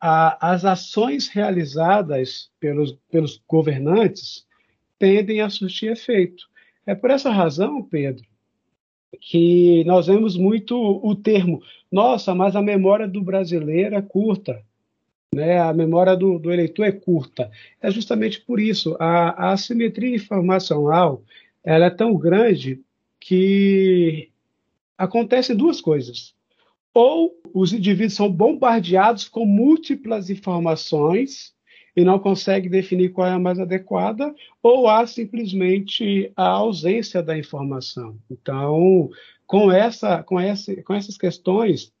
a, 0.00 0.52
as 0.52 0.64
ações 0.64 1.28
realizadas 1.28 2.50
pelos, 2.60 2.92
pelos 3.10 3.42
governantes 3.48 4.46
tendem 4.98 5.40
a 5.40 5.50
surtir 5.50 5.90
efeito. 5.90 6.44
É 6.86 6.94
por 6.94 7.10
essa 7.10 7.30
razão, 7.30 7.82
Pedro, 7.82 8.24
que 9.20 9.82
nós 9.84 10.06
vemos 10.06 10.36
muito 10.36 10.76
o 10.76 11.14
termo, 11.14 11.62
nossa, 11.90 12.34
mas 12.34 12.54
a 12.54 12.62
memória 12.62 13.08
do 13.08 13.22
brasileiro 13.22 13.96
é 13.96 14.02
curta, 14.02 14.62
né? 15.34 15.58
a 15.58 15.72
memória 15.72 16.16
do, 16.16 16.38
do 16.38 16.52
eleitor 16.52 16.84
é 16.84 16.92
curta. 16.92 17.50
É 17.80 17.90
justamente 17.90 18.40
por 18.40 18.60
isso, 18.60 18.96
a, 19.00 19.48
a 19.48 19.52
assimetria 19.52 20.14
informacional 20.14 21.22
ela 21.64 21.86
é 21.86 21.90
tão 21.90 22.16
grande 22.16 22.80
que 23.18 24.30
acontecem 24.96 25.56
duas 25.56 25.80
coisas. 25.80 26.35
Ou 26.98 27.38
os 27.52 27.74
indivíduos 27.74 28.14
são 28.14 28.32
bombardeados 28.32 29.28
com 29.28 29.44
múltiplas 29.44 30.30
informações 30.30 31.54
e 31.94 32.02
não 32.02 32.18
consegue 32.18 32.70
definir 32.70 33.10
qual 33.12 33.28
é 33.28 33.32
a 33.32 33.38
mais 33.38 33.60
adequada, 33.60 34.34
ou 34.62 34.88
há 34.88 35.06
simplesmente 35.06 36.32
a 36.34 36.48
ausência 36.48 37.22
da 37.22 37.36
informação. 37.36 38.16
Então, 38.30 39.10
com, 39.46 39.70
essa, 39.70 40.22
com, 40.22 40.40
essa, 40.40 40.74
com 40.84 40.94
essas 40.94 41.18
questões, 41.18 41.92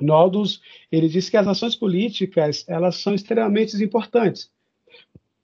Nodus, 0.00 0.62
ele 0.90 1.06
diz 1.06 1.28
que 1.28 1.36
as 1.36 1.46
ações 1.46 1.76
políticas 1.76 2.64
elas 2.66 2.96
são 2.96 3.14
extremamente 3.14 3.76
importantes, 3.84 4.50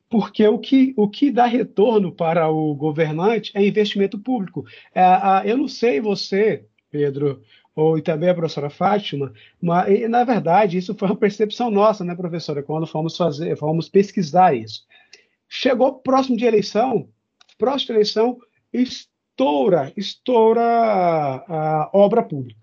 porque 0.09 0.49
o 0.49 0.59
que, 0.59 0.95
o 0.97 1.07
que 1.07 1.31
dá 1.31 1.45
retorno 1.45 2.13
para 2.13 2.49
o 2.49 2.75
governante 2.75 3.53
é 3.55 3.63
investimento 3.63 4.19
público. 4.19 4.65
É, 4.95 5.03
a, 5.03 5.43
eu 5.45 5.59
não 5.59 5.69
sei 5.69 6.01
você, 6.01 6.65
Pedro, 6.91 7.43
ou 7.75 7.99
e 7.99 8.03
também 8.03 8.29
a 8.29 8.35
professora 8.35 8.69
Fátima, 8.69 9.33
mas 9.61 9.89
e, 9.89 10.09
na 10.09 10.25
verdade 10.25 10.79
isso 10.79 10.95
foi 10.95 11.09
uma 11.09 11.17
percepção 11.17 11.71
nossa, 11.71 12.05
né, 12.05 12.15
professora, 12.15 12.63
quando 12.63 12.87
fomos 12.87 13.17
fazer, 13.17 13.57
fomos 13.57 13.89
pesquisar 13.89 14.55
isso. 14.55 14.85
Chegou 15.49 15.95
próximo 15.95 16.37
de 16.37 16.45
eleição, 16.45 17.09
próximo 17.59 17.89
de 17.89 17.93
eleição, 17.93 18.39
estoura, 18.73 19.93
estoura 19.97 20.63
a 20.63 21.91
obra 21.93 22.23
pública. 22.23 22.61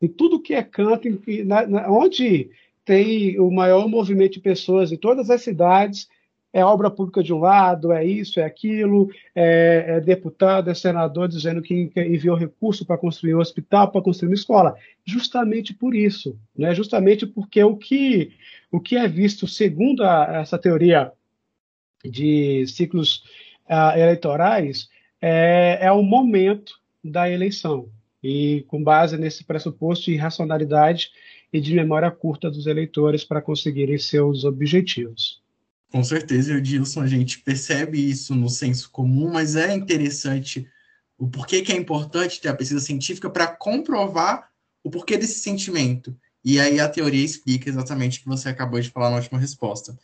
Em 0.00 0.08
tudo 0.08 0.40
que 0.40 0.54
é 0.54 0.62
canto, 0.62 1.06
em, 1.06 1.44
na, 1.44 1.66
na, 1.66 1.90
onde 1.90 2.50
tem 2.84 3.38
o 3.38 3.50
maior 3.50 3.88
movimento 3.88 4.34
de 4.34 4.40
pessoas 4.40 4.90
em 4.90 4.96
todas 4.96 5.30
as 5.30 5.42
cidades, 5.42 6.08
é 6.52 6.64
obra 6.64 6.90
pública 6.90 7.22
de 7.22 7.32
um 7.32 7.38
lado, 7.38 7.92
é 7.92 8.04
isso, 8.04 8.38
é 8.38 8.44
aquilo, 8.44 9.10
é, 9.34 9.84
é 9.96 10.00
deputado, 10.00 10.70
é 10.70 10.74
senador 10.74 11.26
dizendo 11.26 11.62
que 11.62 11.90
enviou 11.96 12.36
recurso 12.36 12.84
para 12.84 12.98
construir 12.98 13.34
um 13.34 13.40
hospital, 13.40 13.90
para 13.90 14.02
construir 14.02 14.28
uma 14.28 14.34
escola. 14.34 14.76
Justamente 15.04 15.72
por 15.72 15.94
isso, 15.94 16.38
né? 16.56 16.74
justamente 16.74 17.26
porque 17.26 17.64
o 17.64 17.76
que, 17.76 18.32
o 18.70 18.78
que 18.78 18.96
é 18.96 19.08
visto, 19.08 19.48
segundo 19.48 20.04
a, 20.04 20.40
essa 20.40 20.58
teoria 20.58 21.10
de 22.04 22.66
ciclos 22.66 23.24
uh, 23.68 23.96
eleitorais, 23.96 24.90
é, 25.20 25.78
é 25.80 25.92
o 25.92 26.02
momento 26.02 26.80
da 27.02 27.30
eleição. 27.30 27.88
E 28.22 28.64
com 28.68 28.82
base 28.82 29.16
nesse 29.16 29.42
pressuposto 29.42 30.04
de 30.04 30.16
racionalidade 30.16 31.10
e 31.52 31.60
de 31.60 31.74
memória 31.74 32.10
curta 32.10 32.50
dos 32.50 32.66
eleitores 32.66 33.24
para 33.24 33.42
conseguirem 33.42 33.98
seus 33.98 34.44
objetivos. 34.44 35.41
Com 35.92 36.02
certeza, 36.02 36.54
Edilson, 36.54 37.02
a 37.02 37.06
gente 37.06 37.40
percebe 37.40 37.98
isso 38.10 38.34
no 38.34 38.48
senso 38.48 38.90
comum, 38.90 39.30
mas 39.30 39.56
é 39.56 39.74
interessante 39.74 40.66
o 41.18 41.28
porquê 41.28 41.60
que 41.60 41.70
é 41.70 41.76
importante 41.76 42.40
ter 42.40 42.48
a 42.48 42.54
pesquisa 42.54 42.80
científica 42.80 43.28
para 43.28 43.46
comprovar 43.46 44.48
o 44.82 44.90
porquê 44.90 45.18
desse 45.18 45.40
sentimento. 45.40 46.16
E 46.42 46.58
aí 46.58 46.80
a 46.80 46.88
teoria 46.88 47.22
explica 47.22 47.68
exatamente 47.68 48.18
o 48.18 48.22
que 48.22 48.28
você 48.28 48.48
acabou 48.48 48.80
de 48.80 48.88
falar 48.88 49.10
na 49.10 49.16
última 49.16 49.38
resposta. 49.38 49.94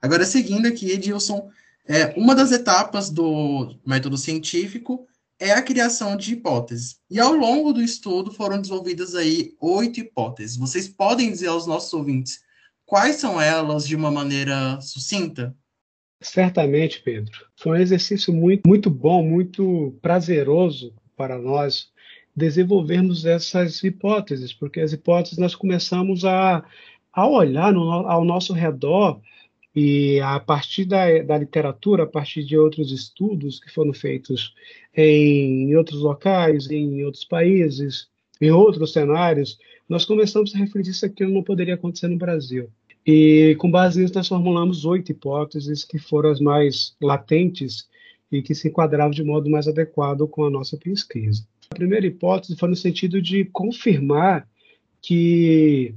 Agora, 0.00 0.24
seguindo 0.24 0.66
aqui, 0.66 0.90
Edilson, 0.90 1.50
é, 1.86 2.06
uma 2.16 2.34
das 2.34 2.50
etapas 2.50 3.10
do 3.10 3.76
método 3.86 4.16
científico 4.16 5.06
é 5.38 5.52
a 5.52 5.60
criação 5.60 6.16
de 6.16 6.32
hipóteses. 6.32 6.96
E 7.10 7.20
ao 7.20 7.34
longo 7.34 7.70
do 7.70 7.82
estudo 7.82 8.32
foram 8.32 8.58
desenvolvidas 8.58 9.14
aí 9.14 9.54
oito 9.60 10.00
hipóteses. 10.00 10.56
Vocês 10.56 10.88
podem 10.88 11.30
dizer 11.30 11.48
aos 11.48 11.66
nossos 11.66 11.92
ouvintes 11.92 12.43
Quais 12.86 13.16
são 13.16 13.40
elas 13.40 13.86
de 13.86 13.96
uma 13.96 14.10
maneira 14.10 14.80
sucinta? 14.80 15.56
Certamente, 16.20 17.02
Pedro. 17.02 17.46
Foi 17.56 17.78
um 17.78 17.80
exercício 17.80 18.32
muito, 18.32 18.66
muito 18.66 18.90
bom, 18.90 19.22
muito 19.22 19.96
prazeroso 20.00 20.94
para 21.16 21.38
nós 21.38 21.88
desenvolvermos 22.34 23.24
essas 23.24 23.82
hipóteses, 23.82 24.52
porque 24.52 24.80
as 24.80 24.92
hipóteses 24.92 25.38
nós 25.38 25.54
começamos 25.54 26.24
a, 26.24 26.64
a 27.12 27.28
olhar 27.28 27.72
no, 27.72 27.90
ao 27.90 28.24
nosso 28.24 28.52
redor 28.52 29.20
e 29.74 30.20
a 30.20 30.38
partir 30.38 30.84
da, 30.84 31.22
da 31.22 31.38
literatura, 31.38 32.04
a 32.04 32.06
partir 32.06 32.44
de 32.44 32.56
outros 32.56 32.92
estudos 32.92 33.58
que 33.58 33.72
foram 33.72 33.92
feitos 33.92 34.54
em 34.96 35.74
outros 35.76 36.00
locais, 36.00 36.70
em 36.70 37.04
outros 37.04 37.24
países, 37.24 38.08
em 38.40 38.50
outros 38.50 38.92
cenários, 38.92 39.58
nós 39.88 40.04
começamos 40.04 40.54
a 40.54 40.58
refletir 40.58 40.94
se 40.94 41.06
aquilo 41.06 41.32
não 41.32 41.42
poderia 41.42 41.74
acontecer 41.74 42.08
no 42.08 42.16
Brasil. 42.16 42.70
E 43.06 43.54
com 43.58 43.70
base 43.70 44.00
nisso, 44.00 44.14
nós 44.14 44.28
formulamos 44.28 44.84
oito 44.84 45.12
hipóteses 45.12 45.84
que 45.84 45.98
foram 45.98 46.30
as 46.30 46.40
mais 46.40 46.96
latentes 47.00 47.86
e 48.32 48.40
que 48.40 48.54
se 48.54 48.68
enquadravam 48.68 49.10
de 49.10 49.22
modo 49.22 49.50
mais 49.50 49.68
adequado 49.68 50.26
com 50.26 50.44
a 50.44 50.50
nossa 50.50 50.76
pesquisa. 50.76 51.46
A 51.70 51.74
primeira 51.74 52.06
hipótese 52.06 52.56
foi 52.56 52.68
no 52.68 52.76
sentido 52.76 53.20
de 53.20 53.44
confirmar 53.46 54.48
que 55.02 55.94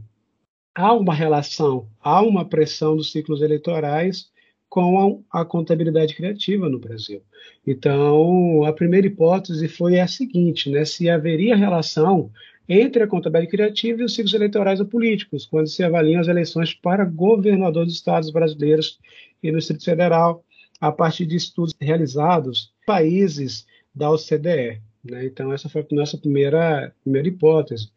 há 0.75 0.93
uma 0.93 1.13
relação, 1.13 1.87
há 2.01 2.21
uma 2.21 2.43
pressão 2.43 2.95
dos 2.95 3.11
ciclos 3.11 3.41
eleitorais 3.41 4.29
com 4.69 5.23
a, 5.31 5.41
a, 5.41 5.45
contabilidade 5.45 6.13
criativa 6.13 6.67
no 6.67 6.77
Brasil. 6.77 7.21
Então, 7.65 8.65
a 8.65 8.73
primeira 8.73 9.07
hipótese 9.07 9.67
foi 9.69 9.99
a 9.99 10.07
seguinte, 10.07 10.69
né, 10.69 10.83
se 10.83 11.09
haveria 11.09 11.55
relação 11.55 12.29
entre 12.67 13.01
a 13.01 13.07
contabilidade 13.07 13.51
criativa 13.51 14.01
e 14.01 14.05
os 14.05 14.13
ciclos 14.13 14.33
eleitorais 14.33 14.79
ou 14.79 14.85
políticos, 14.85 15.45
quando 15.45 15.67
se 15.67 15.83
avaliam 15.83 16.19
as 16.19 16.27
eleições 16.27 16.73
para 16.73 17.05
governador 17.05 17.85
dos 17.85 17.93
estados 17.93 18.29
brasileiros 18.29 18.99
e 19.41 19.51
no 19.51 19.57
Distrito 19.57 19.85
Federal, 19.85 20.43
a 20.79 20.91
partir 20.91 21.25
de 21.25 21.35
estudos 21.35 21.73
realizados 21.79 22.73
em 22.83 22.85
países 22.85 23.65
da 23.95 24.11
OCDE. 24.11 24.81
Né? 25.03 25.25
Então, 25.25 25.53
essa 25.53 25.69
foi 25.69 25.81
a 25.81 25.95
nossa 25.95 26.17
primeira, 26.17 26.93
primeira 27.03 27.27
hipótese. 27.27 27.91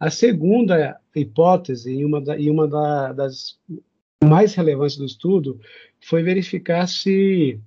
A 0.00 0.10
segunda 0.10 0.98
hipótese, 1.14 1.92
e 1.92 2.04
uma, 2.04 2.20
da, 2.20 2.36
e 2.36 2.50
uma 2.50 2.66
da, 2.66 3.12
das 3.12 3.58
mais 4.22 4.54
relevantes 4.54 4.96
do 4.96 5.04
estudo, 5.04 5.60
foi 6.00 6.22
verificar 6.22 6.86
se, 6.86 7.60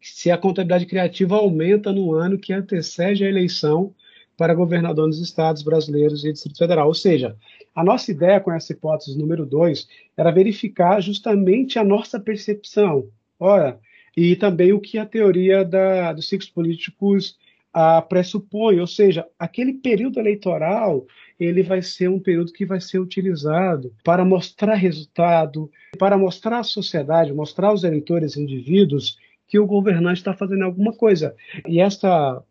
se 0.00 0.30
a 0.30 0.38
contabilidade 0.38 0.86
criativa 0.86 1.36
aumenta 1.36 1.92
no 1.92 2.14
ano 2.14 2.38
que 2.38 2.52
antecede 2.52 3.24
a 3.24 3.28
eleição 3.28 3.94
para 4.36 4.54
governador 4.54 5.08
dos 5.08 5.20
estados 5.20 5.62
brasileiros 5.62 6.24
e 6.24 6.32
Distrito 6.32 6.58
Federal. 6.58 6.88
Ou 6.88 6.94
seja, 6.94 7.36
a 7.74 7.84
nossa 7.84 8.10
ideia 8.10 8.40
com 8.40 8.52
essa 8.52 8.72
hipótese 8.72 9.18
número 9.18 9.46
dois 9.46 9.88
era 10.16 10.30
verificar 10.30 11.00
justamente 11.00 11.78
a 11.78 11.84
nossa 11.84 12.18
percepção. 12.18 13.06
Ora, 13.38 13.78
e 14.16 14.36
também 14.36 14.72
o 14.72 14.80
que 14.80 14.98
a 14.98 15.06
teoria 15.06 15.64
da, 15.64 16.12
dos 16.12 16.28
ciclos 16.28 16.50
políticos 16.50 17.36
ah, 17.72 18.02
pressupõe, 18.02 18.80
ou 18.80 18.86
seja, 18.86 19.26
aquele 19.38 19.72
período 19.72 20.20
eleitoral 20.20 21.06
ele 21.40 21.62
vai 21.62 21.82
ser 21.82 22.08
um 22.08 22.20
período 22.20 22.52
que 22.52 22.66
vai 22.66 22.80
ser 22.80 22.98
utilizado 22.98 23.92
para 24.04 24.24
mostrar 24.24 24.74
resultado, 24.74 25.70
para 25.98 26.18
mostrar 26.18 26.58
à 26.58 26.62
sociedade, 26.62 27.32
mostrar 27.32 27.68
aos 27.68 27.82
eleitores 27.82 28.36
indivíduos 28.36 29.18
que 29.48 29.58
o 29.58 29.66
governante 29.66 30.18
está 30.18 30.34
fazendo 30.34 30.64
alguma 30.64 30.92
coisa. 30.92 31.34
E 31.66 31.80
essa 31.80 32.42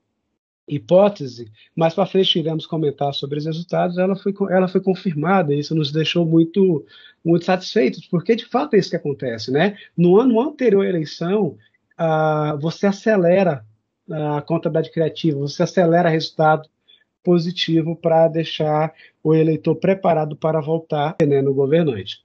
hipótese, 0.68 1.52
mais 1.76 1.94
para 1.94 2.06
frente 2.06 2.40
iremos 2.40 2.66
comentar 2.66 3.14
sobre 3.14 3.38
os 3.40 3.46
resultados, 3.46 3.98
ela 3.98 4.16
foi, 4.16 4.34
ela 4.50 4.68
foi 4.68 4.82
confirmada, 4.82 5.54
isso 5.54 5.76
nos 5.76 5.92
deixou 5.92 6.26
muito, 6.26 6.86
muito 7.24 7.46
satisfeitos, 7.46 8.06
porque 8.08 8.36
de 8.36 8.46
fato 8.46 8.76
é 8.76 8.80
isso 8.80 8.90
que 8.90 8.96
acontece, 8.96 9.52
né? 9.52 9.78
No 9.98 10.20
ano 10.20 10.40
anterior 10.40 10.86
à 10.86 10.90
eleição, 10.90 11.58
ah, 11.98 12.58
você 12.62 12.88
acelera 12.88 13.66
a 14.10 14.42
contabilidade 14.42 14.92
criativa, 14.92 15.40
você 15.40 15.64
acelera 15.64 16.10
resultado 16.10 16.70
positivo 17.24 17.96
para 17.96 18.28
deixar 18.28 18.94
o 19.24 19.34
eleitor 19.34 19.76
preparado 19.76 20.36
para 20.36 20.60
voltar 20.60 21.16
né, 21.22 21.42
no 21.42 21.54
governante. 21.54 22.24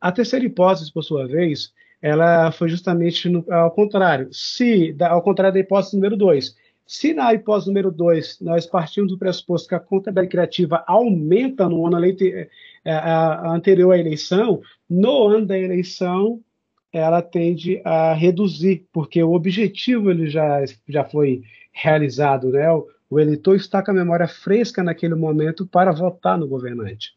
A 0.00 0.10
terceira 0.12 0.44
hipótese, 0.44 0.92
por 0.92 1.02
sua 1.02 1.26
vez, 1.26 1.72
ela 2.02 2.50
foi 2.52 2.68
justamente 2.68 3.28
no, 3.28 3.44
ao 3.50 3.70
contrário. 3.70 4.28
Se, 4.32 4.94
ao 5.00 5.22
contrário 5.22 5.54
da 5.54 5.60
hipótese 5.60 5.96
número 5.96 6.16
2, 6.16 6.56
se 6.86 7.12
na 7.12 7.34
hipótese 7.34 7.66
número 7.66 7.90
2 7.90 8.40
nós 8.40 8.64
partimos 8.66 9.10
do 9.10 9.18
pressuposto 9.18 9.68
que 9.68 9.74
a 9.74 9.80
contabilidade 9.80 10.28
criativa 10.28 10.84
aumenta 10.86 11.68
no 11.68 11.86
ano 11.86 12.04
é, 12.04 12.48
é, 12.84 13.00
anterior 13.46 13.92
à 13.92 13.98
eleição, 13.98 14.60
no 14.88 15.26
ano 15.26 15.46
da 15.46 15.58
eleição 15.58 16.40
ela 16.92 17.20
tende 17.20 17.80
a 17.84 18.14
reduzir, 18.14 18.86
porque 18.92 19.22
o 19.22 19.32
objetivo 19.32 20.10
ele 20.10 20.30
já, 20.30 20.64
já 20.88 21.04
foi 21.04 21.42
realizado, 21.72 22.50
né? 22.50 22.70
O, 22.72 22.86
o 23.10 23.20
eleitor 23.20 23.56
está 23.56 23.82
com 23.82 23.90
a 23.90 23.94
memória 23.94 24.26
fresca 24.26 24.82
naquele 24.82 25.14
momento 25.14 25.66
para 25.66 25.92
votar 25.92 26.38
no 26.38 26.48
governante. 26.48 27.12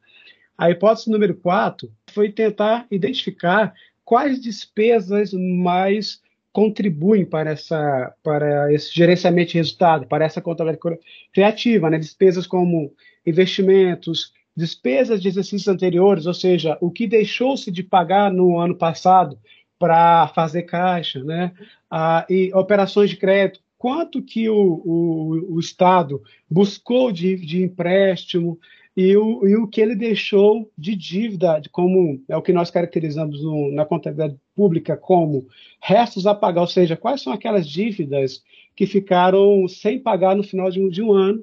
A 0.57 0.69
hipótese 0.69 1.09
número 1.09 1.35
4 1.35 1.89
foi 2.11 2.31
tentar 2.31 2.85
identificar 2.91 3.73
quais 4.03 4.41
despesas 4.41 5.31
mais 5.33 6.21
contribuem 6.51 7.25
para, 7.25 7.51
essa, 7.51 8.13
para 8.23 8.73
esse 8.73 8.93
gerenciamento 8.93 9.51
de 9.51 9.57
resultado, 9.57 10.07
para 10.07 10.25
essa 10.25 10.41
contabilidade 10.41 10.99
criativa, 11.33 11.89
né? 11.89 11.97
despesas 11.97 12.47
como 12.47 12.91
investimentos, 13.25 14.33
despesas 14.55 15.21
de 15.21 15.27
exercícios 15.27 15.67
anteriores, 15.67 16.25
ou 16.25 16.33
seja, 16.33 16.77
o 16.81 16.91
que 16.91 17.07
deixou-se 17.07 17.71
de 17.71 17.83
pagar 17.83 18.31
no 18.31 18.57
ano 18.59 18.75
passado 18.75 19.37
para 19.77 20.27
fazer 20.29 20.63
caixa, 20.63 21.23
né? 21.23 21.53
Ah, 21.89 22.25
e 22.29 22.51
operações 22.53 23.09
de 23.09 23.15
crédito, 23.15 23.61
quanto 23.77 24.21
que 24.21 24.49
o, 24.49 24.55
o, 24.55 25.55
o 25.55 25.59
Estado 25.59 26.21
buscou 26.49 27.11
de, 27.13 27.37
de 27.37 27.63
empréstimo 27.63 28.59
e 28.95 29.15
o, 29.15 29.47
e 29.47 29.55
o 29.55 29.65
que 29.65 29.79
ele 29.79 29.95
deixou 29.95 30.69
de 30.77 30.93
dívida, 30.93 31.61
como 31.71 32.21
é 32.27 32.35
o 32.35 32.41
que 32.41 32.51
nós 32.51 32.69
caracterizamos 32.69 33.41
no, 33.41 33.71
na 33.71 33.85
contabilidade 33.85 34.37
pública 34.59 34.97
como 34.97 35.47
restos 35.81 36.27
a 36.27 36.35
pagar, 36.35 36.59
ou 36.59 36.67
seja, 36.67 36.97
quais 36.97 37.21
são 37.21 37.31
aquelas 37.31 37.65
dívidas 37.65 38.43
que 38.75 38.85
ficaram 38.85 39.65
sem 39.69 39.97
pagar 39.97 40.35
no 40.35 40.43
final 40.43 40.69
de 40.69 40.81
um, 40.81 40.89
de 40.89 41.01
um 41.01 41.13
ano 41.13 41.41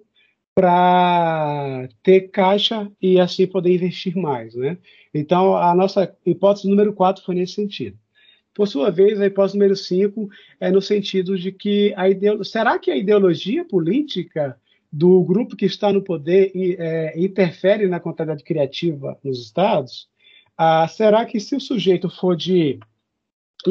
para 0.54 1.88
ter 2.02 2.28
caixa 2.28 2.92
e 3.00 3.18
assim 3.18 3.46
poder 3.46 3.74
investir 3.74 4.14
mais. 4.14 4.54
Né? 4.54 4.76
Então, 5.14 5.56
a 5.56 5.74
nossa 5.74 6.14
hipótese 6.26 6.68
número 6.68 6.92
4 6.92 7.24
foi 7.24 7.36
nesse 7.36 7.54
sentido. 7.54 7.96
Por 8.52 8.68
sua 8.68 8.90
vez, 8.90 9.18
a 9.18 9.26
hipótese 9.26 9.56
número 9.56 9.76
5 9.76 10.28
é 10.60 10.70
no 10.70 10.82
sentido 10.82 11.38
de 11.38 11.52
que 11.52 11.94
a 11.96 12.04
será 12.44 12.78
que 12.78 12.90
a 12.90 12.96
ideologia 12.96 13.64
política 13.64 14.60
do 14.92 15.22
grupo 15.24 15.56
que 15.56 15.64
está 15.64 15.90
no 15.90 16.02
poder 16.02 16.52
é, 16.54 17.18
interfere 17.18 17.86
na 17.86 17.98
contabilidade 17.98 18.44
criativa 18.44 19.18
nos 19.24 19.40
estados? 19.40 20.06
Ah, 20.56 20.88
será 20.88 21.26
que 21.26 21.38
se 21.38 21.54
o 21.54 21.60
sujeito 21.60 22.08
for 22.08 22.34
de, 22.34 22.78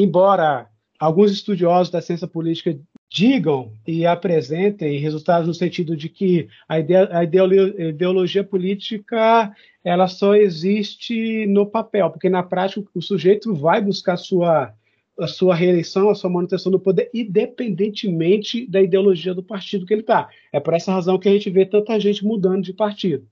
embora 0.00 0.68
alguns 0.98 1.30
estudiosos 1.30 1.90
da 1.90 2.00
ciência 2.00 2.26
política 2.26 2.78
digam 3.10 3.72
e 3.86 4.04
apresentem 4.04 4.98
resultados 4.98 5.46
no 5.46 5.54
sentido 5.54 5.96
de 5.96 6.08
que 6.08 6.48
a, 6.68 6.80
ide 6.80 6.96
a 6.96 7.22
ideologia 7.22 8.42
política 8.42 9.54
ela 9.84 10.08
só 10.08 10.34
existe 10.34 11.46
no 11.46 11.64
papel, 11.64 12.10
porque 12.10 12.28
na 12.28 12.42
prática 12.42 12.84
o 12.94 13.00
sujeito 13.00 13.54
vai 13.54 13.80
buscar 13.80 14.16
sua, 14.16 14.74
a 15.18 15.26
sua 15.28 15.54
reeleição, 15.54 16.10
a 16.10 16.14
sua 16.14 16.28
manutenção 16.28 16.72
do 16.72 16.80
poder, 16.80 17.08
independentemente 17.14 18.66
da 18.66 18.82
ideologia 18.82 19.32
do 19.32 19.44
partido 19.44 19.86
que 19.86 19.94
ele 19.94 20.00
está. 20.00 20.28
É 20.52 20.58
por 20.58 20.74
essa 20.74 20.92
razão 20.92 21.18
que 21.18 21.28
a 21.28 21.32
gente 21.32 21.48
vê 21.50 21.64
tanta 21.64 22.00
gente 22.00 22.24
mudando 22.24 22.64
de 22.64 22.72
partido. 22.72 23.26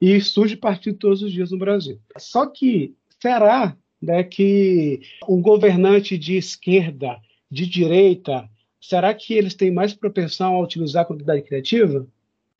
E 0.00 0.20
surge 0.20 0.56
partido 0.56 0.96
todos 0.96 1.22
os 1.22 1.32
dias 1.32 1.50
no 1.50 1.58
Brasil. 1.58 1.98
Só 2.16 2.46
que 2.46 2.94
será 3.20 3.76
né, 4.00 4.22
que 4.22 5.00
um 5.28 5.40
governante 5.42 6.16
de 6.16 6.36
esquerda, 6.36 7.18
de 7.50 7.66
direita, 7.66 8.48
será 8.80 9.12
que 9.12 9.34
eles 9.34 9.54
têm 9.54 9.70
mais 9.70 9.92
propensão 9.92 10.54
a 10.54 10.62
utilizar 10.62 11.02
a 11.02 11.06
contabilidade 11.06 11.46
criativa? 11.46 12.06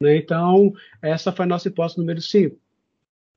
Né? 0.01 0.17
Então, 0.17 0.73
essa 1.03 1.33
foi 1.33 1.45
a 1.45 1.49
nossa 1.49 1.69
hipótese 1.69 1.99
número 1.99 2.21
5. 2.21 2.57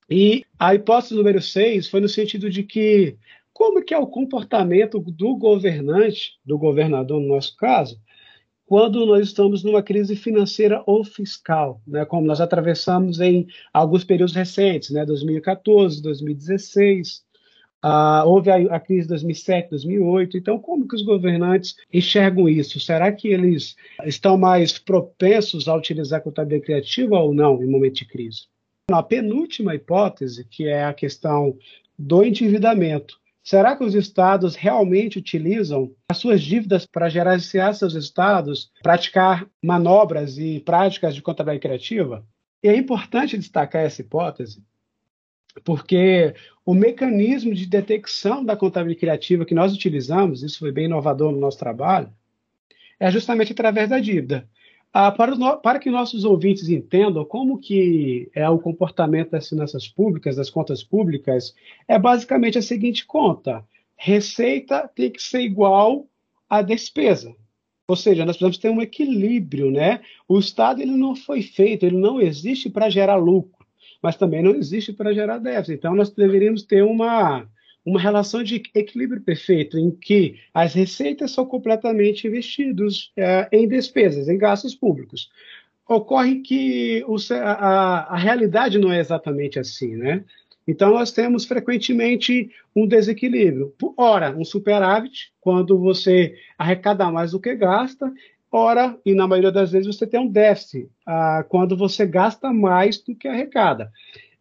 E 0.09 0.43
a 0.59 0.75
hipótese 0.75 1.15
número 1.15 1.41
6 1.41 1.87
foi 1.87 2.01
no 2.01 2.09
sentido 2.09 2.49
de 2.49 2.63
que 2.63 3.17
como 3.53 3.83
que 3.83 3.93
é 3.93 3.97
o 3.97 4.07
comportamento 4.07 4.99
do 4.99 5.35
governante, 5.35 6.39
do 6.43 6.57
governador 6.57 7.21
no 7.21 7.27
nosso 7.27 7.55
caso, 7.55 8.01
quando 8.65 9.05
nós 9.05 9.27
estamos 9.27 9.63
numa 9.63 9.83
crise 9.83 10.15
financeira 10.15 10.81
ou 10.85 11.03
fiscal, 11.03 11.81
né, 11.85 12.05
como 12.05 12.25
nós 12.25 12.39
atravessamos 12.39 13.19
em 13.19 13.45
alguns 13.73 14.05
períodos 14.05 14.33
recentes, 14.33 14.91
né, 14.91 15.05
2014, 15.05 16.01
2016, 16.01 17.21
Uh, 17.84 18.28
houve 18.28 18.52
a, 18.52 18.76
a, 18.76 18.80
crise 18.80 19.04
de 19.04 19.08
2007, 19.10 19.72
2008. 19.72 20.38
Então, 20.38 20.60
como 20.60 20.88
que 20.88 20.96
os 20.96 21.02
governantes 21.02 21.76
enxergam 21.91 22.48
isso? 22.48 22.80
Será 22.80 23.12
que 23.12 23.28
eles 23.28 23.76
estão 24.06 24.38
mais 24.38 24.78
propensos 24.78 25.67
a 25.67 25.76
utilizar 25.76 26.20
a 26.20 26.24
contabilidade 26.24 26.65
criativa 26.65 27.17
ou 27.17 27.34
não 27.34 27.62
em 27.63 27.67
momento 27.67 27.96
de 27.96 28.06
crise? 28.06 28.41
A 28.91 29.02
penúltima 29.02 29.74
hipótese, 29.74 30.46
que 30.46 30.67
é 30.67 30.84
a 30.84 30.94
questão 30.94 31.58
do 31.98 32.24
endividamento. 32.24 33.20
Será 33.44 33.76
que 33.76 33.84
os 33.84 33.96
estados 33.96 34.56
realmente 34.56 35.17
utilizam 35.17 35.91
as 36.08 36.17
suas 36.17 36.41
dívidas 36.44 36.86
para 36.86 37.10
gerenciar 37.10 37.74
seus 37.74 37.96
estados, 37.96 38.70
praticar 38.84 39.48
manobras 39.63 40.38
e 40.38 40.60
práticas 40.60 41.15
de 41.15 41.22
contabilidade 41.24 41.62
criativa? 41.67 42.24
E 42.63 42.67
é 42.67 42.76
importante 42.76 43.38
destacar 43.38 43.84
essa 43.84 44.02
hipótese, 44.02 44.63
porque 45.63 46.33
o 46.65 46.73
mecanismo 46.73 47.53
de 47.53 47.65
detecção 47.65 48.43
da 48.43 48.55
contabilidade 48.55 48.99
criativa 48.99 49.45
que 49.45 49.53
nós 49.53 49.73
utilizamos, 49.73 50.43
isso 50.43 50.59
foi 50.59 50.71
bem 50.71 50.85
inovador 50.85 51.31
no 51.31 51.39
nosso 51.39 51.57
trabalho, 51.57 52.11
é 52.99 53.11
justamente 53.11 53.51
através 53.51 53.89
da 53.89 53.99
dívida. 53.99 54.47
Ah, 54.93 55.11
para, 55.11 55.57
para, 55.57 55.79
que 55.79 55.89
nossos 55.89 56.25
ouvintes 56.25 56.67
entendam 56.67 57.23
como 57.23 57.57
que 57.57 58.29
é 58.35 58.47
o 58.49 58.59
comportamento 58.59 59.31
das 59.31 59.47
finanças 59.47 59.87
públicas, 59.87 60.35
das 60.35 60.49
contas 60.49 60.83
públicas, 60.83 61.55
é 61.87 61.97
basicamente 61.97 62.57
a 62.57 62.61
seguinte 62.61 63.05
conta: 63.05 63.65
receita 63.95 64.89
tem 64.93 65.09
que 65.09 65.23
ser 65.23 65.41
igual 65.41 66.07
à 66.49 66.61
despesa. 66.61 67.33
Ou 67.87 67.95
seja, 67.95 68.25
nós 68.25 68.35
precisamos 68.35 68.57
ter 68.57 68.69
um 68.69 68.81
equilíbrio, 68.81 69.71
né? 69.71 70.01
O 70.27 70.37
Estado 70.39 70.81
ele 70.81 70.91
não 70.91 71.15
foi 71.15 71.41
feito, 71.41 71.85
ele 71.85 71.97
não 71.97 72.21
existe 72.21 72.69
para 72.69 72.89
gerar 72.89 73.15
lucro 73.15 73.61
mas 74.01 74.15
também 74.15 74.41
não 74.41 74.55
existe 74.55 74.91
para 74.91 75.13
gerar 75.13 75.37
déficit. 75.37 75.77
Então, 75.77 75.95
nós 75.95 76.09
deveríamos 76.09 76.63
ter 76.63 76.83
uma, 76.83 77.47
uma 77.85 77.99
relação 77.99 78.43
de 78.43 78.63
equilíbrio 78.73 79.21
perfeito, 79.21 79.77
em 79.77 79.91
que 79.91 80.39
as 80.53 80.73
receitas 80.73 81.31
são 81.31 81.45
completamente 81.45 82.27
investidas 82.27 83.11
é, 83.15 83.47
em 83.51 83.67
despesas, 83.67 84.27
em 84.27 84.37
gastos 84.37 84.73
públicos. 84.73 85.29
Ocorre 85.87 86.39
que 86.39 87.03
o, 87.07 87.17
a, 87.35 88.13
a 88.13 88.17
realidade 88.17 88.79
não 88.79 88.91
é 88.91 88.99
exatamente 88.99 89.59
assim, 89.59 89.95
né? 89.95 90.23
Então, 90.67 90.91
nós 90.91 91.11
temos 91.11 91.45
frequentemente 91.45 92.49
um 92.75 92.87
desequilíbrio. 92.87 93.73
Ora, 93.97 94.31
um 94.37 94.45
superávit, 94.45 95.33
quando 95.41 95.77
você 95.77 96.35
arrecada 96.57 97.11
mais 97.11 97.31
do 97.31 97.39
que 97.39 97.53
gasta, 97.55 98.13
Ora, 98.51 98.99
e 99.05 99.13
na 99.13 99.27
maioria 99.27 99.51
das 99.51 99.71
vezes 99.71 99.95
você 99.95 100.05
tem 100.05 100.19
um 100.19 100.27
déficit, 100.27 100.89
ah, 101.05 101.45
quando 101.47 101.77
você 101.77 102.05
gasta 102.05 102.51
mais 102.51 102.97
do 102.97 103.15
que 103.15 103.27
arrecada. 103.27 103.89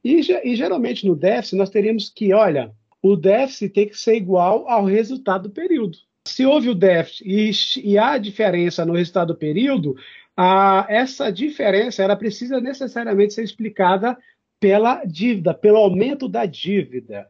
E, 0.05 0.21
e 0.43 0.57
geralmente 0.57 1.07
no 1.07 1.15
déficit 1.15 1.57
nós 1.57 1.71
teríamos 1.71 2.11
que, 2.11 2.33
olha, 2.33 2.73
o 3.01 3.15
déficit 3.15 3.73
tem 3.73 3.89
que 3.89 3.97
ser 3.97 4.17
igual 4.17 4.69
ao 4.69 4.85
resultado 4.85 5.45
do 5.45 5.55
período. 5.55 5.97
Se 6.27 6.45
houve 6.45 6.69
o 6.69 6.75
déficit 6.75 7.25
e, 7.25 7.93
e 7.93 7.99
há 7.99 8.19
diferença 8.19 8.85
no 8.85 8.95
resultado 8.95 9.29
do 9.29 9.39
período, 9.39 9.97
ah, 10.37 10.87
essa 10.89 11.31
diferença 11.31 12.03
ela 12.03 12.17
precisa 12.17 12.61
necessariamente 12.61 13.35
ser 13.35 13.45
explicada 13.45 14.19
pela 14.59 15.05
dívida, 15.05 15.55
pelo 15.55 15.79
aumento 15.79 16.29
da 16.29 16.47
dívida. 16.47 17.29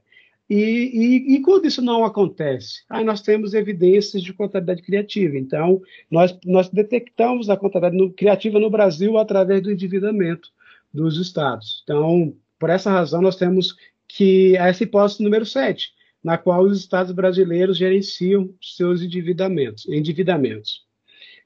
E, 0.50 0.56
e, 0.56 1.34
e, 1.36 1.42
quando 1.42 1.66
isso 1.66 1.80
não 1.80 2.04
acontece? 2.04 2.82
Aí 2.90 3.04
nós 3.04 3.22
temos 3.22 3.54
evidências 3.54 4.20
de 4.20 4.32
contabilidade 4.32 4.82
criativa. 4.82 5.38
Então, 5.38 5.80
nós, 6.10 6.36
nós 6.44 6.68
detectamos 6.68 7.48
a 7.48 7.56
contabilidade 7.56 8.14
criativa 8.14 8.58
no 8.58 8.68
Brasil 8.68 9.16
através 9.16 9.62
do 9.62 9.70
endividamento 9.70 10.48
dos 10.92 11.18
estados. 11.18 11.82
Então, 11.84 12.34
por 12.58 12.68
essa 12.68 12.90
razão, 12.90 13.22
nós 13.22 13.36
temos 13.36 13.76
que 14.08 14.56
essa 14.56 14.82
hipótese 14.82 15.22
número 15.22 15.46
7, 15.46 15.92
na 16.22 16.36
qual 16.36 16.64
os 16.64 16.80
estados 16.80 17.12
brasileiros 17.12 17.78
gerenciam 17.78 18.52
seus 18.60 19.02
endividamentos. 19.02 19.86
endividamentos. 19.88 20.84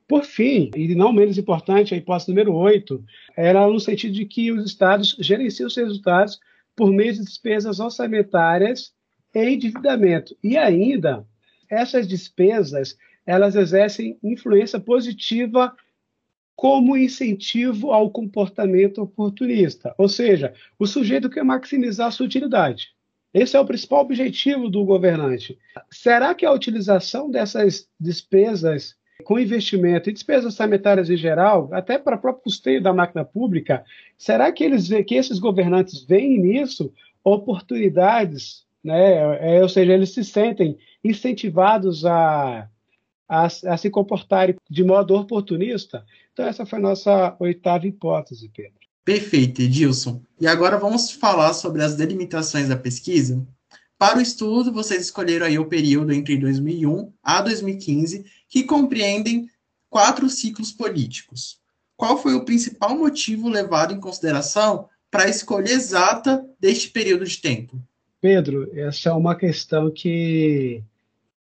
Por 0.08 0.24
fim, 0.24 0.70
e 0.74 0.94
não 0.94 1.12
menos 1.12 1.36
importante, 1.36 1.92
a 1.92 1.96
hipótese 1.98 2.30
número 2.30 2.54
8 2.54 3.04
era 3.36 3.66
no 3.68 3.78
sentido 3.78 4.14
de 4.14 4.24
que 4.24 4.50
os 4.50 4.64
estados 4.64 5.14
gerenciam 5.20 5.68
seus 5.68 5.88
resultados 5.88 6.40
por 6.76 6.92
meio 6.92 7.12
de 7.12 7.20
despesas 7.24 7.80
orçamentárias 7.80 8.92
e 9.34 9.44
endividamento. 9.44 10.36
E 10.42 10.56
ainda, 10.56 11.26
essas 11.70 12.06
despesas, 12.06 12.96
elas 13.26 13.54
exercem 13.54 14.18
influência 14.22 14.78
positiva 14.78 15.74
como 16.56 16.96
incentivo 16.96 17.90
ao 17.92 18.10
comportamento 18.10 19.02
oportunista. 19.02 19.94
Ou 19.98 20.08
seja, 20.08 20.54
o 20.78 20.86
sujeito 20.86 21.28
quer 21.28 21.44
maximizar 21.44 22.08
a 22.08 22.10
sua 22.10 22.26
utilidade. 22.26 22.94
Esse 23.32 23.56
é 23.56 23.60
o 23.60 23.66
principal 23.66 24.02
objetivo 24.02 24.68
do 24.68 24.84
governante. 24.84 25.58
Será 25.90 26.34
que 26.34 26.46
a 26.46 26.52
utilização 26.52 27.28
dessas 27.28 27.88
despesas 27.98 28.94
com 29.24 29.38
investimento 29.38 30.08
e 30.08 30.12
despesas 30.12 30.46
orçamentárias 30.46 31.10
em 31.10 31.16
geral, 31.16 31.68
até 31.72 31.98
para 31.98 32.16
o 32.16 32.20
próprio 32.20 32.44
custeio 32.44 32.82
da 32.82 32.92
máquina 32.92 33.24
pública, 33.24 33.84
será 34.16 34.52
que 34.52 34.62
eles 34.62 34.88
que 35.06 35.14
esses 35.14 35.38
governantes 35.38 36.04
veem 36.04 36.38
nisso 36.38 36.92
oportunidades 37.24 38.64
né? 38.84 39.56
É, 39.56 39.62
ou 39.62 39.68
seja, 39.68 39.92
eles 39.94 40.10
se 40.10 40.22
sentem 40.22 40.76
incentivados 41.02 42.04
a, 42.04 42.68
a, 43.26 43.44
a, 43.46 43.76
se 43.78 43.88
comportarem 43.88 44.56
de 44.68 44.84
modo 44.84 45.14
oportunista. 45.14 46.04
Então, 46.32 46.46
essa 46.46 46.66
foi 46.66 46.78
a 46.78 46.82
nossa 46.82 47.36
oitava 47.40 47.86
hipótese, 47.86 48.50
Pedro. 48.54 48.74
Perfeito, 49.02 49.62
Edilson. 49.62 50.20
E 50.38 50.46
agora 50.46 50.78
vamos 50.78 51.10
falar 51.10 51.54
sobre 51.54 51.82
as 51.82 51.96
delimitações 51.96 52.68
da 52.68 52.76
pesquisa. 52.76 53.42
Para 53.98 54.18
o 54.18 54.22
estudo, 54.22 54.72
vocês 54.72 55.02
escolheram 55.02 55.46
aí 55.46 55.58
o 55.58 55.66
período 55.66 56.12
entre 56.12 56.36
2001 56.36 57.12
a 57.22 57.40
2015, 57.40 58.24
que 58.54 58.62
compreendem 58.62 59.50
quatro 59.90 60.30
ciclos 60.30 60.70
políticos. 60.70 61.58
Qual 61.96 62.16
foi 62.16 62.34
o 62.34 62.44
principal 62.44 62.96
motivo 62.96 63.48
levado 63.48 63.92
em 63.92 63.98
consideração 63.98 64.88
para 65.10 65.24
a 65.24 65.28
escolha 65.28 65.72
exata 65.72 66.48
deste 66.60 66.88
período 66.90 67.24
de 67.24 67.36
tempo? 67.38 67.76
Pedro, 68.20 68.70
essa 68.78 69.08
é 69.08 69.12
uma 69.12 69.34
questão 69.34 69.90
que 69.90 70.80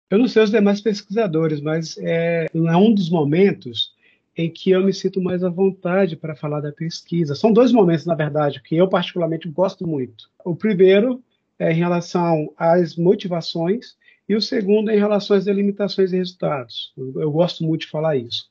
eu 0.09 0.17
não 0.17 0.27
sei 0.27 0.43
os 0.43 0.51
demais 0.51 0.81
pesquisadores, 0.81 1.61
mas 1.61 1.97
é, 1.99 2.47
é 2.53 2.75
um 2.75 2.93
dos 2.93 3.09
momentos 3.09 3.93
em 4.35 4.51
que 4.51 4.71
eu 4.71 4.83
me 4.83 4.93
sinto 4.93 5.21
mais 5.21 5.45
à 5.45 5.49
vontade 5.49 6.17
para 6.17 6.35
falar 6.35 6.59
da 6.59 6.73
pesquisa. 6.73 7.35
São 7.35 7.53
dois 7.53 7.71
momentos, 7.71 8.05
na 8.05 8.15
verdade, 8.15 8.61
que 8.61 8.75
eu 8.75 8.89
particularmente 8.89 9.47
gosto 9.47 9.87
muito. 9.87 10.29
O 10.43 10.53
primeiro 10.53 11.23
é 11.57 11.71
em 11.71 11.75
relação 11.75 12.51
às 12.57 12.97
motivações 12.97 13.95
E 14.27 14.35
o 14.35 14.41
segundo 14.41 14.89
é 14.89 14.95
em 14.95 14.99
relação 14.99 15.37
às 15.37 15.45
delimitações 15.45 16.11
e 16.11 16.17
resultados. 16.17 16.93
Eu, 16.97 17.31
gosto 17.31 17.63
muito 17.63 17.81
de 17.81 17.87
falar 17.87 18.17
isso. 18.17 18.49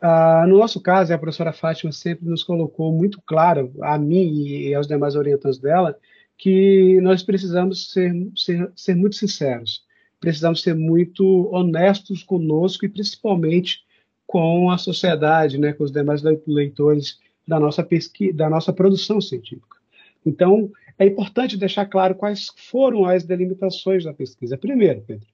Ah, 0.00 0.44
no 0.48 0.58
nosso 0.58 0.80
caso, 0.80 1.12
a 1.12 1.18
professora 1.18 1.52
Fátima 1.52 1.92
sempre 1.92 2.26
nos 2.26 2.42
colocou 2.42 2.92
muito 2.92 3.20
claro, 3.22 3.72
a 3.82 3.98
mim 3.98 4.46
e 4.46 4.74
aos 4.74 4.86
demais 4.86 5.14
orientantes 5.14 5.58
dela, 5.58 5.96
que 6.36 7.00
nós 7.00 7.22
precisamos 7.22 7.90
ser, 7.92 8.12
ser, 8.34 8.70
ser 8.74 8.94
muito 8.94 9.16
sinceros, 9.16 9.84
precisamos 10.20 10.62
ser 10.62 10.74
muito 10.74 11.48
honestos 11.52 12.22
conosco 12.22 12.84
e 12.84 12.88
principalmente 12.88 13.84
com 14.26 14.70
a 14.70 14.78
sociedade, 14.78 15.58
né, 15.58 15.72
com 15.72 15.84
os 15.84 15.92
demais 15.92 16.22
leitores 16.46 17.18
da 17.46 17.60
nossa 17.60 17.84
pesquisa, 17.84 18.34
da 18.34 18.50
nossa 18.50 18.72
produção 18.72 19.20
científica. 19.20 19.78
Então, 20.24 20.70
é 20.98 21.06
importante 21.06 21.56
deixar 21.56 21.86
claro 21.86 22.14
quais 22.14 22.48
foram 22.70 23.06
as 23.06 23.24
delimitações 23.24 24.04
da 24.04 24.12
pesquisa. 24.12 24.56
Primeiro, 24.56 25.02
Pedro, 25.02 25.26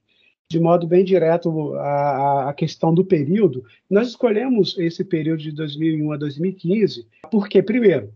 de 0.48 0.58
modo 0.58 0.86
bem 0.86 1.04
direto 1.04 1.74
a, 1.74 2.48
a, 2.50 2.54
questão 2.54 2.92
do 2.92 3.04
período, 3.04 3.64
nós 3.88 4.08
escolhemos 4.08 4.76
esse 4.78 5.04
período 5.04 5.42
de 5.42 5.52
2001 5.52 6.12
a 6.12 6.16
2015 6.16 7.06
porque, 7.30 7.62
primeiro, 7.62 8.12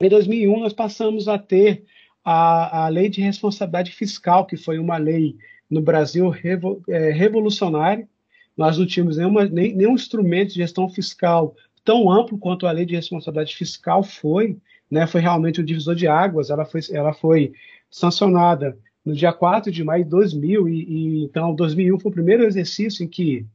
em 0.00 0.08
2001 0.08 0.58
nós 0.58 0.72
passamos 0.72 1.28
a 1.28 1.38
ter 1.38 1.84
a, 2.24 2.86
a 2.86 2.88
lei 2.88 3.08
de 3.08 3.20
responsabilidade 3.20 3.92
fiscal, 3.92 4.46
que 4.46 4.56
foi 4.56 4.78
uma 4.78 4.96
lei 4.96 5.36
no 5.70 5.80
Brasil 5.80 6.28
revo, 6.28 6.82
é, 6.88 7.10
revolucionária. 7.10 8.08
Nós 8.56 8.76
não 8.76 8.86
tínhamos 8.86 9.16
nenhuma, 9.16 9.44
nem, 9.44 9.74
nenhum 9.74 9.94
instrumento 9.94 10.48
de 10.48 10.56
gestão 10.56 10.88
fiscal 10.88 11.54
tão 11.84 12.10
amplo 12.10 12.38
quanto 12.38 12.66
a 12.66 12.72
lei 12.72 12.84
de 12.84 12.94
responsabilidade 12.94 13.56
fiscal 13.56 14.02
foi, 14.02 14.56
né, 14.92 15.06
foi 15.06 15.22
realmente 15.22 15.58
um 15.58 15.64
divisor 15.64 15.94
de 15.94 16.06
águas, 16.06 16.50
ela 16.50 16.66
foi, 16.66 16.82
ela 16.90 17.14
foi 17.14 17.54
sancionada 17.90 18.78
no 19.02 19.14
dia 19.14 19.32
4 19.32 19.72
de 19.72 19.82
maio 19.82 20.04
de 20.04 20.10
2000, 20.10 20.68
e, 20.68 20.82
e 20.82 21.24
então 21.24 21.54
2001 21.54 21.98
foi 21.98 22.10
o 22.10 22.14
primeiro 22.14 22.44
exercício 22.44 23.02
em 23.02 23.08
que 23.08 23.46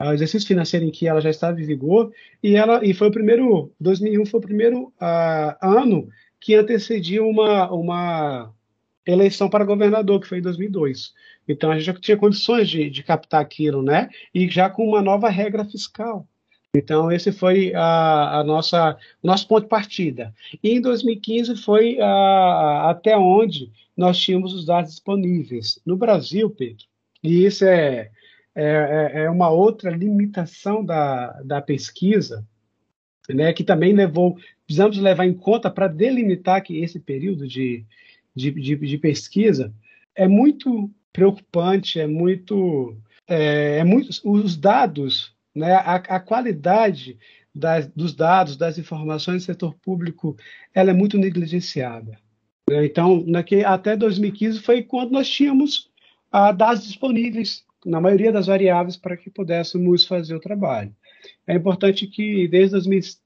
o 0.00 0.12
exercício 0.12 0.48
financeiro 0.48 0.84
em 0.84 0.90
que 0.90 1.06
ela 1.06 1.20
já 1.20 1.30
estava 1.30 1.60
em 1.60 1.64
vigor, 1.64 2.12
e 2.42 2.56
ela 2.56 2.84
e 2.84 2.92
foi 2.92 3.06
o 3.06 3.12
primeiro 3.12 3.72
2001 3.78 4.26
foi 4.26 4.40
o 4.40 4.42
primeiro 4.42 4.92
uh, 5.00 5.54
ano 5.62 6.08
que 6.40 6.56
antecedia 6.56 7.22
uma, 7.22 7.70
uma 7.70 8.52
eleição 9.06 9.48
para 9.48 9.64
governador, 9.64 10.20
que 10.20 10.26
foi 10.26 10.38
em 10.38 10.42
2002. 10.42 11.12
Então 11.46 11.70
a 11.70 11.76
gente 11.76 11.86
já 11.86 11.94
tinha 11.94 12.16
condições 12.16 12.68
de, 12.68 12.90
de 12.90 13.04
captar 13.04 13.40
aquilo, 13.40 13.84
né? 13.84 14.08
E 14.34 14.48
já 14.48 14.68
com 14.68 14.84
uma 14.84 15.00
nova 15.00 15.28
regra 15.28 15.64
fiscal. 15.64 16.26
Então, 16.74 17.12
esse 17.12 17.30
foi 17.30 17.74
a, 17.74 18.38
a 18.40 18.44
nossa, 18.44 18.96
o 19.22 19.26
nosso 19.26 19.46
ponto 19.46 19.64
de 19.64 19.68
partida. 19.68 20.34
E 20.62 20.70
em 20.70 20.80
2015 20.80 21.56
foi 21.56 22.00
a, 22.00 22.90
até 22.90 23.16
onde 23.16 23.70
nós 23.94 24.18
tínhamos 24.18 24.54
os 24.54 24.64
dados 24.64 24.92
disponíveis. 24.92 25.78
No 25.84 25.98
Brasil, 25.98 26.48
Pedro, 26.48 26.86
e 27.22 27.44
isso 27.44 27.66
é, 27.66 28.10
é, 28.54 28.64
é, 28.64 29.22
é 29.24 29.30
uma 29.30 29.50
outra 29.50 29.90
limitação 29.90 30.82
da, 30.82 31.42
da 31.42 31.60
pesquisa, 31.60 32.46
né, 33.28 33.52
que 33.52 33.64
também 33.64 33.92
levou, 33.92 34.36
precisamos 34.66 34.96
levar 34.96 35.26
em 35.26 35.34
conta 35.34 35.70
para 35.70 35.88
delimitar 35.88 36.62
que 36.62 36.78
esse 36.82 36.98
período 36.98 37.46
de, 37.46 37.84
de, 38.34 38.50
de, 38.50 38.76
de 38.76 38.98
pesquisa 38.98 39.72
é 40.14 40.26
muito 40.26 40.90
preocupante, 41.12 42.00
é 42.00 42.06
muito, 42.06 42.96
é, 43.28 43.78
é 43.78 43.84
muito 43.84 44.08
os 44.24 44.56
dados 44.56 45.34
né? 45.54 45.74
A, 45.74 45.96
a 45.96 46.20
qualidade 46.20 47.18
das, 47.54 47.86
dos 47.88 48.14
dados, 48.14 48.56
das 48.56 48.78
informações 48.78 49.42
do 49.42 49.46
setor 49.46 49.74
público, 49.74 50.36
ela 50.74 50.90
é 50.90 50.94
muito 50.94 51.18
negligenciada. 51.18 52.18
Né? 52.68 52.86
Então, 52.86 53.22
naquele, 53.26 53.64
até 53.64 53.96
2015 53.96 54.60
foi 54.60 54.82
quando 54.82 55.12
nós 55.12 55.28
tínhamos 55.28 55.90
ah, 56.30 56.52
dados 56.52 56.86
disponíveis 56.86 57.64
na 57.84 58.00
maioria 58.00 58.32
das 58.32 58.46
variáveis 58.46 58.96
para 58.96 59.16
que 59.16 59.28
pudéssemos 59.28 60.06
fazer 60.06 60.34
o 60.34 60.40
trabalho. 60.40 60.94
É 61.46 61.54
importante 61.54 62.06
que, 62.06 62.48
desde 62.48 62.72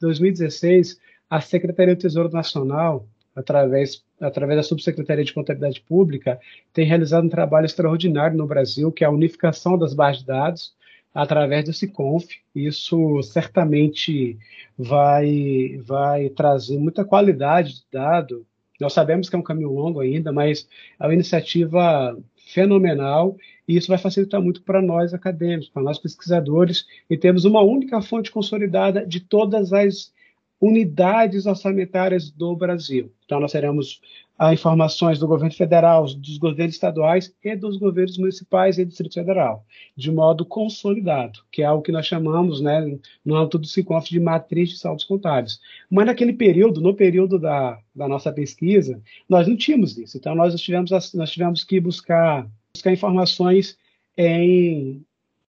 2016, 0.01 0.99
a 1.29 1.41
Secretaria 1.41 1.95
do 1.95 2.01
Tesouro 2.01 2.31
Nacional, 2.31 3.07
através, 3.35 4.03
através 4.21 4.59
da 4.59 4.63
Subsecretaria 4.63 5.25
de 5.25 5.33
Contabilidade 5.33 5.83
Pública, 5.83 6.39
tem 6.73 6.87
realizado 6.87 7.25
um 7.25 7.31
trabalho 7.31 7.67
extraordinário 7.67 8.37
no 8.37 8.47
Brasil, 8.47 8.91
que 8.91 9.05
é 9.05 9.07
a 9.07 9.11
unificação 9.11 9.79
das 9.79 9.95
bases 9.95 10.21
de 10.21 10.27
dados, 10.27 10.75
através 11.17 11.65
do 11.65 11.73
Siconf. 11.73 12.27
Isso 12.55 13.23
certamente 13.23 14.39
vai, 14.77 15.81
vai 15.83 16.29
trazer 16.29 16.79
muita 16.79 17.07
qualidade 17.07 17.77
de 17.77 17.85
dado. 17.91 18.47
Nós 18.79 18.93
sabemos 18.93 19.31
que 19.31 19.35
é 19.35 19.39
um 19.39 19.43
caminho 19.43 19.73
longo 19.73 20.01
ainda, 20.01 20.31
mas 20.31 20.69
é 21.01 21.07
uma 21.07 21.15
iniciativa 21.15 22.15
fenomenal 22.37 23.35
e 23.67 23.77
isso 23.77 23.89
vai 23.89 23.97
facilitar 23.97 24.43
muito 24.43 24.63
para 24.63 24.83
nós 24.83 25.15
acadêmicos, 25.15 25.71
para 25.71 25.83
nós 25.83 25.99
pesquisadores, 25.99 26.85
e 27.09 27.17
temos 27.17 27.47
uma 27.47 27.63
única 27.63 28.01
fonte 28.03 28.31
consolidada 28.31 29.05
de 29.05 29.19
todas 29.19 29.73
as 29.73 30.13
unidades 30.67 31.47
orçamentárias 31.47 32.31
do 32.31 32.57
Brasil. 32.57 33.13
Então, 33.25 33.39
nós 33.39 33.53
teremos 33.53 34.01
ah, 34.39 34.53
informações 34.53 35.19
do 35.19 35.27
governo 35.27 35.55
federal, 35.55 36.05
dos 36.05 36.39
governos 36.39 36.75
estaduais 36.75 37.35
e 37.43 37.57
dos 37.57 37.77
governos 37.77 38.19
municipais 38.19 38.77
e 38.77 38.85
do 38.85 38.89
Distrito 38.89 39.15
Federal, 39.15 39.65
de 39.97 40.11
modo 40.11 40.45
consolidado, 40.45 41.41
que 41.51 41.63
é 41.63 41.65
algo 41.65 41.83
que 41.83 41.93
nós 41.93 42.07
chamamos, 42.07 42.61
né, 42.61 42.99
no 43.25 43.37
âmbito 43.37 43.59
do 43.59 43.67
SICOF, 43.67 44.11
de 44.11 44.21
matriz 44.21 44.71
de 44.71 44.79
saldos 44.79 45.05
contábeis. 45.05 45.61
Mas 45.91 46.07
naquele 46.07 46.33
período, 46.33 46.81
no 46.81 46.95
período 46.95 47.39
da, 47.39 47.79
da 47.95 48.09
nossa 48.09 48.33
pesquisa, 48.33 49.01
nós 49.29 49.47
não 49.47 49.57
tínhamos 49.57 49.97
isso. 49.97 50.19
Então, 50.19 50.35
nós 50.35 50.59
tivemos, 50.61 50.91
nós 50.91 51.31
tivemos 51.31 51.65
que 51.65 51.81
buscar, 51.81 52.47
buscar 52.75 52.93
informações 52.93 53.79
em, 54.17 55.03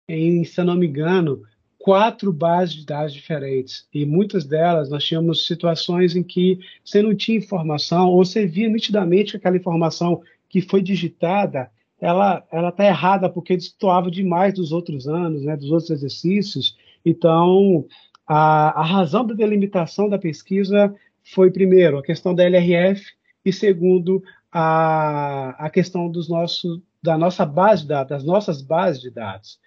em, 0.08 0.44
se 0.44 0.62
eu 0.62 0.66
não 0.66 0.76
me 0.76 0.88
engano, 0.88 1.42
quatro 1.88 2.34
bases 2.34 2.76
de 2.76 2.86
dados 2.86 3.14
diferentes. 3.14 3.88
E 3.94 4.06
muitas 4.06 4.44
delas 4.44 4.90
nós 4.90 5.06
tínhamos 5.06 5.48
situações 5.48 6.18
em 6.18 6.22
que 6.22 6.60
você 6.84 7.02
não 7.02 7.16
tinha 7.16 7.38
informação, 7.38 8.10
ou 8.10 8.26
você 8.26 8.46
via 8.46 8.68
nitidamente 8.68 9.32
que 9.32 9.38
aquela 9.38 9.56
informação 9.56 10.22
que 10.50 10.60
foi 10.60 10.82
digitada 10.82 11.72
ela 11.98 12.46
ela 12.52 12.70
está 12.70 12.86
errada 12.86 13.30
porque 13.30 13.56
destoava 13.56 14.12
demais 14.12 14.54
dos 14.54 14.74
outros 14.74 15.08
anos, 15.08 15.44
né, 15.46 15.56
dos 15.56 15.72
outros 15.72 15.90
exercícios. 15.90 16.76
Então, 17.06 17.86
a, 18.28 18.82
a 18.82 18.84
razão 18.84 19.26
da 19.26 19.34
delimitação 19.34 20.10
da 20.10 20.20
pesquisa 20.20 20.94
foi, 21.24 21.52
primeiro, 21.52 22.00
a 22.00 22.04
questão 22.04 22.36
da 22.36 22.44
LRF 22.44 23.02
e, 23.46 23.54
segundo, 23.54 24.22
a, 24.52 25.52
a 25.58 25.70
questão 25.70 26.12
dos 26.12 26.28
nossos, 26.28 26.82
da 27.02 27.18
nossa 27.18 27.46
base 27.46 27.84
de 27.84 27.88
dados, 27.88 28.10
das 28.10 28.26
nossas 28.26 28.62
bases 28.62 29.02
de 29.02 29.10
dados. 29.10 29.58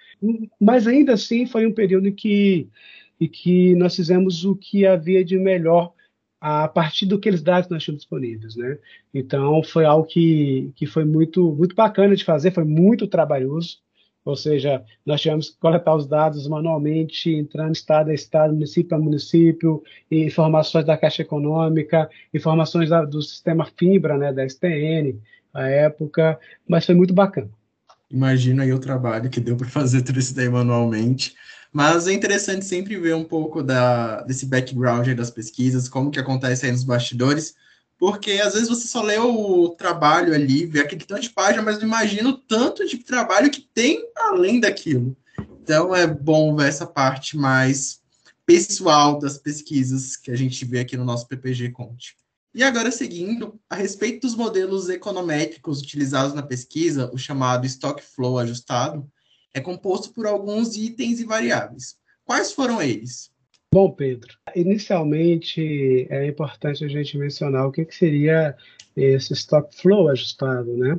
Mas 0.60 0.86
ainda 0.86 1.14
assim 1.14 1.46
foi 1.46 1.66
um 1.66 1.72
período 1.72 2.08
em 2.08 2.14
que, 2.14 2.68
em 3.20 3.28
que 3.28 3.74
nós 3.74 3.96
fizemos 3.96 4.44
o 4.44 4.54
que 4.54 4.86
havia 4.86 5.24
de 5.24 5.38
melhor 5.38 5.92
a 6.40 6.66
partir 6.68 7.06
dados 7.42 7.66
que 7.66 7.74
nós 7.74 7.82
tínhamos 7.82 8.02
disponíveis, 8.02 8.56
né? 8.56 8.78
Então 9.12 9.62
foi 9.62 9.84
algo 9.84 10.06
que, 10.06 10.72
que 10.74 10.86
foi 10.86 11.04
muito 11.04 11.54
muito 11.54 11.74
bacana 11.74 12.16
de 12.16 12.24
fazer, 12.24 12.52
foi 12.52 12.64
muito 12.64 13.06
trabalhoso, 13.06 13.78
ou 14.24 14.36
seja, 14.36 14.82
nós 15.04 15.20
tivemos 15.20 15.50
que 15.50 15.58
coletar 15.58 15.94
os 15.94 16.06
dados 16.06 16.46
manualmente, 16.48 17.30
entrando 17.30 17.74
estado 17.74 18.10
a 18.10 18.14
estado, 18.14 18.54
município 18.54 18.96
a 18.96 19.00
município, 19.00 19.82
informações 20.10 20.84
da 20.86 20.96
Caixa 20.96 21.22
Econômica, 21.22 22.08
informações 22.32 22.88
da, 22.90 23.04
do 23.04 23.20
sistema 23.22 23.66
Fibra, 23.76 24.16
né, 24.16 24.32
da 24.32 24.44
STN, 24.44 25.18
à 25.52 25.66
época, 25.68 26.38
mas 26.68 26.86
foi 26.86 26.94
muito 26.94 27.14
bacana. 27.14 27.50
Imagina 28.10 28.64
aí 28.64 28.72
o 28.72 28.78
trabalho 28.78 29.30
que 29.30 29.40
deu 29.40 29.56
para 29.56 29.68
fazer 29.68 30.02
tudo 30.02 30.18
isso 30.18 30.34
daí 30.34 30.48
manualmente. 30.48 31.34
Mas 31.72 32.08
é 32.08 32.12
interessante 32.12 32.64
sempre 32.64 32.96
ver 32.98 33.14
um 33.14 33.24
pouco 33.24 33.62
da, 33.62 34.22
desse 34.22 34.46
background 34.46 35.08
das 35.10 35.30
pesquisas, 35.30 35.88
como 35.88 36.10
que 36.10 36.18
acontece 36.18 36.66
aí 36.66 36.72
nos 36.72 36.82
bastidores, 36.82 37.54
porque 37.96 38.32
às 38.32 38.54
vezes 38.54 38.68
você 38.68 38.88
só 38.88 39.02
lê 39.02 39.18
o 39.18 39.68
trabalho 39.70 40.34
ali, 40.34 40.66
vê 40.66 40.80
aquele 40.80 41.04
tanto 41.04 41.22
de 41.22 41.30
página, 41.30 41.62
mas 41.62 41.78
não 41.78 41.84
imagina 41.84 42.28
o 42.28 42.36
tanto 42.36 42.84
de 42.86 42.98
trabalho 42.98 43.50
que 43.50 43.60
tem 43.60 44.04
além 44.16 44.58
daquilo. 44.58 45.16
Então 45.62 45.94
é 45.94 46.06
bom 46.06 46.56
ver 46.56 46.68
essa 46.68 46.86
parte 46.86 47.36
mais 47.36 48.00
pessoal 48.44 49.18
das 49.18 49.38
pesquisas 49.38 50.16
que 50.16 50.32
a 50.32 50.36
gente 50.36 50.64
vê 50.64 50.80
aqui 50.80 50.96
no 50.96 51.04
nosso 51.04 51.28
PPG 51.28 51.70
Conte. 51.70 52.16
E 52.52 52.64
agora, 52.64 52.90
seguindo, 52.90 53.60
a 53.70 53.76
respeito 53.76 54.22
dos 54.22 54.34
modelos 54.34 54.88
econométricos 54.88 55.80
utilizados 55.80 56.34
na 56.34 56.42
pesquisa, 56.42 57.08
o 57.12 57.18
chamado 57.18 57.64
Stock 57.64 58.02
Flow 58.02 58.38
ajustado, 58.38 59.08
é 59.54 59.60
composto 59.60 60.12
por 60.12 60.26
alguns 60.26 60.76
itens 60.76 61.20
e 61.20 61.24
variáveis. 61.24 61.96
Quais 62.24 62.52
foram 62.52 62.82
eles? 62.82 63.30
Bom, 63.72 63.92
Pedro, 63.92 64.36
inicialmente 64.56 66.08
é 66.10 66.26
importante 66.26 66.84
a 66.84 66.88
gente 66.88 67.16
mencionar 67.16 67.68
o 67.68 67.72
que, 67.72 67.84
que 67.84 67.94
seria 67.94 68.56
esse 68.96 69.32
Stock 69.32 69.72
Flow 69.76 70.08
ajustado, 70.08 70.76
né? 70.76 70.98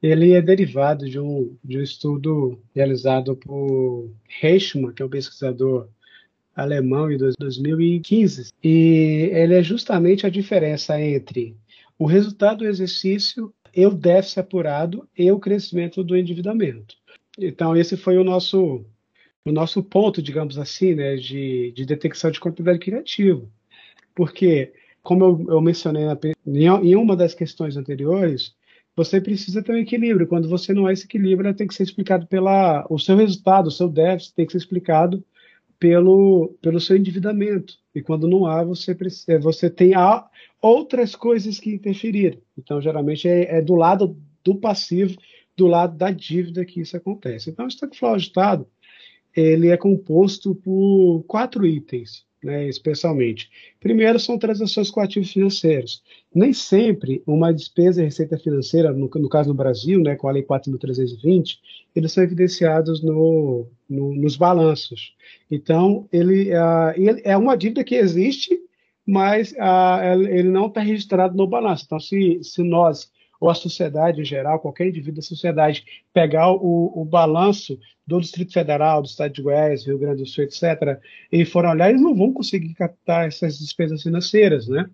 Ele 0.00 0.32
é 0.32 0.40
derivado 0.40 1.10
de 1.10 1.18
um, 1.18 1.56
de 1.62 1.76
um 1.76 1.82
estudo 1.82 2.62
realizado 2.72 3.34
por 3.34 4.08
Reichmann, 4.40 4.94
que 4.94 5.02
é 5.02 5.04
um 5.06 5.10
pesquisador 5.10 5.88
alemão 6.58 7.10
em 7.10 7.16
2015. 7.16 8.50
E 8.62 9.30
ele 9.32 9.54
é 9.54 9.62
justamente 9.62 10.26
a 10.26 10.30
diferença 10.30 11.00
entre 11.00 11.56
o 11.96 12.04
resultado 12.04 12.58
do 12.58 12.66
exercício 12.66 13.52
e 13.74 13.86
o 13.86 13.94
déficit 13.94 14.40
apurado 14.40 15.08
e 15.16 15.30
o 15.30 15.38
crescimento 15.38 16.02
do 16.02 16.16
endividamento. 16.16 16.96
Então, 17.38 17.76
esse 17.76 17.96
foi 17.96 18.18
o 18.18 18.24
nosso, 18.24 18.84
o 19.44 19.52
nosso 19.52 19.82
ponto, 19.82 20.20
digamos 20.20 20.58
assim, 20.58 20.94
né, 20.94 21.14
de, 21.16 21.72
de 21.72 21.86
detecção 21.86 22.30
de 22.30 22.40
contabilidade 22.40 22.84
criativa. 22.84 23.46
Porque, 24.14 24.72
como 25.00 25.24
eu, 25.24 25.46
eu 25.50 25.60
mencionei 25.60 26.04
na, 26.04 26.18
em 26.44 26.96
uma 26.96 27.14
das 27.14 27.34
questões 27.34 27.76
anteriores, 27.76 28.52
você 28.96 29.20
precisa 29.20 29.62
ter 29.62 29.72
um 29.72 29.76
equilíbrio. 29.76 30.26
Quando 30.26 30.48
você 30.48 30.74
não 30.74 30.86
há 30.86 30.92
esse 30.92 31.04
equilíbrio, 31.04 31.54
tem 31.54 31.68
que 31.68 31.74
ser 31.74 31.84
explicado 31.84 32.26
pela 32.26 32.84
o 32.90 32.98
seu 32.98 33.16
resultado, 33.16 33.68
o 33.68 33.70
seu 33.70 33.88
déficit 33.88 34.34
tem 34.34 34.44
que 34.44 34.50
ser 34.50 34.58
explicado 34.58 35.22
pelo, 35.78 36.56
pelo 36.60 36.80
seu 36.80 36.96
endividamento. 36.96 37.74
E 37.94 38.02
quando 38.02 38.28
não 38.28 38.46
há, 38.46 38.64
você, 38.64 38.94
precisa, 38.94 39.38
você 39.38 39.70
tem 39.70 39.92
outras 40.60 41.14
coisas 41.14 41.58
que 41.58 41.74
interferir. 41.74 42.42
Então, 42.56 42.80
geralmente, 42.80 43.28
é, 43.28 43.58
é, 43.58 43.62
do 43.62 43.74
lado 43.74 44.16
do 44.44 44.54
passivo, 44.56 45.16
do 45.56 45.66
lado 45.66 45.96
da 45.96 46.10
dívida 46.10 46.64
que 46.64 46.80
isso 46.80 46.96
acontece. 46.96 47.50
Então, 47.50 47.64
o 47.64 47.68
estoque 47.68 47.98
flow 47.98 48.14
ajustado 48.14 48.66
ele 49.34 49.68
é 49.68 49.76
composto 49.76 50.54
por 50.54 51.22
quatro 51.24 51.66
itens 51.66 52.26
né, 52.42 52.68
especialmente. 52.68 53.50
Primeiro, 53.80 54.18
são 54.18 54.38
transações 54.38 54.90
com 54.90 55.00
ativos 55.00 55.32
financeiros. 55.32 56.02
Nem 56.34 56.52
sempre 56.52 57.22
uma 57.26 57.52
despesa 57.52 58.00
e 58.00 58.04
receita 58.04 58.38
financeira, 58.38 58.92
no, 58.92 59.10
no 59.12 59.28
caso 59.28 59.48
do 59.48 59.54
Brasil, 59.54 60.00
né, 60.00 60.16
com 60.16 60.28
a 60.28 60.32
Lei 60.32 60.42
4.320, 60.42 61.58
eles 61.94 62.12
são 62.12 62.22
evidenciados 62.22 63.02
no, 63.02 63.66
no, 63.88 64.14
nos 64.14 64.36
balanços. 64.36 65.14
Então, 65.50 66.08
ele, 66.12 66.50
ele, 66.96 67.22
é 67.24 67.36
uma 67.36 67.56
dívida 67.56 67.82
que 67.82 67.94
existe, 67.94 68.58
mas 69.06 69.54
ele 70.30 70.50
não 70.50 70.66
está 70.66 70.80
registrado 70.80 71.36
no 71.36 71.46
balanço. 71.46 71.84
Então, 71.86 71.98
se, 71.98 72.38
se 72.42 72.62
nós 72.62 73.10
ou 73.40 73.48
a 73.48 73.54
sociedade 73.54 74.20
em 74.20 74.24
geral, 74.24 74.60
qualquer 74.60 74.88
indivíduo 74.88 75.16
da 75.16 75.22
sociedade, 75.22 75.84
pegar 76.12 76.50
o, 76.50 76.92
o 76.94 77.04
balanço 77.04 77.78
do 78.06 78.20
Distrito 78.20 78.52
Federal, 78.52 79.02
do 79.02 79.06
Estado 79.06 79.32
de 79.32 79.42
Goiás, 79.42 79.86
Rio 79.86 79.98
Grande 79.98 80.22
do 80.22 80.28
Sul, 80.28 80.44
etc., 80.44 80.98
e 81.30 81.44
forem 81.44 81.70
olhar, 81.70 81.90
eles 81.90 82.02
não 82.02 82.14
vão 82.14 82.32
conseguir 82.32 82.74
captar 82.74 83.28
essas 83.28 83.58
despesas 83.58 84.02
financeiras, 84.02 84.66
né? 84.66 84.88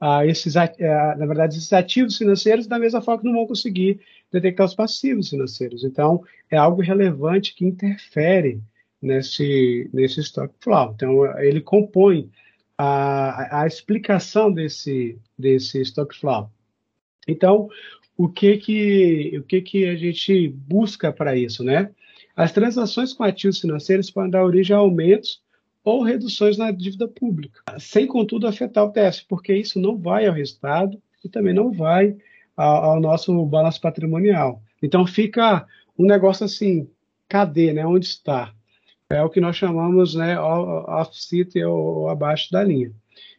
Ah, 0.00 0.26
esses, 0.26 0.56
ah, 0.56 0.68
na 1.16 1.26
verdade, 1.26 1.56
esses 1.56 1.72
ativos 1.72 2.16
financeiros, 2.16 2.66
da 2.66 2.78
mesma 2.78 3.00
forma 3.00 3.20
que 3.20 3.26
não 3.26 3.34
vão 3.34 3.46
conseguir 3.46 4.00
detectar 4.32 4.66
os 4.66 4.74
passivos 4.74 5.28
financeiros. 5.28 5.84
Então, 5.84 6.24
é 6.50 6.56
algo 6.56 6.82
relevante 6.82 7.54
que 7.54 7.64
interfere 7.64 8.60
nesse, 9.00 9.88
nesse 9.92 10.20
stock 10.20 10.52
flow. 10.60 10.92
Então, 10.94 11.38
ele 11.38 11.60
compõe 11.60 12.30
a, 12.76 13.62
a 13.62 13.66
explicação 13.66 14.52
desse, 14.52 15.18
desse 15.38 15.80
stock 15.82 16.16
flow. 16.18 16.50
Então, 17.26 17.68
o 18.16 18.28
que 18.28 18.56
que, 18.56 19.38
o 19.38 19.42
que, 19.42 19.60
que 19.60 19.86
a 19.86 19.96
gente 19.96 20.48
busca 20.48 21.12
para 21.12 21.36
isso, 21.36 21.64
né? 21.64 21.90
As 22.36 22.52
transações 22.52 23.12
com 23.12 23.24
ativos 23.24 23.60
financeiros 23.60 24.10
podem 24.10 24.30
dar 24.30 24.44
origem 24.44 24.74
a 24.74 24.78
aumentos 24.78 25.42
ou 25.84 26.02
reduções 26.02 26.56
na 26.56 26.70
dívida 26.70 27.08
pública, 27.08 27.60
sem, 27.78 28.06
contudo, 28.06 28.46
afetar 28.46 28.84
o 28.84 28.92
TS, 28.92 29.22
porque 29.22 29.54
isso 29.54 29.80
não 29.80 29.98
vai 29.98 30.26
ao 30.26 30.34
resultado 30.34 31.00
e 31.24 31.28
também 31.28 31.52
não 31.52 31.72
vai 31.72 32.16
ao, 32.56 32.92
ao 32.92 33.00
nosso 33.00 33.44
balanço 33.46 33.80
patrimonial. 33.80 34.62
Então, 34.82 35.06
fica 35.06 35.66
um 35.98 36.06
negócio 36.06 36.44
assim, 36.44 36.88
cadê, 37.28 37.72
né? 37.72 37.84
Onde 37.86 38.06
está? 38.06 38.54
É 39.10 39.22
o 39.22 39.28
que 39.28 39.40
nós 39.40 39.56
chamamos, 39.56 40.14
né, 40.14 40.38
off-city 40.40 41.62
ou 41.64 42.08
abaixo 42.08 42.50
da 42.50 42.64
linha. 42.64 42.92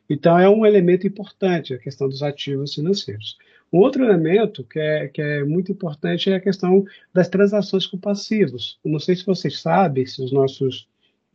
Então, 0.09 0.37
é 0.37 0.47
um 0.47 0.65
elemento 0.65 1.07
importante 1.07 1.73
a 1.73 1.79
questão 1.79 2.07
dos 2.07 2.21
ativos 2.21 2.75
financeiros. 2.75 3.37
Outro 3.73 4.03
elemento 4.03 4.63
que 4.63 4.77
é, 4.77 5.07
que 5.07 5.19
é 5.19 5.43
muito 5.43 5.71
importante 5.71 6.29
é 6.29 6.35
a 6.35 6.39
questão 6.39 6.85
das 7.11 7.27
transações 7.27 7.87
com 7.87 7.97
passivos. 7.97 8.77
Não 8.85 8.99
sei 8.99 9.15
se 9.15 9.25
vocês 9.25 9.59
sabem, 9.59 10.05
se 10.05 10.23
os 10.23 10.31
nossos 10.31 10.87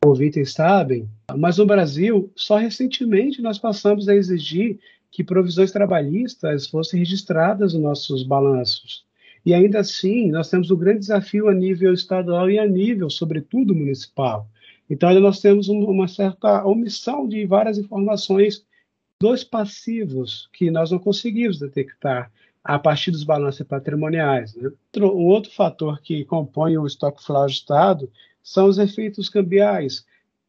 ouvintes 0.07 0.53
sabem, 0.53 1.09
mas 1.36 1.59
no 1.59 1.66
Brasil, 1.66 2.30
só 2.36 2.57
recentemente 2.57 3.43
nós 3.43 3.59
passamos 3.59 4.09
a 4.09 4.14
exigir 4.14 4.78
que 5.11 5.24
provisões 5.24 5.72
trabalhistas 5.72 6.68
fossem 6.68 7.01
registradas 7.01 7.74
nos 7.74 7.82
nossos 7.82 8.22
balanços. 8.22 9.05
E 9.45 9.53
ainda 9.53 9.80
assim, 9.80 10.30
nós 10.30 10.49
temos 10.49 10.70
um 10.70 10.76
grande 10.76 11.01
desafio 11.01 11.49
a 11.49 11.55
nível 11.55 11.93
estadual 11.93 12.49
e 12.49 12.57
a 12.57 12.68
nível, 12.68 13.11
sobretudo, 13.11 13.74
municipal. 13.74 14.49
Então, 14.89 15.12
nós 15.18 15.41
temos 15.41 15.68
uma 15.68 16.07
certa 16.07 16.64
omissão 16.64 17.26
de 17.26 17.45
várias 17.47 17.78
informações 17.78 18.64
dos 19.21 19.43
passivos 19.43 20.49
que 20.53 20.71
nós 20.71 20.91
não 20.91 20.99
conseguimos 20.99 21.59
detectar 21.59 22.31
a 22.62 22.79
partir 22.79 23.11
dos 23.11 23.25
balanços 23.25 23.66
patrimoniais. 23.66 24.55
Né? 24.55 24.71
Um 24.97 25.27
outro 25.27 25.51
fator 25.51 26.01
que 26.01 26.25
compõe 26.25 26.77
o 26.77 26.87
estoque 26.87 27.25
flow 27.25 27.45
ajustado 27.45 28.11
são 28.43 28.66
os 28.66 28.79
efeitos 28.79 29.29
cambiais. 29.29 30.07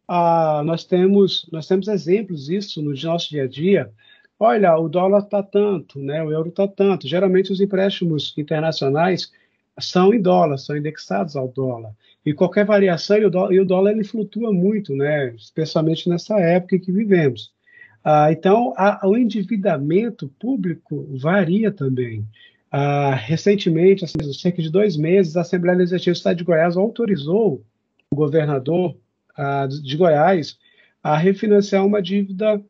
Ah, 0.08 0.62
nós, 0.66 0.84
temos, 0.84 1.48
nós 1.52 1.68
temos 1.68 1.88
exemplos 1.88 2.46
disso 2.46 2.82
no 2.82 2.94
nosso 2.94 3.30
dia 3.30 3.44
a 3.44 3.48
dia. 3.48 3.92
Olha, 4.40 4.78
o 4.78 4.88
dólar 4.88 5.24
está 5.24 5.42
tanto, 5.42 6.00
né? 6.00 6.24
o 6.24 6.32
euro 6.32 6.50
está 6.50 6.68
tanto. 6.68 7.08
Geralmente 7.08 7.52
os 7.52 7.62
empréstimos 7.62 8.34
internacionais 8.38 9.32
são 9.80 10.14
em 10.14 10.22
dólar, 10.22 10.58
são 10.58 10.78
indexados 10.78 11.36
ao 11.36 11.48
dólar. 11.48 11.94
E 12.26 12.34
qualquer 12.34 12.66
variação, 12.66 13.18
e 13.18 13.26
o 13.26 13.30
dólar, 13.30 13.54
e 13.54 13.60
o 13.60 13.66
dólar 13.66 13.92
ele 13.92 14.04
flutua 14.04 14.52
muito, 14.52 14.94
né? 14.94 15.34
especialmente 15.36 16.10
nessa 16.10 16.40
época 16.40 16.80
que 16.80 16.92
vivemos. 16.92 17.52
Ah, 18.04 18.32
então, 18.32 18.74
a, 18.78 19.08
o 19.08 19.18
endividamento 19.18 20.30
público 20.40 21.08
varia 21.18 21.72
também. 21.72 22.26
Ah, 22.72 23.14
recentemente, 23.16 24.06
assim, 24.06 24.18
cerca 24.34 24.62
de 24.62 24.70
dois 24.70 24.96
meses, 24.96 25.36
a 25.36 25.42
Assembleia 25.42 25.78
Legislativa 25.78 26.14
do 26.14 26.18
Estado 26.18 26.38
de 26.38 26.44
Goiás 26.44 26.78
autorizou 26.78 27.64
o 28.12 28.16
governador 28.16 28.96
ah, 29.38 29.68
de 29.68 29.98
Goiás 29.98 30.58
a 31.04 31.18
refinanciar 31.18 31.86
uma 31.86 32.02
dívida 32.02 32.62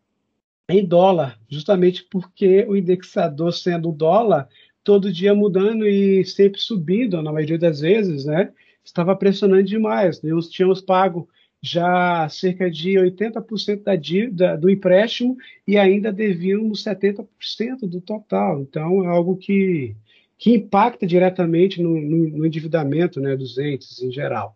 em 0.69 0.85
dólar, 0.85 1.39
justamente 1.49 2.03
porque 2.03 2.65
o 2.67 2.75
indexador 2.75 3.51
sendo 3.51 3.89
o 3.89 3.93
dólar, 3.93 4.47
todo 4.83 5.11
dia 5.11 5.33
mudando 5.33 5.87
e 5.87 6.23
sempre 6.25 6.59
subindo, 6.59 7.21
na 7.21 7.33
maioria 7.33 7.57
das 7.57 7.81
vezes, 7.81 8.25
né, 8.25 8.51
estava 8.83 9.15
pressionando 9.15 9.63
demais. 9.63 10.21
Nós 10.21 10.49
tínhamos 10.49 10.79
pago 10.79 11.27
já 11.61 12.27
cerca 12.29 12.69
de 12.71 12.91
80% 12.93 13.83
da 13.83 13.95
dívida 13.95 14.57
do 14.57 14.69
empréstimo 14.69 15.37
e 15.67 15.77
ainda 15.77 16.11
devíamos 16.11 16.83
70% 16.83 17.25
do 17.81 17.99
total. 17.99 18.61
Então, 18.61 19.03
é 19.03 19.07
algo 19.07 19.35
que, 19.35 19.95
que 20.37 20.51
impacta 20.51 21.05
diretamente 21.05 21.81
no, 21.81 21.99
no, 21.99 22.29
no 22.29 22.45
endividamento 22.45 23.19
né, 23.19 23.35
dos 23.35 23.57
entes 23.57 24.01
em 24.01 24.11
geral. 24.11 24.55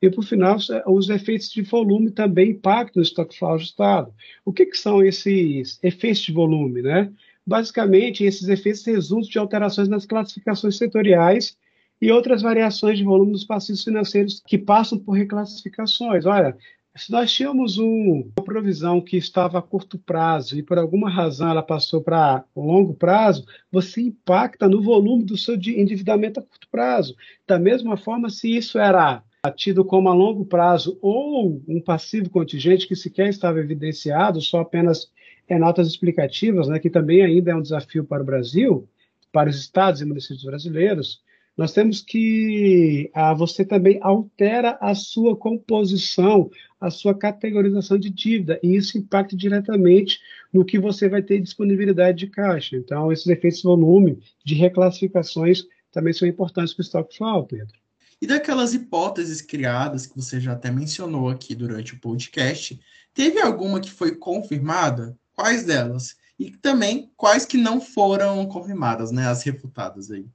E, 0.00 0.10
por 0.10 0.22
final, 0.22 0.56
os 0.86 1.08
efeitos 1.08 1.50
de 1.50 1.62
volume 1.62 2.10
também 2.10 2.50
impactam 2.50 3.00
no 3.00 3.02
estoque 3.02 3.36
flow 3.36 3.54
ajustado. 3.54 4.12
O 4.44 4.52
que, 4.52 4.66
que 4.66 4.76
são 4.76 5.02
esses 5.02 5.80
efeitos 5.82 6.20
de 6.20 6.32
volume? 6.32 6.82
Né? 6.82 7.10
Basicamente, 7.46 8.22
esses 8.22 8.48
efeitos 8.48 8.84
resultam 8.84 9.30
de 9.30 9.38
alterações 9.38 9.88
nas 9.88 10.04
classificações 10.04 10.76
setoriais 10.76 11.56
e 12.00 12.10
outras 12.10 12.42
variações 12.42 12.98
de 12.98 13.04
volume 13.04 13.32
dos 13.32 13.44
passivos 13.44 13.82
financeiros 13.82 14.42
que 14.46 14.58
passam 14.58 14.98
por 14.98 15.12
reclassificações. 15.12 16.26
Olha, 16.26 16.56
se 16.96 17.12
nós 17.12 17.30
tínhamos 17.30 17.78
um, 17.78 18.30
uma 18.36 18.44
provisão 18.44 19.02
que 19.02 19.18
estava 19.18 19.58
a 19.58 19.62
curto 19.62 19.98
prazo 19.98 20.58
e 20.58 20.62
por 20.62 20.78
alguma 20.78 21.10
razão 21.10 21.50
ela 21.50 21.62
passou 21.62 22.00
para 22.00 22.44
longo 22.56 22.94
prazo, 22.94 23.44
você 23.70 24.00
impacta 24.00 24.66
no 24.66 24.80
volume 24.80 25.22
do 25.22 25.36
seu 25.36 25.54
endividamento 25.54 26.40
a 26.40 26.42
curto 26.42 26.66
prazo. 26.70 27.14
Da 27.46 27.58
mesma 27.58 27.96
forma, 27.96 28.30
se 28.30 28.56
isso 28.56 28.78
era 28.78 29.22
tido 29.54 29.84
como 29.84 30.08
a 30.08 30.14
longo 30.14 30.44
prazo 30.44 30.98
ou 31.02 31.62
um 31.68 31.80
passivo 31.80 32.30
contingente 32.30 32.88
que 32.88 32.96
sequer 32.96 33.28
estava 33.28 33.60
evidenciado, 33.60 34.40
só 34.40 34.60
apenas 34.60 35.10
em 35.48 35.58
notas 35.58 35.86
explicativas, 35.86 36.66
né, 36.66 36.78
que 36.78 36.90
também 36.90 37.22
ainda 37.22 37.52
é 37.52 37.54
um 37.54 37.62
desafio 37.62 38.04
para 38.04 38.22
o 38.22 38.26
Brasil, 38.26 38.88
para 39.30 39.50
os 39.50 39.56
estados 39.56 40.00
e 40.00 40.04
municípios 40.04 40.44
brasileiros, 40.44 41.20
nós 41.56 41.72
temos 41.72 42.02
que 42.02 43.10
ah, 43.14 43.32
você 43.32 43.64
também 43.64 43.98
altera 44.02 44.76
a 44.80 44.94
sua 44.94 45.34
composição, 45.34 46.50
a 46.78 46.90
sua 46.90 47.14
categorização 47.14 47.98
de 47.98 48.10
dívida, 48.10 48.60
e 48.62 48.76
isso 48.76 48.98
impacta 48.98 49.34
diretamente 49.34 50.20
no 50.52 50.64
que 50.64 50.78
você 50.78 51.08
vai 51.08 51.22
ter 51.22 51.40
disponibilidade 51.40 52.18
de 52.18 52.26
caixa. 52.26 52.76
Então, 52.76 53.10
esses 53.10 53.26
efeitos 53.26 53.62
volume, 53.62 54.18
de 54.44 54.54
reclassificações, 54.54 55.64
também 55.90 56.12
são 56.12 56.28
importantes 56.28 56.74
para 56.74 56.82
o 56.82 56.84
estoque 56.84 57.16
flow, 57.16 57.46
Pedro. 57.46 57.78
E 58.20 58.26
daquelas 58.26 58.74
hipóteses 58.74 59.40
criadas 59.40 60.06
que 60.06 60.16
você 60.16 60.38
já 60.38 60.52
até 60.52 60.70
mencionou 60.70 61.28
aqui 61.28 61.54
durante 61.54 61.94
o 61.94 62.00
podcast, 62.00 62.78
teve 63.14 63.40
alguma 63.40 63.80
que 63.80 63.90
foi 63.90 64.14
confirmada? 64.16 65.18
Quais 65.34 65.64
delas? 65.64 66.16
E 66.38 66.50
também 66.50 67.10
quais 67.16 67.46
que 67.46 67.56
não 67.56 67.80
foram 67.80 68.44
confirmadas, 68.46 69.10
né? 69.10 69.26
As 69.26 69.42
refutadas 69.42 70.10
aí. 70.10 70.26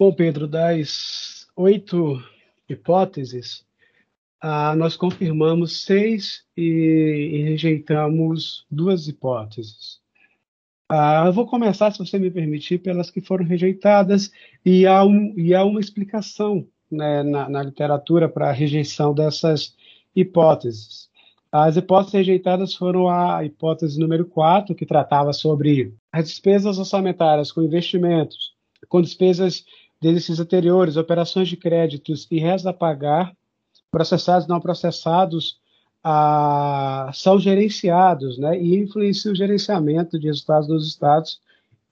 Bom, 0.00 0.14
Pedro, 0.14 0.48
das 0.48 1.46
oito 1.54 2.24
hipóteses, 2.66 3.66
ah, 4.40 4.74
nós 4.74 4.96
confirmamos 4.96 5.82
seis 5.82 6.42
e, 6.56 6.62
e, 7.34 7.42
rejeitamos 7.42 8.64
duas 8.70 9.08
hipóteses. 9.08 10.00
Ah, 10.88 11.24
eu 11.26 11.34
vou 11.34 11.46
começar, 11.46 11.90
se 11.90 11.98
você 11.98 12.18
me 12.18 12.30
permitir, 12.30 12.78
pelas 12.78 13.10
que 13.10 13.20
foram 13.20 13.44
rejeitadas, 13.44 14.32
e 14.64 14.86
há, 14.86 15.04
um, 15.04 15.34
e 15.38 15.54
há 15.54 15.62
uma 15.66 15.80
explicação 15.80 16.66
né, 16.90 17.22
na, 17.22 17.50
na 17.50 17.62
literatura 17.62 18.26
para 18.26 18.48
a 18.48 18.52
rejeição 18.52 19.12
dessas 19.12 19.76
hipóteses. 20.16 21.10
As 21.52 21.76
hipóteses 21.76 22.14
rejeitadas 22.14 22.74
foram 22.74 23.06
a 23.06 23.44
hipótese 23.44 24.00
número 24.00 24.24
4, 24.24 24.74
que 24.74 24.86
tratava 24.86 25.34
sobre 25.34 25.92
as 26.10 26.26
despesas 26.26 26.78
orçamentárias 26.78 27.52
com 27.52 27.60
investimentos, 27.60 28.54
com 28.88 29.02
despesas 29.02 29.62
de 30.00 30.08
exercícios 30.08 30.40
anteriores, 30.40 30.96
operações 30.96 31.48
de 31.48 31.56
créditos 31.56 32.26
e 32.30 32.38
restos 32.38 32.66
a 32.66 32.72
pagar, 32.72 33.34
processados 33.90 34.48
não 34.48 34.60
processados, 34.60 35.58
ah, 36.02 37.10
são 37.12 37.38
gerenciados 37.38 38.38
né, 38.38 38.58
e 38.58 38.78
influenciam 38.78 39.32
o 39.32 39.36
gerenciamento 39.36 40.18
de 40.18 40.26
resultados 40.26 40.68
nos 40.68 40.86
estados 40.86 41.40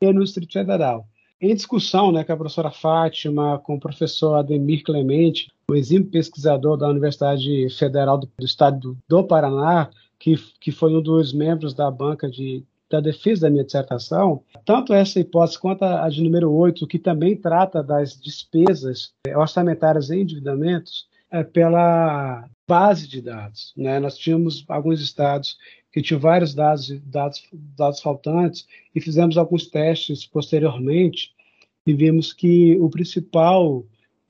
e 0.01 0.13
no 0.13 0.25
Distrito 0.25 0.53
Federal. 0.53 1.07
Em 1.41 1.55
discussão 1.55 2.11
né, 2.11 2.25
com 2.25 2.33
a 2.33 2.37
professora 2.37 2.71
Fátima, 2.71 3.59
com 3.59 3.77
o 3.77 3.81
professor 3.81 4.37
Ademir 4.37 4.83
Clemente, 4.83 5.53
o 5.71 5.75
exímio 5.75 6.11
pesquisador 6.11 6.77
da 6.77 6.89
Universidade 6.89 7.69
Federal 7.71 8.19
do, 8.19 8.29
do 8.39 8.45
Estado 8.45 8.79
do, 8.79 8.99
do 9.07 9.25
Paraná, 9.25 9.91
que, 10.19 10.37
que 10.59 10.73
foi 10.73 10.97
um 10.97 11.03
dos 11.03 11.33
membros 11.33 11.75
da 11.75 11.91
banca 11.91 12.29
de, 12.29 12.65
da 12.91 13.01
defesa 13.01 13.43
da 13.43 13.51
minha 13.51 13.65
dissertação, 13.65 14.43
tanto 14.65 14.95
essa 14.95 15.21
hipótese 15.21 15.59
quanto 15.59 15.85
a, 15.85 16.09
de 16.09 16.23
número 16.23 16.51
8, 16.51 16.87
que 16.87 16.99
também 16.99 17.37
trata 17.37 17.83
das 17.83 18.19
despesas 18.19 19.13
orçamentárias 19.37 20.11
em 20.11 20.23
endividamentos, 20.23 21.07
é 21.31 21.45
pela 21.45 22.49
base 22.67 23.07
de 23.07 23.21
dados. 23.21 23.73
Né? 23.77 24.01
Nós 24.01 24.17
tínhamos 24.17 24.65
alguns 24.69 25.01
estados 25.01 25.59
que 25.93 26.03
tinham 26.03 26.21
vários 26.21 26.55
dados, 26.55 26.89
dados, 27.03 27.43
dados 27.53 28.01
faltantes 28.01 28.67
e 28.95 29.01
fizemos 29.01 29.37
alguns 29.37 29.67
testes 29.67 30.27
posteriormente 30.27 31.33
e 31.87 31.93
vimos 31.93 32.33
que 32.33 32.79
o 32.81 32.89
principal 32.89 33.85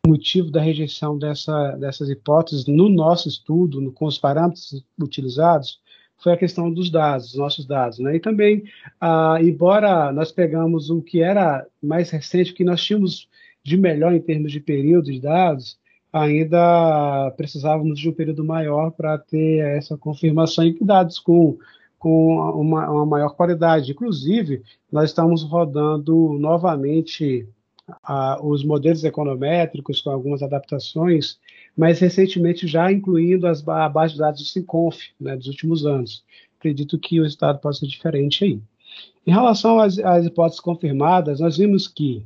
motivo 0.06 0.50
da 0.50 0.60
rejeição 0.60 1.18
dessa, 1.18 1.72
dessas 1.72 2.08
hipóteses 2.08 2.66
no 2.66 2.88
nosso 2.88 3.28
estudo, 3.28 3.80
no, 3.80 3.92
com 3.92 4.06
os 4.06 4.18
parâmetros 4.18 4.82
utilizados, 4.98 5.80
foi 6.18 6.32
a 6.32 6.36
questão 6.36 6.72
dos 6.72 6.90
dados, 6.90 7.34
nossos 7.34 7.64
dados. 7.66 7.98
Né? 7.98 8.16
E 8.16 8.20
também, 8.20 8.64
ah, 9.00 9.38
embora 9.40 10.12
nós 10.12 10.32
pegamos 10.32 10.90
o 10.90 11.00
que 11.00 11.22
era 11.22 11.66
mais 11.82 12.10
recente, 12.10 12.52
o 12.52 12.54
que 12.54 12.64
nós 12.64 12.82
tínhamos 12.82 13.28
de 13.62 13.76
melhor 13.76 14.12
em 14.12 14.20
termos 14.20 14.50
de 14.50 14.60
período 14.60 15.12
de 15.12 15.20
dados, 15.20 15.78
ainda 16.12 17.32
precisávamos 17.36 17.98
de 17.98 18.08
um 18.08 18.12
período 18.12 18.44
maior 18.44 18.90
para 18.90 19.18
ter 19.18 19.58
essa 19.76 19.96
confirmação 19.96 20.64
e 20.64 20.76
dados 20.80 21.18
com, 21.18 21.58
com 21.98 22.36
uma, 22.60 22.90
uma 22.90 23.06
maior 23.06 23.30
qualidade. 23.30 23.92
Inclusive, 23.92 24.62
nós 24.90 25.10
estamos 25.10 25.42
rodando 25.42 26.36
novamente 26.38 27.46
os 28.42 28.64
modelos 28.64 29.04
econométricos 29.04 30.00
com 30.00 30.10
algumas 30.10 30.42
adaptações, 30.42 31.38
mas 31.76 32.00
recentemente 32.00 32.66
já 32.66 32.90
incluindo 32.90 33.46
as, 33.46 33.66
a 33.66 33.88
base 33.88 34.14
de 34.14 34.18
dados 34.18 34.40
do 34.40 34.46
Sinconf, 34.46 34.98
né, 35.20 35.36
dos 35.36 35.46
últimos 35.46 35.86
anos. 35.86 36.24
Acredito 36.58 36.98
que 36.98 37.20
o 37.20 37.22
resultado 37.22 37.60
pode 37.60 37.78
ser 37.78 37.86
diferente 37.86 38.44
aí. 38.44 38.60
Em 39.26 39.30
relação 39.30 39.78
às, 39.78 39.98
às 39.98 40.26
hipóteses 40.26 40.60
confirmadas, 40.60 41.40
nós 41.40 41.56
vimos 41.56 41.86
que 41.86 42.24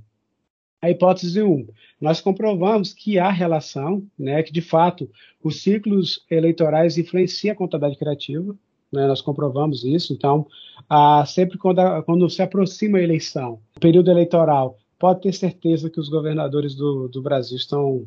a 0.80 0.90
hipótese 0.90 1.40
1, 1.40 1.68
nós 2.00 2.20
comprovamos 2.20 2.92
que 2.92 3.18
há 3.18 3.30
relação, 3.30 4.04
né, 4.18 4.42
que 4.42 4.52
de 4.52 4.60
fato 4.60 5.08
os 5.42 5.62
ciclos 5.62 6.24
eleitorais 6.28 6.98
influenciam 6.98 7.52
a 7.52 7.56
contabilidade 7.56 7.98
criativa, 7.98 8.56
né, 8.92 9.06
nós 9.06 9.20
comprovamos 9.20 9.84
isso. 9.84 10.12
Então, 10.12 10.46
ah, 10.88 11.24
sempre 11.24 11.56
quando, 11.56 11.78
a, 11.78 12.02
quando, 12.02 12.28
se 12.28 12.42
aproxima 12.42 12.98
a 12.98 13.02
eleição, 13.02 13.60
o 13.76 13.80
período 13.80 14.10
eleitoral, 14.10 14.76
pode 15.02 15.20
ter 15.20 15.32
certeza 15.32 15.90
que 15.90 15.98
os 15.98 16.08
governadores 16.08 16.76
do, 16.76 17.08
do 17.08 17.20
Brasil 17.20 17.56
estão, 17.56 18.06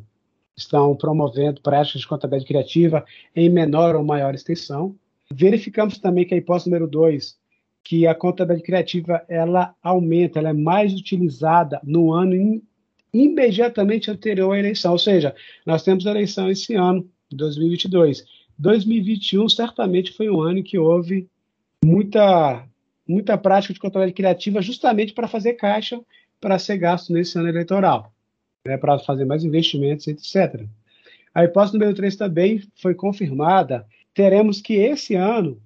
estão 0.56 0.96
promovendo 0.96 1.60
práticas 1.60 2.00
de 2.00 2.08
contabilidade 2.08 2.48
criativa 2.48 3.04
em 3.34 3.50
menor 3.50 3.94
ou 3.94 4.02
maior 4.02 4.34
extensão. 4.34 4.96
Verificamos 5.30 5.98
também 5.98 6.24
que 6.24 6.32
a 6.32 6.38
hipótese 6.38 6.70
número 6.70 6.88
2, 6.88 7.36
que 7.84 8.06
a 8.06 8.14
contabilidade 8.14 8.66
criativa 8.66 9.22
ela 9.28 9.74
aumenta, 9.82 10.38
ela 10.38 10.48
é 10.48 10.54
mais 10.54 10.94
utilizada 10.94 11.78
no 11.84 12.14
ano 12.14 12.34
in, 12.34 12.62
imediatamente 13.12 14.10
anterior 14.10 14.54
à 14.54 14.58
eleição. 14.58 14.92
Ou 14.92 14.98
seja, 14.98 15.34
nós 15.66 15.82
temos 15.82 16.06
a 16.06 16.10
eleição 16.12 16.50
esse 16.50 16.74
ano, 16.76 17.06
2022. 17.30 18.24
2021 18.58 19.50
certamente 19.50 20.12
foi 20.12 20.30
um 20.30 20.40
ano 20.40 20.60
em 20.60 20.62
que 20.62 20.78
houve 20.78 21.28
muita 21.84 22.66
muita 23.06 23.38
prática 23.38 23.72
de 23.72 23.78
contabilidade 23.78 24.16
criativa 24.16 24.60
justamente 24.60 25.12
para 25.12 25.28
fazer 25.28 25.52
caixa 25.52 26.00
para 26.40 26.58
ser 26.58 26.78
gasto 26.78 27.12
nesse 27.12 27.38
ano 27.38 27.48
eleitoral, 27.48 28.12
né, 28.66 28.76
para 28.76 28.98
fazer 28.98 29.24
mais 29.24 29.44
investimentos, 29.44 30.06
etc. 30.06 30.64
A 31.34 31.44
hipótese 31.44 31.74
número 31.74 31.94
3 31.94 32.16
também 32.16 32.62
foi 32.76 32.94
confirmada. 32.94 33.86
Teremos 34.14 34.60
que 34.60 34.74
esse 34.74 35.14
ano 35.14 35.60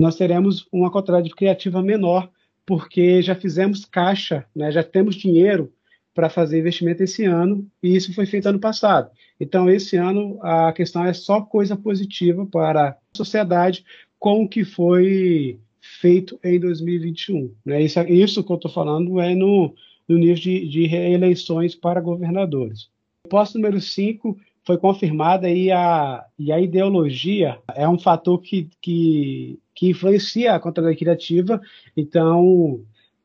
nós 0.00 0.16
teremos 0.16 0.66
uma 0.70 0.90
contabilidade 0.90 1.34
criativa 1.34 1.82
menor, 1.82 2.30
porque 2.64 3.22
já 3.22 3.34
fizemos 3.34 3.84
caixa, 3.84 4.44
né, 4.54 4.70
já 4.70 4.82
temos 4.82 5.14
dinheiro 5.14 5.72
para 6.14 6.30
fazer 6.30 6.58
investimento 6.58 7.02
esse 7.02 7.24
ano, 7.24 7.66
e 7.82 7.94
isso 7.94 8.14
foi 8.14 8.24
feito 8.24 8.48
ano 8.48 8.58
passado. 8.58 9.10
Então, 9.38 9.68
esse 9.68 9.96
ano, 9.96 10.38
a 10.42 10.72
questão 10.72 11.04
é 11.04 11.12
só 11.12 11.42
coisa 11.42 11.76
positiva 11.76 12.46
para 12.46 12.88
a 12.88 12.96
sociedade 13.14 13.84
com 14.18 14.42
o 14.42 14.48
que 14.48 14.64
foi 14.64 15.58
feito 16.00 16.38
em 16.42 16.58
2021. 16.58 17.52
Né? 17.64 17.82
Isso, 17.82 18.00
isso 18.00 18.42
que 18.42 18.50
eu 18.50 18.56
estou 18.56 18.70
falando 18.70 19.20
é 19.20 19.34
no, 19.34 19.74
no 20.08 20.16
nível 20.18 20.36
de, 20.36 20.68
de 20.68 20.86
reeleições 20.86 21.74
para 21.74 22.00
governadores. 22.00 22.88
O 23.26 23.28
posto 23.28 23.58
número 23.58 23.80
5 23.80 24.36
foi 24.64 24.76
confirmada 24.78 25.48
e 25.48 25.70
a, 25.70 26.24
e 26.36 26.50
a 26.50 26.60
ideologia 26.60 27.58
é 27.74 27.88
um 27.88 27.98
fator 27.98 28.40
que, 28.40 28.68
que, 28.82 29.58
que 29.74 29.90
influencia 29.90 30.54
a 30.54 30.60
contabilidade 30.60 30.98
criativa. 30.98 31.60
Então, 31.96 32.80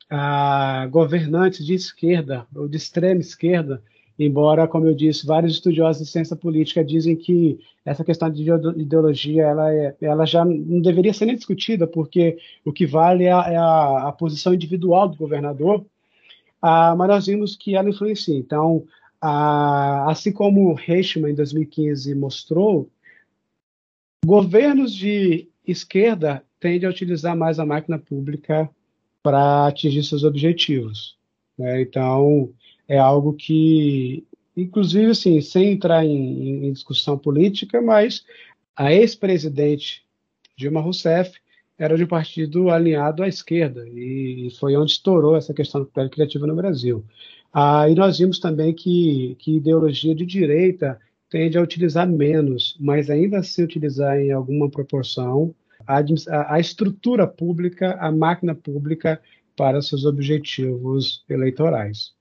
a, 0.09 0.87
governantes 0.91 1.65
de 1.65 1.73
esquerda 1.73 2.45
ou 2.55 2.67
de 2.67 2.77
extrema 2.77 3.21
esquerda, 3.21 3.81
embora, 4.19 4.67
como 4.67 4.85
eu 4.85 4.93
disse, 4.93 5.25
vários 5.25 5.53
estudiosos 5.53 6.03
de 6.03 6.11
ciência 6.11 6.35
política 6.35 6.83
dizem 6.83 7.15
que 7.15 7.59
essa 7.83 8.03
questão 8.03 8.29
de 8.29 8.43
ideologia 8.77 9.43
ela, 9.43 9.73
é, 9.73 9.95
ela 9.99 10.25
já 10.25 10.45
não 10.45 10.79
deveria 10.79 11.13
ser 11.13 11.25
nem 11.25 11.35
discutida, 11.35 11.87
porque 11.87 12.37
o 12.63 12.71
que 12.71 12.85
vale 12.85 13.23
é 13.23 13.31
a, 13.31 13.45
é 13.49 13.57
a 13.57 14.11
posição 14.11 14.53
individual 14.53 15.09
do 15.09 15.17
governador, 15.17 15.83
ah, 16.61 16.95
mas 16.95 17.07
nós 17.07 17.25
vimos 17.25 17.55
que 17.55 17.75
ela 17.75 17.89
influencia. 17.89 18.37
Então, 18.37 18.85
ah, 19.19 20.09
assim 20.09 20.31
como 20.31 20.69
o 20.69 20.73
Reichmann, 20.73 21.31
em 21.31 21.35
2015, 21.35 22.13
mostrou, 22.15 22.89
governos 24.25 24.93
de 24.93 25.49
esquerda 25.65 26.43
tendem 26.59 26.87
a 26.87 26.91
utilizar 26.91 27.35
mais 27.35 27.59
a 27.59 27.65
máquina 27.65 27.97
pública 27.97 28.69
para 29.23 29.67
atingir 29.67 30.03
seus 30.03 30.23
objetivos. 30.23 31.17
Né? 31.57 31.81
Então, 31.81 32.53
é 32.87 32.97
algo 32.97 33.33
que, 33.33 34.25
inclusive, 34.55 35.11
assim, 35.11 35.41
sem 35.41 35.71
entrar 35.71 36.05
em, 36.05 36.67
em 36.67 36.73
discussão 36.73 37.17
política, 37.17 37.81
mas 37.81 38.23
a 38.75 38.93
ex-presidente 38.93 40.05
Dilma 40.55 40.81
Rousseff 40.81 41.40
era 41.83 41.97
de 41.97 42.03
um 42.03 42.07
partido 42.07 42.69
alinhado 42.69 43.23
à 43.23 43.27
esquerda, 43.27 43.83
e 43.89 44.49
foi 44.59 44.77
onde 44.77 44.91
estourou 44.91 45.35
essa 45.35 45.51
questão 45.51 45.81
do 45.81 46.09
criativa 46.09 46.45
no 46.45 46.55
Brasil. 46.55 47.03
Ah, 47.51 47.89
e 47.89 47.95
nós 47.95 48.19
vimos 48.19 48.37
também 48.37 48.71
que, 48.71 49.35
que 49.39 49.55
ideologia 49.57 50.13
de 50.13 50.23
direita 50.23 50.99
tende 51.27 51.57
a 51.57 51.61
utilizar 51.61 52.07
menos, 52.07 52.77
mas 52.79 53.09
ainda 53.09 53.39
assim 53.39 53.63
utilizar 53.63 54.15
em 54.19 54.31
alguma 54.31 54.69
proporção 54.69 55.55
a, 55.87 56.03
a, 56.53 56.59
estrutura 56.59 57.25
pública, 57.25 57.97
a 57.99 58.11
máquina 58.11 58.53
pública 58.53 59.19
para 59.57 59.81
seus 59.81 60.05
objetivos 60.05 61.25
eleitorais. 61.27 62.13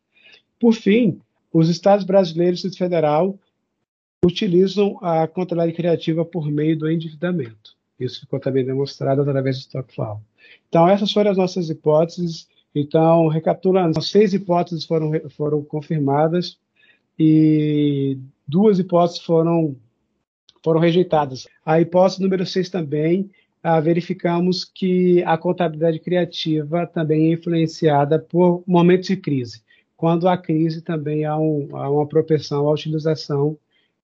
Por 0.59 0.73
fim, 0.73 1.21
os 1.53 1.69
estados 1.69 2.07
brasileiros 2.07 2.65
e 2.65 2.75
federal 2.75 3.39
utilizam 4.25 4.99
a 5.03 5.29
contabilidade 5.29 5.77
criativa 5.77 6.25
por 6.25 6.51
meio 6.51 6.79
do 6.79 6.91
endividamento. 6.91 7.79
Isso 8.01 8.21
ficou 8.21 8.41
também 8.41 8.65
demonstrado 8.65 9.21
através 9.21 9.57
do 9.57 9.61
Stockfall. 9.61 10.23
Então, 10.69 10.89
essas 10.89 11.13
foram 11.13 11.31
as 11.31 11.37
nossas 11.37 11.69
hipóteses 11.71 12.49
então, 12.75 13.27
recapitulando, 13.29 14.01
seis 14.01 14.33
hipóteses 14.33 14.85
foram, 14.85 15.11
foram 15.31 15.63
confirmadas 15.63 16.59
e 17.19 18.17
duas 18.47 18.79
hipóteses 18.79 19.21
foram, 19.21 19.77
foram 20.63 20.81
rejeitadas. 20.81 21.49
A 21.65 21.81
hipótese 21.81 22.23
número 22.23 22.47
seis 22.47 22.71
também, 22.71 23.31
ah, 23.63 23.81
verificamos 23.81 24.65
que 24.65 25.23
a 25.25 25.37
contabilidade 25.37 25.99
criativa 25.99 26.87
também 26.87 27.31
é 27.31 27.33
influenciada 27.33 28.19
por 28.19 28.63
momentos 28.67 29.09
de 29.09 29.17
crise. 29.17 29.63
Quando 29.97 30.29
há 30.29 30.37
crise, 30.39 30.81
também 30.81 31.25
há, 31.25 31.37
um, 31.37 31.69
há 31.77 31.91
uma 31.91 32.07
propensão 32.07 32.69
à 32.69 32.73
utilização 32.73 33.59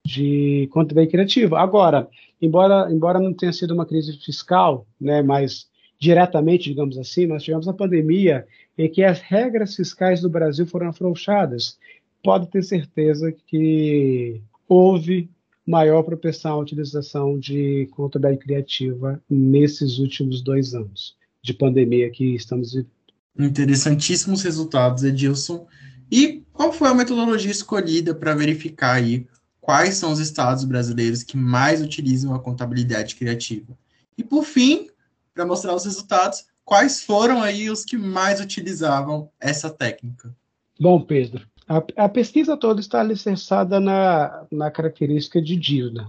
de 0.07 0.69
contabilidade 0.71 1.11
criativa. 1.11 1.59
Agora, 1.59 2.09
embora, 2.41 2.91
embora 2.91 3.19
não 3.19 3.35
tenha 3.35 3.53
sido 3.53 3.75
uma 3.75 3.85
crise 3.85 4.17
fiscal, 4.19 4.87
né, 5.01 5.21
mas 5.21 5.67
diretamente, 5.99 6.69
digamos 6.71 6.97
assim, 6.97 7.27
nós 7.27 7.43
tivemos 7.43 7.67
a 7.67 7.73
pandemia 7.73 8.47
em 8.79 8.89
que 8.89 9.03
as 9.03 9.21
regras 9.21 9.75
fiscais 9.75 10.21
do 10.21 10.31
Brasil 10.31 10.67
foram 10.67 10.89
afrouxadas. 10.89 11.79
Pode 12.23 12.49
ter 12.49 12.63
certeza 12.63 13.33
que 13.33 14.41
houve 14.69 15.29
maior 15.67 16.03
propensão 16.03 16.53
à 16.53 16.59
utilização 16.59 17.39
de 17.39 17.89
contabilidade 17.93 18.45
criativa 18.45 19.21
nesses 19.29 19.99
últimos 19.99 20.41
dois 20.43 20.75
anos 20.75 21.17
de 21.43 21.53
pandemia 21.53 22.11
que 22.11 22.35
estamos 22.35 22.73
vivendo. 22.73 22.91
Interessantíssimos 23.39 24.43
resultados, 24.43 25.03
Edilson. 25.03 25.67
E 26.11 26.45
qual 26.53 26.73
foi 26.73 26.89
a 26.89 26.95
metodologia 26.95 27.51
escolhida 27.51 28.15
para 28.15 28.35
verificar 28.35 28.95
aí 28.95 29.27
quais 29.67 29.97
são 29.97 30.13
os 30.13 30.21
estados 30.21 30.63
brasileiros 30.63 31.25
que 31.25 31.37
mais 31.37 31.83
utilizam 31.83 32.33
a 32.33 32.39
contabilidade 32.39 33.17
criativa? 33.17 33.77
E 34.17 34.23
por 34.23 34.45
fim, 34.45 34.89
para 35.35 35.45
mostrar 35.45 35.75
os 35.75 35.85
resultados, 35.85 36.45
quais 36.65 37.03
foram 37.03 37.43
aí 37.43 37.69
os 37.69 37.85
que 37.85 37.97
mais 37.97 38.41
utilizavam 38.41 39.29
essa 39.41 39.69
técnica? 39.69 40.33
Bom, 40.79 41.01
Pedro, 41.01 41.45
a, 41.69 41.83
a 41.97 42.09
pesquisa 42.09 42.57
toda 42.57 42.79
está 42.79 43.01
alicerçada 43.01 43.81
na, 43.81 44.47
na 44.53 44.71
característica 44.71 45.43
de 45.43 45.57
dívida. 45.57 46.07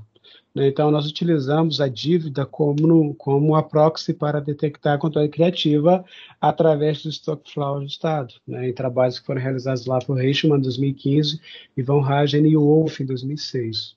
Né? 0.54 0.68
Então, 0.68 0.90
nós 0.90 1.08
utilizamos 1.08 1.80
a 1.80 1.88
dívida 1.88 2.46
como, 2.46 3.14
como 3.16 3.56
a 3.56 3.62
proxy 3.62 4.14
para 4.14 4.42
detectar 4.42 4.96
a 4.96 4.98
controle 4.98 5.30
criativa 5.30 6.04
através 6.42 7.04
do 7.04 7.10
Stock 7.10 7.52
Flow 7.52 7.78
ajustado, 7.78 8.34
né? 8.48 8.70
em 8.70 8.74
trabalhos 8.74 9.20
que 9.20 9.26
foram 9.26 9.42
realizados 9.42 9.86
lá 9.86 10.00
por 10.00 10.18
Reichmann 10.18 10.58
em 10.58 10.64
2015 10.64 11.40
e 11.76 11.84
Van 11.84 12.04
Hagen 12.04 12.48
e 12.48 12.58
Wolff 12.58 13.04
em 13.04 13.06
2006. 13.06 13.96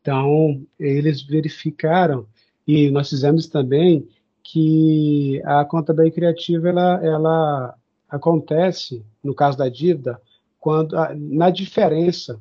Então, 0.00 0.62
eles 0.78 1.22
verificaram, 1.22 2.26
e 2.66 2.90
nós 2.90 3.10
fizemos 3.10 3.46
também, 3.46 4.08
que 4.42 5.40
a 5.44 5.64
contabilidade 5.64 6.16
criativa 6.16 6.70
ela, 6.70 7.04
ela 7.04 7.74
acontece, 8.08 9.04
no 9.22 9.34
caso 9.34 9.56
da 9.56 9.68
dívida, 9.68 10.20
quando 10.58 10.96
na 11.14 11.50
diferença 11.50 12.40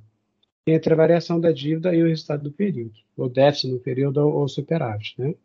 entre 0.71 0.93
a 0.93 0.97
variação 0.97 1.39
da 1.39 1.51
dívida 1.51 1.93
e 1.93 2.01
o 2.01 2.07
resultado 2.07 2.43
do 2.43 2.51
período, 2.51 2.93
ou 3.17 3.29
déficit 3.29 3.71
no 3.71 3.79
período 3.79 4.17
ou, 4.17 4.47
superávit. 4.47 5.15
Né? 5.17 5.35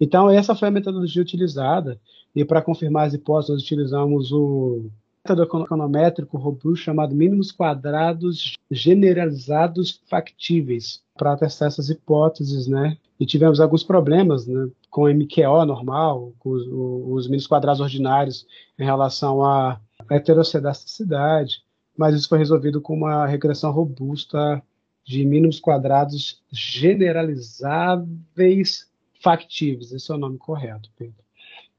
Então, 0.00 0.30
essa 0.30 0.54
foi 0.54 0.68
a 0.68 0.70
metodologia 0.70 1.22
utilizada, 1.22 2.00
e 2.34 2.44
para 2.44 2.62
confirmar 2.62 3.06
as 3.06 3.14
hipóteses, 3.14 3.50
nós 3.50 3.62
utilizamos 3.62 4.32
o 4.32 4.90
método 5.24 5.42
econométrico 5.42 6.36
robusto 6.36 6.84
chamado 6.84 7.14
mínimos 7.14 7.52
quadrados 7.52 8.54
generalizados 8.70 10.00
factíveis 10.08 11.02
para 11.16 11.36
testar 11.36 11.66
essas 11.66 11.88
hipóteses, 11.88 12.66
né? 12.66 12.96
E 13.20 13.26
tivemos 13.26 13.60
alguns 13.60 13.84
problemas, 13.84 14.46
né? 14.46 14.68
Com 14.90 15.08
MQO 15.08 15.64
normal, 15.64 16.32
com 16.38 16.50
os, 16.50 16.66
os 16.66 17.26
mínimos 17.26 17.46
quadrados 17.46 17.80
ordinários 17.80 18.46
em 18.78 18.84
relação 18.84 19.44
à 19.44 19.78
heterocedasticidade, 20.10 21.62
mas 21.96 22.14
isso 22.14 22.28
foi 22.28 22.38
resolvido 22.38 22.80
com 22.80 22.94
uma 22.94 23.26
regressão 23.26 23.70
robusta 23.70 24.62
de 25.04 25.24
mínimos 25.24 25.60
quadrados 25.60 26.42
generalizáveis 26.50 28.90
factíveis. 29.20 29.92
Esse 29.92 30.10
é 30.10 30.14
o 30.14 30.18
nome 30.18 30.38
correto, 30.38 30.90
Pedro. 30.96 31.22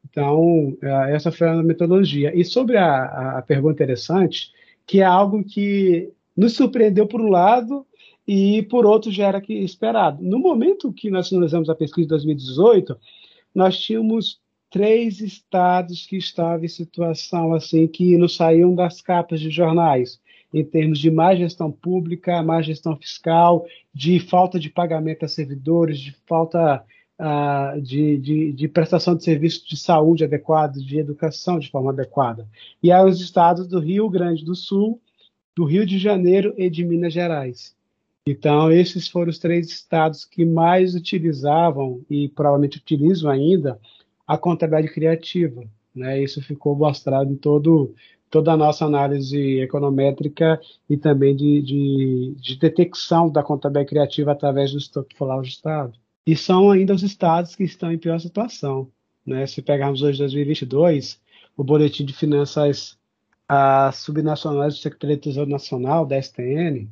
Então, 0.10 0.78
é, 0.82 1.16
essa 1.16 1.32
foi 1.32 1.48
a 1.48 1.64
metodologia. 1.64 2.38
E 2.38 2.44
sobre 2.44 2.78
a, 2.78 3.38
a 3.38 3.42
pergunta 3.42 3.74
interessante, 3.74 4.52
que 4.86 5.02
é 5.02 5.06
algo 5.06 5.44
que 5.44 6.12
nos 6.36 6.54
surpreendeu 6.54 7.08
por 7.08 7.22
um 7.22 7.30
lado 7.30 7.86
e 8.28 8.64
por 8.64 8.86
outro 8.86 9.12
já 9.12 9.28
era 9.28 9.42
que 9.42 9.54
esperado. 9.54 10.22
No 10.22 10.40
momento 10.40 10.92
que 10.92 11.10
nós 11.10 11.30
finalizamos 11.30 11.70
a 11.70 11.76
pesquisa 11.76 12.06
de 12.06 12.10
2018, 12.10 12.98
nós 13.54 13.80
tínhamos 13.80 14.42
três 14.70 15.22
estados 15.22 16.06
que 16.06 16.18
estavam 16.18 16.66
em 16.66 16.68
situação 16.68 17.54
assim 17.54 17.88
que 17.88 18.18
não 18.18 18.28
saíam 18.28 18.74
das 18.74 19.02
capas 19.02 19.40
de 19.40 19.50
jornais 19.50 20.20
em 20.54 20.64
termos 20.64 21.00
de 21.00 21.10
má 21.10 21.34
gestão 21.36 21.72
pública, 21.72 22.44
má 22.44 22.62
gestão 22.62 22.96
fiscal, 22.96 23.66
de 23.94 24.20
falta 24.20 24.60
de 24.60 24.70
pagamento 24.70 25.26
a 25.26 25.28
servidores, 25.28 26.00
de 26.00 26.16
falta 26.28 26.86
uh, 27.20 27.82
de, 27.82 28.18
de, 28.18 28.54
de, 28.54 28.68
prestação 28.68 29.16
de 29.16 29.24
serviços 29.24 29.68
de 29.68 29.76
saúde 29.76 30.24
adequado, 30.24 30.76
de 30.76 31.00
educação 31.00 31.58
de 31.58 31.70
forma 31.72 31.92
adequada. 31.92 32.48
E 32.82 32.92
aí 32.92 33.04
os 33.04 33.20
estados 33.20 33.68
do 33.68 33.80
Rio 33.80 34.10
Grande 34.10 34.46
do 34.46 34.56
Sul, 34.56 35.02
do 35.56 35.66
Rio 35.66 35.86
de 35.86 35.98
Janeiro 35.98 36.54
e 36.58 36.70
de 36.70 36.84
Minas 36.84 37.14
Gerais. 37.14 37.76
Então, 38.26 38.72
esses 38.72 39.08
foram 39.08 39.30
os 39.30 39.38
três 39.38 39.68
estados 39.68 40.24
que 40.24 40.46
mais 40.46 40.96
utilizavam, 40.96 42.02
e 42.10 42.30
provavelmente 42.30 42.78
utilizam 42.78 43.30
ainda, 43.30 43.80
a 44.26 44.38
contabilidade 44.38 44.94
criativa. 44.94 45.64
Né? 45.94 46.24
Isso 46.24 46.42
ficou 46.42 46.76
mostrado 46.76 47.32
em 47.32 47.36
todo 47.36 47.94
toda 48.34 48.52
a 48.52 48.58
nossa 48.58 48.84
análise 48.84 49.60
econométrica 49.60 50.60
e 50.90 50.98
também 50.98 51.36
de, 51.36 51.62
de, 51.62 52.36
de 52.36 52.56
detecção 52.58 53.30
da 53.30 53.44
contabilidade 53.44 53.90
criativa 53.90 54.32
através 54.32 54.72
do 54.72 54.80
estoque 54.80 55.16
flow 55.16 55.40
ajustado. 55.40 55.94
E 56.26 56.36
são 56.36 56.72
ainda 56.72 56.96
os 56.96 57.04
estados 57.04 57.56
que 57.56 57.64
estão 57.64 57.92
em 57.92 57.98
pior 58.00 58.20
situação. 58.20 58.90
Né? 59.24 59.46
Se 59.46 59.62
pegarmos 59.62 60.02
hoje 60.02 60.18
2022, 60.18 61.22
o 61.56 61.64
Boletim 61.64 62.06
de 62.06 62.14
Finanças 62.14 62.98
as 63.48 63.98
subnacionais 63.98 64.74
do 64.74 64.80
Secretaria 64.80 65.16
do 65.18 65.22
Tesouro 65.22 65.50
Nacional, 65.52 66.04
da 66.04 66.20
STN, 66.20 66.88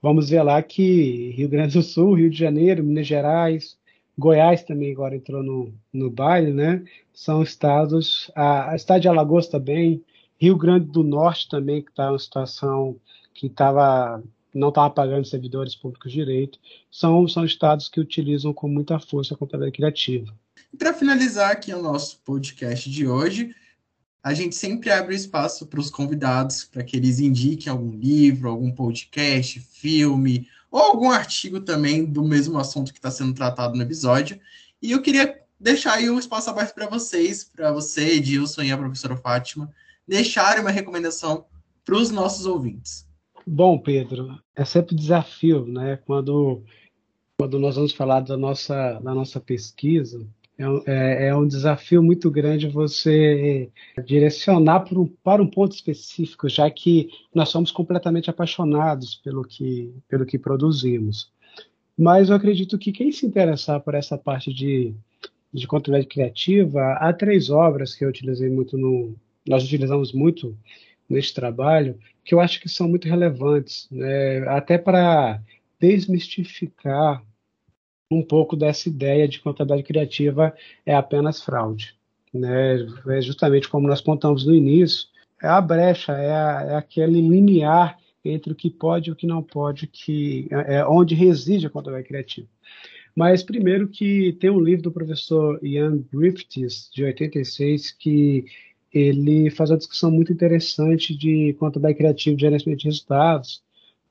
vamos 0.00 0.30
ver 0.30 0.44
lá 0.44 0.62
que 0.62 1.30
Rio 1.30 1.48
Grande 1.48 1.74
do 1.74 1.82
Sul, 1.82 2.14
Rio 2.14 2.30
de 2.30 2.38
Janeiro, 2.38 2.84
Minas 2.84 3.06
Gerais, 3.06 3.76
Goiás 4.16 4.62
também 4.62 4.92
agora 4.92 5.16
entrou 5.16 5.42
no, 5.42 5.74
no 5.92 6.08
baile, 6.08 6.52
né? 6.52 6.84
São 7.12 7.42
estados, 7.42 8.30
a, 8.36 8.70
a 8.70 8.76
estado 8.76 9.00
de 9.00 9.08
Alagoas 9.08 9.48
também, 9.48 10.04
Rio 10.38 10.56
Grande 10.56 10.86
do 10.86 11.02
Norte 11.02 11.48
também, 11.48 11.82
que 11.82 11.90
está 11.90 12.06
em 12.06 12.10
uma 12.10 12.18
situação 12.18 12.96
que 13.34 13.48
tava, 13.48 14.22
não 14.54 14.68
estava 14.68 14.90
pagando 14.90 15.26
servidores 15.26 15.74
públicos 15.74 16.12
direito, 16.12 16.58
são, 16.90 17.26
são 17.26 17.44
estados 17.44 17.88
que 17.88 18.00
utilizam 18.00 18.52
com 18.52 18.68
muita 18.68 18.98
força 18.98 19.34
a 19.34 19.36
contabilidade 19.36 19.76
criativa. 19.76 20.34
Para 20.78 20.94
finalizar 20.94 21.50
aqui 21.50 21.72
o 21.72 21.82
nosso 21.82 22.20
podcast 22.24 22.88
de 22.90 23.06
hoje, 23.06 23.54
a 24.22 24.34
gente 24.34 24.54
sempre 24.54 24.90
abre 24.90 25.14
espaço 25.14 25.66
para 25.66 25.80
os 25.80 25.90
convidados 25.90 26.64
para 26.64 26.84
que 26.84 26.96
eles 26.96 27.18
indiquem 27.18 27.70
algum 27.70 27.90
livro, 27.90 28.48
algum 28.48 28.70
podcast, 28.70 29.58
filme 29.60 30.46
ou 30.70 30.80
algum 30.80 31.10
artigo 31.10 31.60
também 31.60 32.04
do 32.04 32.22
mesmo 32.22 32.58
assunto 32.58 32.92
que 32.92 32.98
está 32.98 33.10
sendo 33.10 33.32
tratado 33.32 33.76
no 33.76 33.82
episódio. 33.82 34.38
E 34.82 34.92
eu 34.92 35.00
queria 35.00 35.40
deixar 35.58 35.94
aí 35.94 36.10
o 36.10 36.18
espaço 36.18 36.50
aberto 36.50 36.74
para 36.74 36.86
vocês, 36.86 37.44
para 37.44 37.72
você, 37.72 38.16
Edilson 38.16 38.62
e 38.62 38.72
a 38.72 38.78
professora 38.78 39.16
Fátima, 39.16 39.72
deixarem 40.08 40.62
uma 40.62 40.70
recomendação 40.70 41.44
para 41.84 41.96
os 41.96 42.10
nossos 42.10 42.46
ouvintes? 42.46 43.06
Bom, 43.46 43.78
Pedro, 43.78 44.38
é 44.56 44.64
sempre 44.64 44.94
desafio, 44.94 45.66
né? 45.66 45.98
Quando, 46.04 46.62
quando 47.38 47.58
nós 47.58 47.76
vamos 47.76 47.92
falar 47.92 48.20
da 48.20 48.36
nossa, 48.36 48.94
da 49.00 49.14
nossa 49.14 49.40
pesquisa, 49.40 50.26
é, 50.58 50.64
é, 50.86 51.28
é 51.28 51.36
um 51.36 51.46
desafio 51.46 52.02
muito 52.02 52.30
grande 52.30 52.68
você 52.68 53.70
direcionar 54.04 54.80
para 54.80 54.98
um, 54.98 55.06
para 55.06 55.42
um 55.42 55.48
ponto 55.48 55.72
específico, 55.72 56.48
já 56.48 56.68
que 56.70 57.08
nós 57.34 57.48
somos 57.48 57.70
completamente 57.70 58.28
apaixonados 58.28 59.14
pelo 59.14 59.44
que, 59.44 59.94
pelo 60.08 60.26
que 60.26 60.38
produzimos. 60.38 61.30
Mas 61.96 62.28
eu 62.28 62.36
acredito 62.36 62.78
que 62.78 62.92
quem 62.92 63.12
se 63.12 63.24
interessar 63.24 63.80
por 63.80 63.94
essa 63.94 64.18
parte 64.18 64.52
de, 64.52 64.94
de 65.52 65.66
contabilidade 65.66 66.12
criativa, 66.12 66.92
há 67.00 67.12
três 67.12 67.50
obras 67.50 67.94
que 67.94 68.04
eu 68.04 68.08
utilizei 68.08 68.50
muito 68.50 68.76
no, 68.76 69.16
nós 69.48 69.64
utilizamos 69.64 70.12
muito 70.12 70.56
neste 71.08 71.34
trabalho, 71.34 71.98
que 72.24 72.34
eu 72.34 72.40
acho 72.40 72.60
que 72.60 72.68
são 72.68 72.88
muito 72.88 73.08
relevantes, 73.08 73.88
né? 73.90 74.46
até 74.48 74.76
para 74.76 75.40
desmistificar 75.80 77.22
um 78.10 78.22
pouco 78.22 78.56
dessa 78.56 78.88
ideia 78.88 79.26
de 79.26 79.40
contabilidade 79.40 79.86
criativa 79.86 80.54
é 80.84 80.94
apenas 80.94 81.42
fraude. 81.42 81.94
Né? 82.32 82.86
É 83.08 83.20
justamente 83.22 83.68
como 83.68 83.88
nós 83.88 84.00
contamos 84.00 84.46
no 84.46 84.54
início, 84.54 85.08
é 85.42 85.48
a 85.48 85.60
brecha, 85.60 86.12
é, 86.12 86.32
a, 86.32 86.66
é 86.70 86.74
aquele 86.74 87.20
linear 87.20 87.98
entre 88.24 88.52
o 88.52 88.56
que 88.56 88.70
pode 88.70 89.08
e 89.08 89.12
o 89.12 89.16
que 89.16 89.26
não 89.26 89.42
pode, 89.42 89.86
que 89.86 90.48
é, 90.50 90.76
é 90.76 90.86
onde 90.86 91.14
reside 91.14 91.66
a 91.66 91.70
contabilidade 91.70 92.08
criativa. 92.08 92.48
Mas 93.14 93.42
primeiro 93.42 93.88
que 93.88 94.32
tem 94.34 94.50
um 94.50 94.60
livro 94.60 94.84
do 94.84 94.92
professor 94.92 95.58
Ian 95.64 96.04
Griffiths, 96.12 96.90
de 96.94 97.04
86, 97.04 97.90
que 97.92 98.44
ele 98.92 99.50
faz 99.50 99.70
uma 99.70 99.76
discussão 99.76 100.10
muito 100.10 100.32
interessante 100.32 101.16
de 101.16 101.54
contabilidade 101.54 101.98
criativa 101.98 102.36
de 102.36 102.42
gerenciamento 102.42 102.80
de 102.80 102.88
resultados 102.88 103.62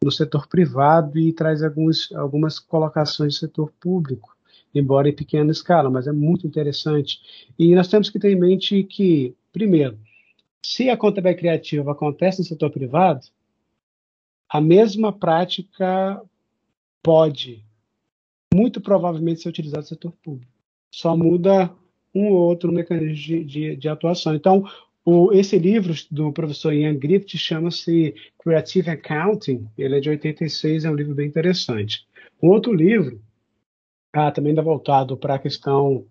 no 0.02 0.12
setor 0.12 0.48
privado 0.48 1.18
e 1.18 1.34
traz 1.34 1.64
alguns, 1.64 2.12
algumas 2.14 2.60
colocações 2.60 3.34
do 3.34 3.40
setor 3.40 3.74
público, 3.80 4.36
embora 4.74 5.10
em 5.10 5.16
pequena 5.16 5.52
escala, 5.52 5.90
mas 5.90 6.08
é 6.08 6.12
muito 6.12 6.46
interessante. 6.46 7.20
E 7.58 7.74
nós 7.74 7.88
temos 7.88 8.10
que 8.10 8.20
ter 8.20 8.32
em 8.32 8.40
mente 8.40 8.84
que, 8.84 9.34
primeiro, 9.52 9.98
se 10.64 10.90
a 10.90 10.98
contabilidade 10.98 11.40
criativa 11.40 11.92
acontece 11.92 12.40
no 12.40 12.46
setor 12.46 12.70
privado, 12.70 13.26
a 14.50 14.62
mesma 14.62 15.12
prática 15.12 16.22
pode, 17.02 17.64
muito 18.54 18.80
provavelmente, 18.80 19.42
ser 19.42 19.50
utilizada 19.50 19.82
no 19.82 19.88
setor 19.88 20.14
público. 20.24 20.52
Só 20.92 21.18
muda 21.18 21.72
um 22.14 22.28
ou 22.28 22.38
outro 22.38 22.72
mecanismo 22.72 23.16
de, 23.16 23.44
de, 23.44 23.76
de 23.76 23.90
atuação. 23.90 24.36
Então, 24.36 24.66
o, 25.06 25.32
esse 25.32 25.58
livro 25.58 25.94
do 26.12 26.34
professor 26.34 26.74
Ian 26.74 26.96
Griffith 26.96 27.38
chama-se 27.38 28.14
Creative 28.40 28.90
Accounting, 28.90 29.66
ele 29.78 29.98
é 29.98 30.00
de 30.00 30.10
86, 30.10 30.84
é 30.84 30.90
um 30.90 30.96
livro 30.96 31.16
bem 31.16 31.28
interessante. 31.28 32.06
Um 32.42 32.50
outro 32.50 32.74
livro, 32.74 33.22
ah, 34.12 34.32
também 34.32 34.50
ainda 34.52 34.62
voltado 34.62 35.16
para 35.16 35.36
a 35.36 35.40
questão 35.40 36.06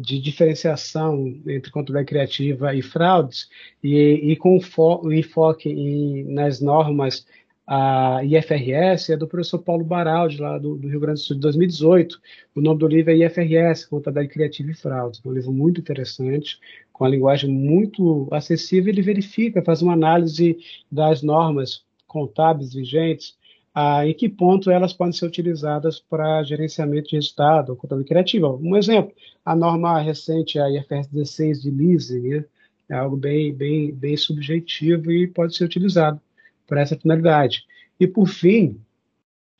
de 0.00 0.18
diferenciação 0.18 1.26
entre 1.46 1.70
contabilidade 1.70 2.08
criativa 2.08 2.74
e 2.74 2.80
fraudes, 2.80 3.48
e, 3.82 4.32
e 4.32 4.36
com 4.36 4.58
o 4.58 5.12
enfoque 5.12 5.68
em, 5.68 6.24
nas 6.24 6.60
normas 6.60 7.26
a 7.72 8.24
IFRS 8.24 9.12
é 9.12 9.16
do 9.16 9.28
professor 9.28 9.60
Paulo 9.60 9.84
Baraldi, 9.84 10.38
lá 10.40 10.58
do, 10.58 10.76
do, 10.76 10.88
Rio 10.88 10.98
Grande 10.98 11.20
do 11.20 11.24
Sul, 11.24 11.36
de 11.36 11.42
2018. 11.42 12.20
O 12.56 12.60
nome 12.60 12.80
do 12.80 12.88
livro 12.88 13.12
é 13.12 13.18
IFRS, 13.18 13.88
Contabilidade 13.88 14.34
Criativa 14.34 14.72
e 14.72 14.74
Fraudes. 14.74 15.20
É 15.24 15.28
um 15.28 15.32
livro 15.32 15.52
muito 15.52 15.80
interessante, 15.80 16.58
com 16.92 17.04
a 17.04 17.08
linguagem 17.08 17.48
muito 17.48 18.26
acessível. 18.32 18.92
Ele 18.92 19.02
verifica, 19.02 19.62
faz 19.62 19.82
uma 19.82 19.92
análise 19.92 20.58
das 20.90 21.22
normas 21.22 21.84
contábeis 22.08 22.74
vigentes, 22.74 23.36
ah, 23.72 24.04
em 24.04 24.14
que 24.14 24.28
ponto 24.28 24.68
elas 24.68 24.92
podem 24.92 25.12
ser 25.12 25.26
utilizadas 25.26 26.00
para 26.00 26.42
gerenciamento 26.42 27.10
de 27.10 27.14
resultado, 27.14 27.76
contabilidade 27.76 28.08
criativa. 28.08 28.52
Um 28.52 28.76
exemplo, 28.76 29.14
a 29.44 29.54
norma 29.54 30.00
recente, 30.00 30.58
a 30.58 30.68
IFRS 30.68 31.08
16 31.12 31.62
de 31.62 31.70
leasing, 31.70 32.30
né, 32.30 32.44
é 32.88 32.94
algo 32.96 33.16
bem, 33.16 33.54
bem, 33.54 33.92
bem 33.92 34.16
subjetivo 34.16 35.12
e 35.12 35.28
pode 35.28 35.54
ser 35.54 35.62
utilizado 35.66 36.20
para 36.70 36.80
essa 36.80 36.96
finalidade. 36.96 37.64
E, 37.98 38.06
por 38.06 38.28
fim, 38.28 38.80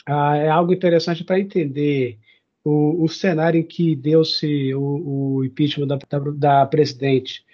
ah, 0.06 0.36
é 0.36 0.48
algo 0.48 0.72
interessante 0.72 1.24
para 1.24 1.40
entender 1.40 2.16
o, 2.64 3.02
o, 3.04 3.08
cenário 3.08 3.60
em 3.60 3.64
que 3.64 3.96
deu-se 3.96 4.72
o, 4.74 5.38
o, 5.38 5.44
impeachment 5.44 5.88
da, 5.88 5.98
da, 6.08 6.18
da, 6.18 6.66
presidente 6.66 7.44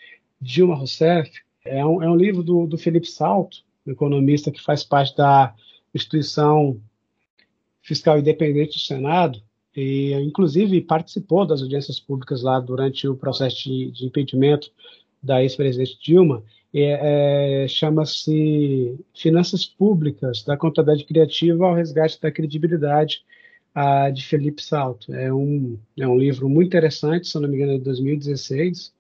Dilma 0.40 0.74
Rousseff. 0.74 1.30
É 1.64 1.84
um, 1.84 2.02
é 2.02 2.10
um 2.10 2.16
livro 2.16 2.42
do, 2.42 2.66
do 2.66 2.76
Felipe 2.76 3.08
Salto, 3.08 3.64
economista 3.86 4.50
que 4.50 4.62
faz 4.62 4.84
parte 4.84 5.16
da 5.16 5.54
instituição 5.94 6.78
fiscal 7.80 8.18
independente 8.18 8.74
do 8.74 8.80
Senado, 8.80 9.40
e 9.74 10.12
inclusive 10.14 10.80
participou 10.80 11.46
das 11.46 11.62
audiências 11.62 12.00
públicas 12.00 12.42
lá 12.42 12.58
durante 12.60 13.06
o 13.08 13.16
processo 13.16 13.64
de, 13.64 13.90
de 13.92 14.06
impedimento 14.06 14.70
da 15.22 15.42
ex-presidente 15.42 15.98
Dilma, 16.02 16.42
é, 16.74 17.64
é, 17.64 17.68
chama-se 17.68 18.98
Finanças 19.14 19.64
Públicas 19.64 20.42
da 20.42 20.56
Contabilidade 20.56 21.06
Criativa 21.06 21.66
ao 21.66 21.74
Resgate 21.74 22.20
da 22.20 22.30
Credibilidade, 22.30 23.24
a, 23.74 24.10
de 24.10 24.24
Felipe 24.24 24.62
Salto. 24.62 25.14
É 25.14 25.32
um, 25.32 25.78
é 25.98 26.06
um 26.06 26.18
livro 26.18 26.48
muito 26.48 26.68
interessante, 26.68 27.28
se 27.28 27.38
não 27.38 27.48
me 27.48 27.56
engano, 27.56 27.72
é 27.72 27.78
de 27.78 27.84
2016. 27.84 28.92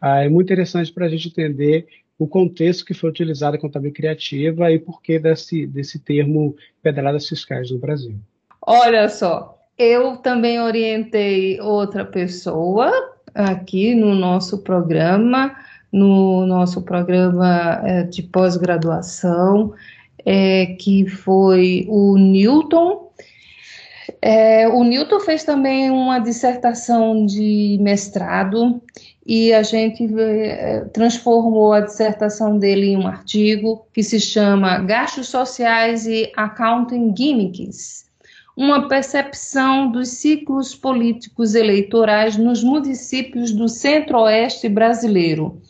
Ah, 0.00 0.24
é 0.24 0.28
muito 0.28 0.46
interessante 0.46 0.92
para 0.92 1.06
a 1.06 1.08
gente 1.08 1.28
entender 1.28 1.86
o 2.18 2.26
contexto 2.26 2.84
que 2.84 2.94
foi 2.94 3.10
utilizado 3.10 3.56
a 3.56 3.60
contabilidade 3.60 3.96
criativa 3.96 4.70
e 4.70 4.78
por 4.78 5.02
que 5.02 5.18
desse, 5.18 5.66
desse 5.66 5.98
termo 5.98 6.56
pedradas 6.82 7.28
fiscais 7.28 7.70
no 7.70 7.78
Brasil. 7.78 8.14
Olha 8.62 9.08
só, 9.08 9.58
eu 9.76 10.16
também 10.18 10.60
orientei 10.60 11.60
outra 11.60 12.04
pessoa 12.04 12.90
aqui 13.34 13.94
no 13.94 14.14
nosso 14.14 14.62
programa, 14.62 15.56
no 15.94 16.44
nosso 16.44 16.82
programa 16.82 17.80
é, 17.84 18.02
de 18.02 18.20
pós-graduação, 18.20 19.72
é, 20.26 20.74
que 20.80 21.06
foi 21.06 21.86
o 21.88 22.18
Newton. 22.18 23.12
É, 24.20 24.66
o 24.66 24.82
Newton 24.82 25.20
fez 25.20 25.44
também 25.44 25.92
uma 25.92 26.18
dissertação 26.18 27.24
de 27.24 27.78
mestrado 27.80 28.82
e 29.24 29.52
a 29.52 29.62
gente 29.62 30.12
é, 30.18 30.80
transformou 30.92 31.72
a 31.72 31.80
dissertação 31.80 32.58
dele 32.58 32.88
em 32.88 32.96
um 32.96 33.06
artigo 33.06 33.86
que 33.92 34.02
se 34.02 34.18
chama 34.18 34.78
Gastos 34.78 35.28
Sociais 35.28 36.08
e 36.08 36.32
Accounting 36.36 37.14
Gimmicks 37.16 38.04
uma 38.56 38.88
percepção 38.88 39.90
dos 39.90 40.08
ciclos 40.08 40.74
políticos 40.74 41.54
eleitorais 41.54 42.36
nos 42.36 42.62
municípios 42.62 43.50
do 43.50 43.68
centro-oeste 43.68 44.68
brasileiro. 44.68 45.60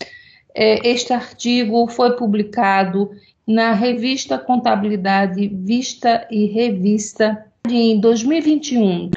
É, 0.54 0.88
este 0.88 1.12
artigo 1.12 1.88
foi 1.88 2.16
publicado 2.16 3.10
na 3.46 3.72
revista 3.72 4.38
Contabilidade 4.38 5.48
Vista 5.48 6.26
e 6.30 6.46
Revista 6.46 7.44
em 7.68 7.98
2021. 7.98 9.10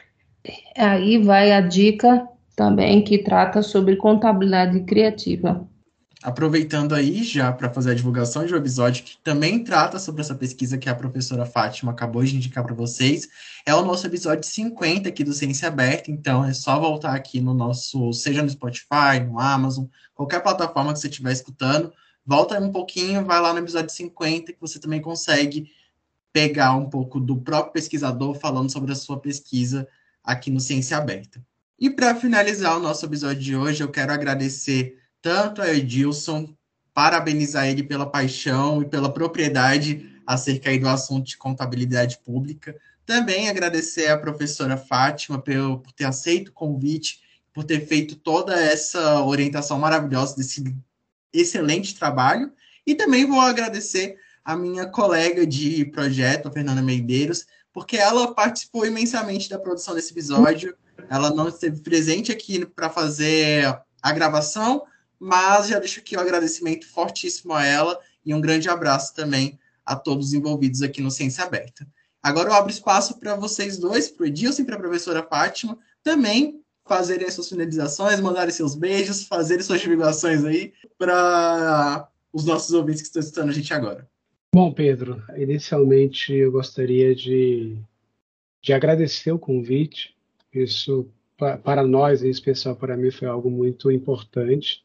Aí 0.75 1.17
vai 1.19 1.51
a 1.51 1.61
dica 1.61 2.27
também 2.55 3.03
que 3.03 3.19
trata 3.19 3.61
sobre 3.61 3.95
contabilidade 3.95 4.79
criativa 4.81 5.67
aproveitando 6.23 6.95
aí 6.95 7.23
já 7.23 7.51
para 7.51 7.69
fazer 7.69 7.91
a 7.91 7.93
divulgação 7.93 8.45
de 8.45 8.53
um 8.53 8.57
episódio 8.57 9.03
que 9.03 9.17
também 9.23 9.63
trata 9.63 9.99
sobre 9.99 10.21
essa 10.21 10.33
pesquisa 10.33 10.77
que 10.77 10.89
a 10.89 10.95
professora 10.95 11.45
Fátima 11.45 11.91
acabou 11.91 12.23
de 12.23 12.35
indicar 12.35 12.63
para 12.63 12.73
vocês, 12.73 13.29
é 13.65 13.73
o 13.75 13.85
nosso 13.85 14.07
episódio 14.07 14.43
50 14.43 15.09
aqui 15.09 15.23
do 15.23 15.33
Ciência 15.33 15.67
Aberta, 15.67 16.09
então 16.09 16.43
é 16.43 16.53
só 16.53 16.79
voltar 16.79 17.13
aqui 17.13 17.39
no 17.39 17.53
nosso, 17.53 18.11
seja 18.13 18.41
no 18.41 18.49
Spotify, 18.49 19.19
no 19.25 19.39
Amazon, 19.39 19.85
qualquer 20.15 20.41
plataforma 20.41 20.93
que 20.93 20.99
você 20.99 21.07
estiver 21.07 21.31
escutando, 21.31 21.93
volta 22.25 22.59
um 22.59 22.71
pouquinho, 22.71 23.23
vai 23.23 23.39
lá 23.39 23.53
no 23.53 23.59
episódio 23.59 23.91
50 23.91 24.53
que 24.53 24.61
você 24.61 24.79
também 24.79 25.01
consegue 25.01 25.71
pegar 26.33 26.75
um 26.75 26.89
pouco 26.89 27.19
do 27.19 27.37
próprio 27.37 27.73
pesquisador 27.73 28.33
falando 28.35 28.71
sobre 28.71 28.91
a 28.91 28.95
sua 28.95 29.19
pesquisa 29.19 29.87
aqui 30.23 30.49
no 30.49 30.59
Ciência 30.59 30.97
Aberta. 30.97 31.41
E 31.79 31.89
para 31.89 32.15
finalizar 32.15 32.75
o 32.75 32.79
nosso 32.79 33.05
episódio 33.05 33.41
de 33.41 33.55
hoje, 33.55 33.83
eu 33.83 33.89
quero 33.89 34.11
agradecer 34.11 34.97
tanto 35.27 35.61
a 35.61 35.73
Edilson, 35.73 36.55
parabenizar 36.93 37.67
ele 37.67 37.83
pela 37.83 38.05
paixão 38.05 38.81
e 38.81 38.85
pela 38.85 39.11
propriedade 39.13 40.09
acerca 40.25 40.79
do 40.79 40.87
assunto 40.87 41.27
de 41.27 41.37
contabilidade 41.37 42.17
pública. 42.23 42.73
Também 43.05 43.49
agradecer 43.49 44.07
à 44.07 44.17
professora 44.17 44.77
Fátima 44.77 45.37
por, 45.37 45.79
por 45.79 45.91
ter 45.91 46.05
aceito 46.05 46.47
o 46.47 46.53
convite, 46.53 47.19
por 47.53 47.65
ter 47.65 47.85
feito 47.85 48.15
toda 48.15 48.55
essa 48.57 49.21
orientação 49.21 49.77
maravilhosa 49.77 50.37
desse 50.37 50.63
excelente 51.33 51.93
trabalho. 51.93 52.49
E 52.85 52.95
também 52.95 53.25
vou 53.25 53.41
agradecer 53.41 54.15
a 54.45 54.55
minha 54.55 54.85
colega 54.85 55.45
de 55.45 55.83
projeto, 55.87 56.47
a 56.47 56.51
Fernanda 56.53 56.81
Medeiros, 56.81 57.45
porque 57.73 57.97
ela 57.97 58.33
participou 58.33 58.85
imensamente 58.85 59.49
da 59.49 59.59
produção 59.59 59.93
desse 59.93 60.13
episódio. 60.13 60.73
Ela 61.09 61.31
não 61.31 61.49
esteve 61.49 61.81
presente 61.81 62.31
aqui 62.31 62.65
para 62.65 62.89
fazer 62.89 63.77
a 64.01 64.11
gravação, 64.13 64.85
mas 65.19 65.67
já 65.67 65.79
deixo 65.79 65.99
aqui 65.99 66.15
o 66.15 66.19
um 66.19 66.21
agradecimento 66.21 66.87
fortíssimo 66.87 67.53
a 67.53 67.65
ela 67.65 67.99
e 68.25 68.33
um 68.33 68.41
grande 68.41 68.69
abraço 68.69 69.15
também 69.15 69.59
a 69.85 69.95
todos 69.95 70.33
envolvidos 70.33 70.81
aqui 70.81 71.01
no 71.01 71.09
Ciência 71.09 71.43
Aberta. 71.43 71.87
Agora 72.21 72.49
eu 72.49 72.53
abro 72.53 72.71
espaço 72.71 73.19
para 73.19 73.35
vocês 73.35 73.77
dois, 73.77 74.09
para 74.09 74.23
o 74.23 74.27
Edilson 74.27 74.61
e 74.61 74.65
para 74.65 74.75
a 74.75 74.79
professora 74.79 75.23
Fátima, 75.23 75.77
também 76.03 76.61
fazerem 76.85 77.29
suas 77.29 77.49
finalizações, 77.49 78.19
mandarem 78.19 78.53
seus 78.53 78.75
beijos, 78.75 79.23
fazerem 79.23 79.63
suas 79.63 79.81
divulgações 79.81 80.43
aí 80.43 80.73
para 80.97 82.09
os 82.31 82.45
nossos 82.45 82.73
ouvintes 82.73 83.01
que 83.01 83.07
estão 83.07 83.21
escutando 83.21 83.49
a 83.49 83.53
gente 83.53 83.73
agora. 83.73 84.07
Bom, 84.53 84.71
Pedro, 84.73 85.21
inicialmente 85.35 86.33
eu 86.33 86.51
gostaria 86.51 87.13
de, 87.13 87.77
de 88.61 88.73
agradecer 88.73 89.31
o 89.31 89.39
convite. 89.39 90.15
Isso, 90.53 91.07
para 91.37 91.83
nós, 91.83 92.23
em 92.23 92.29
especial 92.29 92.75
para 92.75 92.97
mim, 92.97 93.11
foi 93.11 93.27
algo 93.27 93.49
muito 93.49 93.91
importante. 93.91 94.83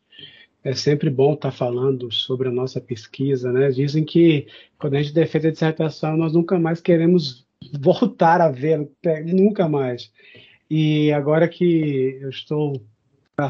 É 0.65 0.75
sempre 0.75 1.11
bom 1.11 1.35
estar 1.35 1.51
falando 1.51 2.13
sobre 2.13 2.49
a 2.49 2.53
nossa 2.53 2.81
pesquisa, 2.81 3.53
né? 3.53 3.69
Dizem 3.71 4.05
que 4.05 4.47
quando 4.79 4.95
a 4.95 5.03
gente 5.03 5.13
defende 5.13 5.49
a 5.49 5.51
dissertação, 5.51 6.17
nós 6.17 6.33
nunca 6.33 6.59
mais 6.59 6.81
queremos 6.81 7.45
voltar 7.81 8.41
a 8.41 8.49
ver, 8.49 8.89
nunca 9.27 9.69
mais. 9.69 10.13
E 10.71 11.13
agora 11.13 11.49
que 11.49 12.19
eu 12.21 12.31
estou, 12.31 12.81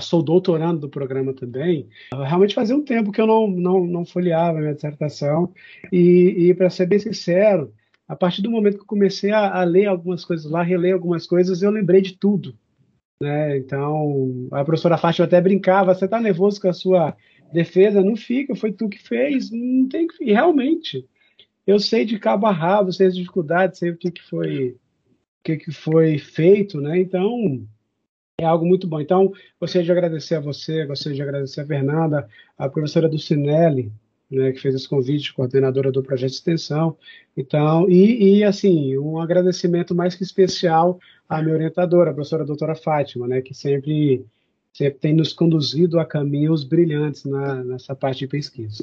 sou 0.01 0.23
doutorando 0.23 0.81
do 0.81 0.89
programa 0.89 1.33
também, 1.33 1.89
realmente 2.13 2.55
fazia 2.55 2.75
um 2.75 2.85
tempo 2.85 3.13
que 3.13 3.21
eu 3.21 3.27
não, 3.27 3.47
não, 3.47 3.87
não 3.87 4.05
folheava 4.05 4.59
minha 4.59 4.75
dissertação. 4.75 5.53
E, 5.93 6.49
e 6.49 6.55
para 6.55 6.71
ser 6.71 6.87
bem 6.87 6.99
sincero, 6.99 7.73
a 8.09 8.17
partir 8.17 8.43
do 8.43 8.51
momento 8.51 8.77
que 8.77 8.83
eu 8.83 8.87
comecei 8.87 9.31
a, 9.31 9.61
a 9.61 9.65
ler 9.65 9.87
algumas 9.87 10.25
coisas 10.25 10.51
lá, 10.51 10.63
reler 10.63 10.95
algumas 10.95 11.27
coisas, 11.27 11.63
eu 11.63 11.71
lembrei 11.71 12.01
de 12.01 12.17
tudo. 12.17 12.55
Né? 13.23 13.57
Então, 13.57 14.49
a 14.51 14.65
professora 14.65 14.99
Fátima 14.99 15.27
até 15.27 15.41
brincava: 15.41 15.95
você 15.95 16.07
está 16.07 16.21
nervoso 16.21 16.61
com 16.61 16.69
a 16.69 16.73
sua 16.73 17.17
defesa? 17.53 18.03
Não 18.03 18.17
fica, 18.17 18.57
foi 18.57 18.73
tu 18.73 18.89
que 18.89 18.99
fez. 18.99 19.49
Não 19.53 19.89
tem 19.89 20.09
que. 20.09 20.25
Realmente, 20.25 21.07
eu 21.65 21.79
sei 21.79 22.05
de 22.05 22.19
cabo 22.19 22.49
a 22.49 22.51
rabo, 22.51 22.93
sei 22.93 23.07
as 23.07 23.15
dificuldades, 23.15 23.79
sei 23.79 23.91
o 23.91 23.97
que, 23.97 24.11
que 24.11 24.23
foi 24.29 24.71
o 24.71 24.77
que, 25.45 25.57
que 25.57 25.71
foi 25.71 26.19
feito, 26.19 26.81
né? 26.81 26.99
Então, 26.99 27.65
é 28.41 28.45
algo 28.45 28.67
muito 28.67 28.89
bom. 28.89 29.01
Então, 29.01 29.33
gostaria 29.61 29.85
de 29.85 29.93
agradecer 29.93 30.35
a 30.35 30.41
você, 30.41 30.85
gostaria 30.85 31.15
de 31.15 31.23
agradecer 31.23 31.61
a 31.61 31.67
Fernanda, 31.67 32.29
a 32.59 32.69
professora 32.69 33.09
do 33.09 33.21
Cinelli, 33.21 33.93
né, 34.29 34.51
que 34.51 34.61
fez 34.61 34.75
esse 34.75 34.89
convite, 34.89 35.33
coordenadora 35.33 35.93
do 35.93 36.03
projeto 36.03 36.31
de 36.31 36.37
extensão. 36.37 36.97
Então, 37.37 37.89
e, 37.89 38.39
e, 38.39 38.45
assim, 38.45 38.99
um 38.99 39.21
agradecimento 39.21 39.95
mais 39.95 40.17
que 40.17 40.25
especial 40.25 40.99
à 41.37 41.43
minha 41.43 41.55
orientadora, 41.55 42.11
a 42.11 42.15
professora 42.15 42.45
doutora 42.45 42.75
Fátima, 42.75 43.27
né, 43.27 43.41
que 43.41 43.55
sempre 43.55 44.25
sempre 44.73 44.99
tem 45.01 45.15
nos 45.15 45.33
conduzido 45.33 46.01
a 46.01 46.05
caminhos 46.05 46.65
brilhantes 46.65 47.25
na, 47.25 47.63
nessa 47.63 47.95
parte 47.95 48.21
de 48.21 48.27
pesquisa. 48.27 48.83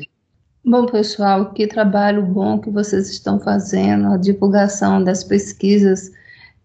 Bom, 0.64 0.86
pessoal, 0.86 1.52
que 1.52 1.66
trabalho 1.66 2.22
bom 2.22 2.60
que 2.60 2.70
vocês 2.70 3.10
estão 3.10 3.40
fazendo, 3.40 4.08
a 4.08 4.18
divulgação 4.18 5.04
das 5.04 5.24
pesquisas 5.24 6.12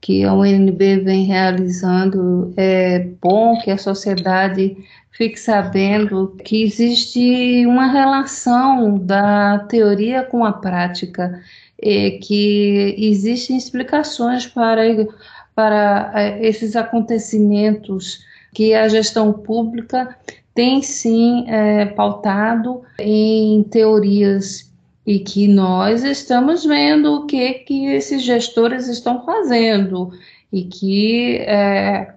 que 0.00 0.22
a 0.22 0.34
UNB 0.34 1.00
vem 1.00 1.24
realizando. 1.24 2.52
É 2.56 2.98
bom 3.22 3.58
que 3.60 3.70
a 3.70 3.78
sociedade 3.78 4.76
fique 5.10 5.40
sabendo 5.40 6.36
que 6.44 6.62
existe 6.62 7.64
uma 7.66 7.86
relação 7.86 8.98
da 8.98 9.60
teoria 9.60 10.22
com 10.22 10.44
a 10.44 10.52
prática, 10.52 11.40
que 11.80 12.94
existem 12.98 13.56
explicações 13.56 14.46
para, 14.46 14.82
para 15.54 16.12
é, 16.14 16.46
esses 16.46 16.76
acontecimentos 16.76 18.24
que 18.52 18.74
a 18.74 18.88
gestão 18.88 19.32
pública 19.32 20.16
tem 20.54 20.82
sim 20.82 21.44
é, 21.48 21.86
pautado 21.86 22.82
em 22.98 23.62
teorias 23.64 24.72
e 25.06 25.18
que 25.18 25.48
nós 25.48 26.04
estamos 26.04 26.64
vendo 26.64 27.12
o 27.12 27.26
que, 27.26 27.54
que 27.54 27.86
esses 27.86 28.22
gestores 28.22 28.88
estão 28.88 29.24
fazendo 29.24 30.12
e 30.52 30.64
que 30.64 31.36
é, 31.38 32.14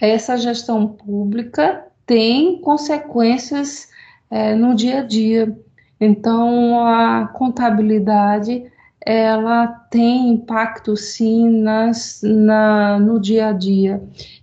essa 0.00 0.36
gestão 0.36 0.86
pública 0.86 1.84
tem 2.06 2.60
consequências 2.60 3.88
é, 4.30 4.54
no 4.54 4.74
dia 4.74 5.00
a 5.00 5.02
dia. 5.02 5.56
Então, 6.00 6.86
a 6.86 7.26
contabilidade 7.28 8.70
ela 9.06 9.68
tem 9.68 10.30
impacto 10.30 10.96
sim 10.96 11.48
nas, 11.60 12.20
na, 12.24 12.98
no 12.98 13.20
dia 13.20 13.48
a 13.48 13.52
dia 13.52 14.02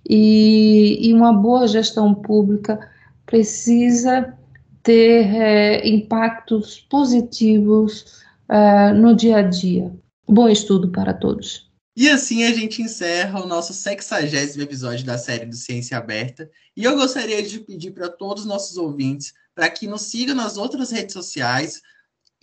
e, 0.10 1.10
e 1.10 1.14
uma 1.14 1.34
boa 1.34 1.68
gestão 1.68 2.16
pública 2.16 2.80
precisa 3.26 4.34
ter 4.82 5.36
é, 5.36 5.88
impactos 5.88 6.80
positivos 6.90 8.24
é, 8.48 8.94
no 8.94 9.14
dia 9.14 9.38
a 9.38 9.42
dia. 9.42 9.94
Bom 10.26 10.48
estudo 10.48 10.90
para 10.90 11.14
todos. 11.14 11.70
E 11.96 12.10
assim 12.10 12.46
a 12.46 12.54
gente 12.54 12.82
encerra 12.82 13.44
o 13.44 13.48
nosso 13.48 13.74
60 13.74 14.62
episódio 14.62 15.06
da 15.06 15.18
série 15.18 15.46
do 15.46 15.56
Ciência 15.56 15.98
Aberta. 15.98 16.50
E 16.76 16.86
eu 16.86 16.96
gostaria 16.96 17.44
de 17.44 17.60
pedir 17.60 17.92
para 17.92 18.10
todos 18.10 18.44
os 18.44 18.50
nossos 18.50 18.78
ouvintes 18.78 19.34
para 19.54 19.70
que 19.70 19.88
nos 19.88 20.04
sigam 20.04 20.36
nas 20.36 20.58
outras 20.58 20.90
redes 20.90 21.14
sociais. 21.14 21.82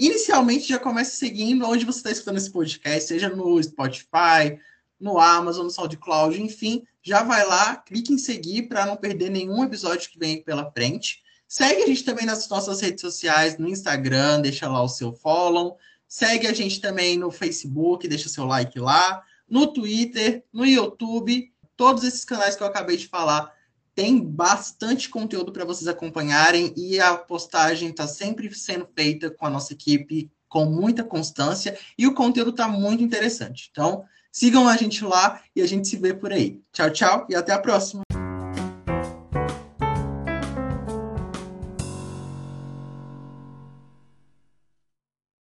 Inicialmente, 0.00 0.66
já 0.66 0.78
comece 0.78 1.18
seguindo 1.18 1.66
onde 1.66 1.84
você 1.84 1.98
está 1.98 2.10
escutando 2.10 2.38
esse 2.38 2.50
podcast, 2.50 3.06
seja 3.06 3.28
no 3.28 3.62
Spotify, 3.62 4.58
no 4.98 5.18
Amazon, 5.18 5.64
no 5.64 5.70
SoundCloud, 5.70 6.40
enfim. 6.40 6.84
Já 7.02 7.22
vai 7.22 7.46
lá, 7.46 7.76
clique 7.76 8.10
em 8.10 8.16
seguir 8.16 8.62
para 8.62 8.86
não 8.86 8.96
perder 8.96 9.28
nenhum 9.28 9.62
episódio 9.62 10.08
que 10.08 10.18
vem 10.18 10.42
pela 10.42 10.72
frente. 10.72 11.20
Segue 11.46 11.82
a 11.82 11.86
gente 11.86 12.02
também 12.02 12.24
nas 12.24 12.48
nossas 12.48 12.80
redes 12.80 13.02
sociais, 13.02 13.58
no 13.58 13.68
Instagram, 13.68 14.40
deixa 14.40 14.66
lá 14.70 14.82
o 14.82 14.88
seu 14.88 15.12
follow. 15.12 15.76
Segue 16.08 16.46
a 16.46 16.54
gente 16.54 16.80
também 16.80 17.18
no 17.18 17.30
Facebook, 17.30 18.08
deixa 18.08 18.30
seu 18.30 18.46
like 18.46 18.80
lá. 18.80 19.22
No 19.46 19.66
Twitter, 19.66 20.42
no 20.50 20.64
YouTube, 20.64 21.52
todos 21.76 22.04
esses 22.04 22.24
canais 22.24 22.56
que 22.56 22.62
eu 22.62 22.66
acabei 22.66 22.96
de 22.96 23.06
falar 23.06 23.52
tem 24.00 24.18
bastante 24.18 25.10
conteúdo 25.10 25.52
para 25.52 25.66
vocês 25.66 25.86
acompanharem 25.86 26.72
e 26.74 26.98
a 26.98 27.18
postagem 27.18 27.90
está 27.90 28.06
sempre 28.06 28.50
sendo 28.54 28.88
feita 28.96 29.28
com 29.30 29.44
a 29.44 29.50
nossa 29.50 29.74
equipe 29.74 30.30
com 30.48 30.64
muita 30.64 31.04
constância 31.04 31.78
e 31.98 32.06
o 32.06 32.14
conteúdo 32.14 32.48
está 32.48 32.66
muito 32.66 33.04
interessante. 33.04 33.68
Então, 33.70 34.06
sigam 34.32 34.66
a 34.66 34.74
gente 34.74 35.04
lá 35.04 35.42
e 35.54 35.60
a 35.60 35.66
gente 35.66 35.86
se 35.86 35.98
vê 35.98 36.14
por 36.14 36.32
aí. 36.32 36.62
Tchau, 36.72 36.90
tchau 36.90 37.26
e 37.28 37.34
até 37.34 37.52
a 37.52 37.58
próxima. 37.58 38.00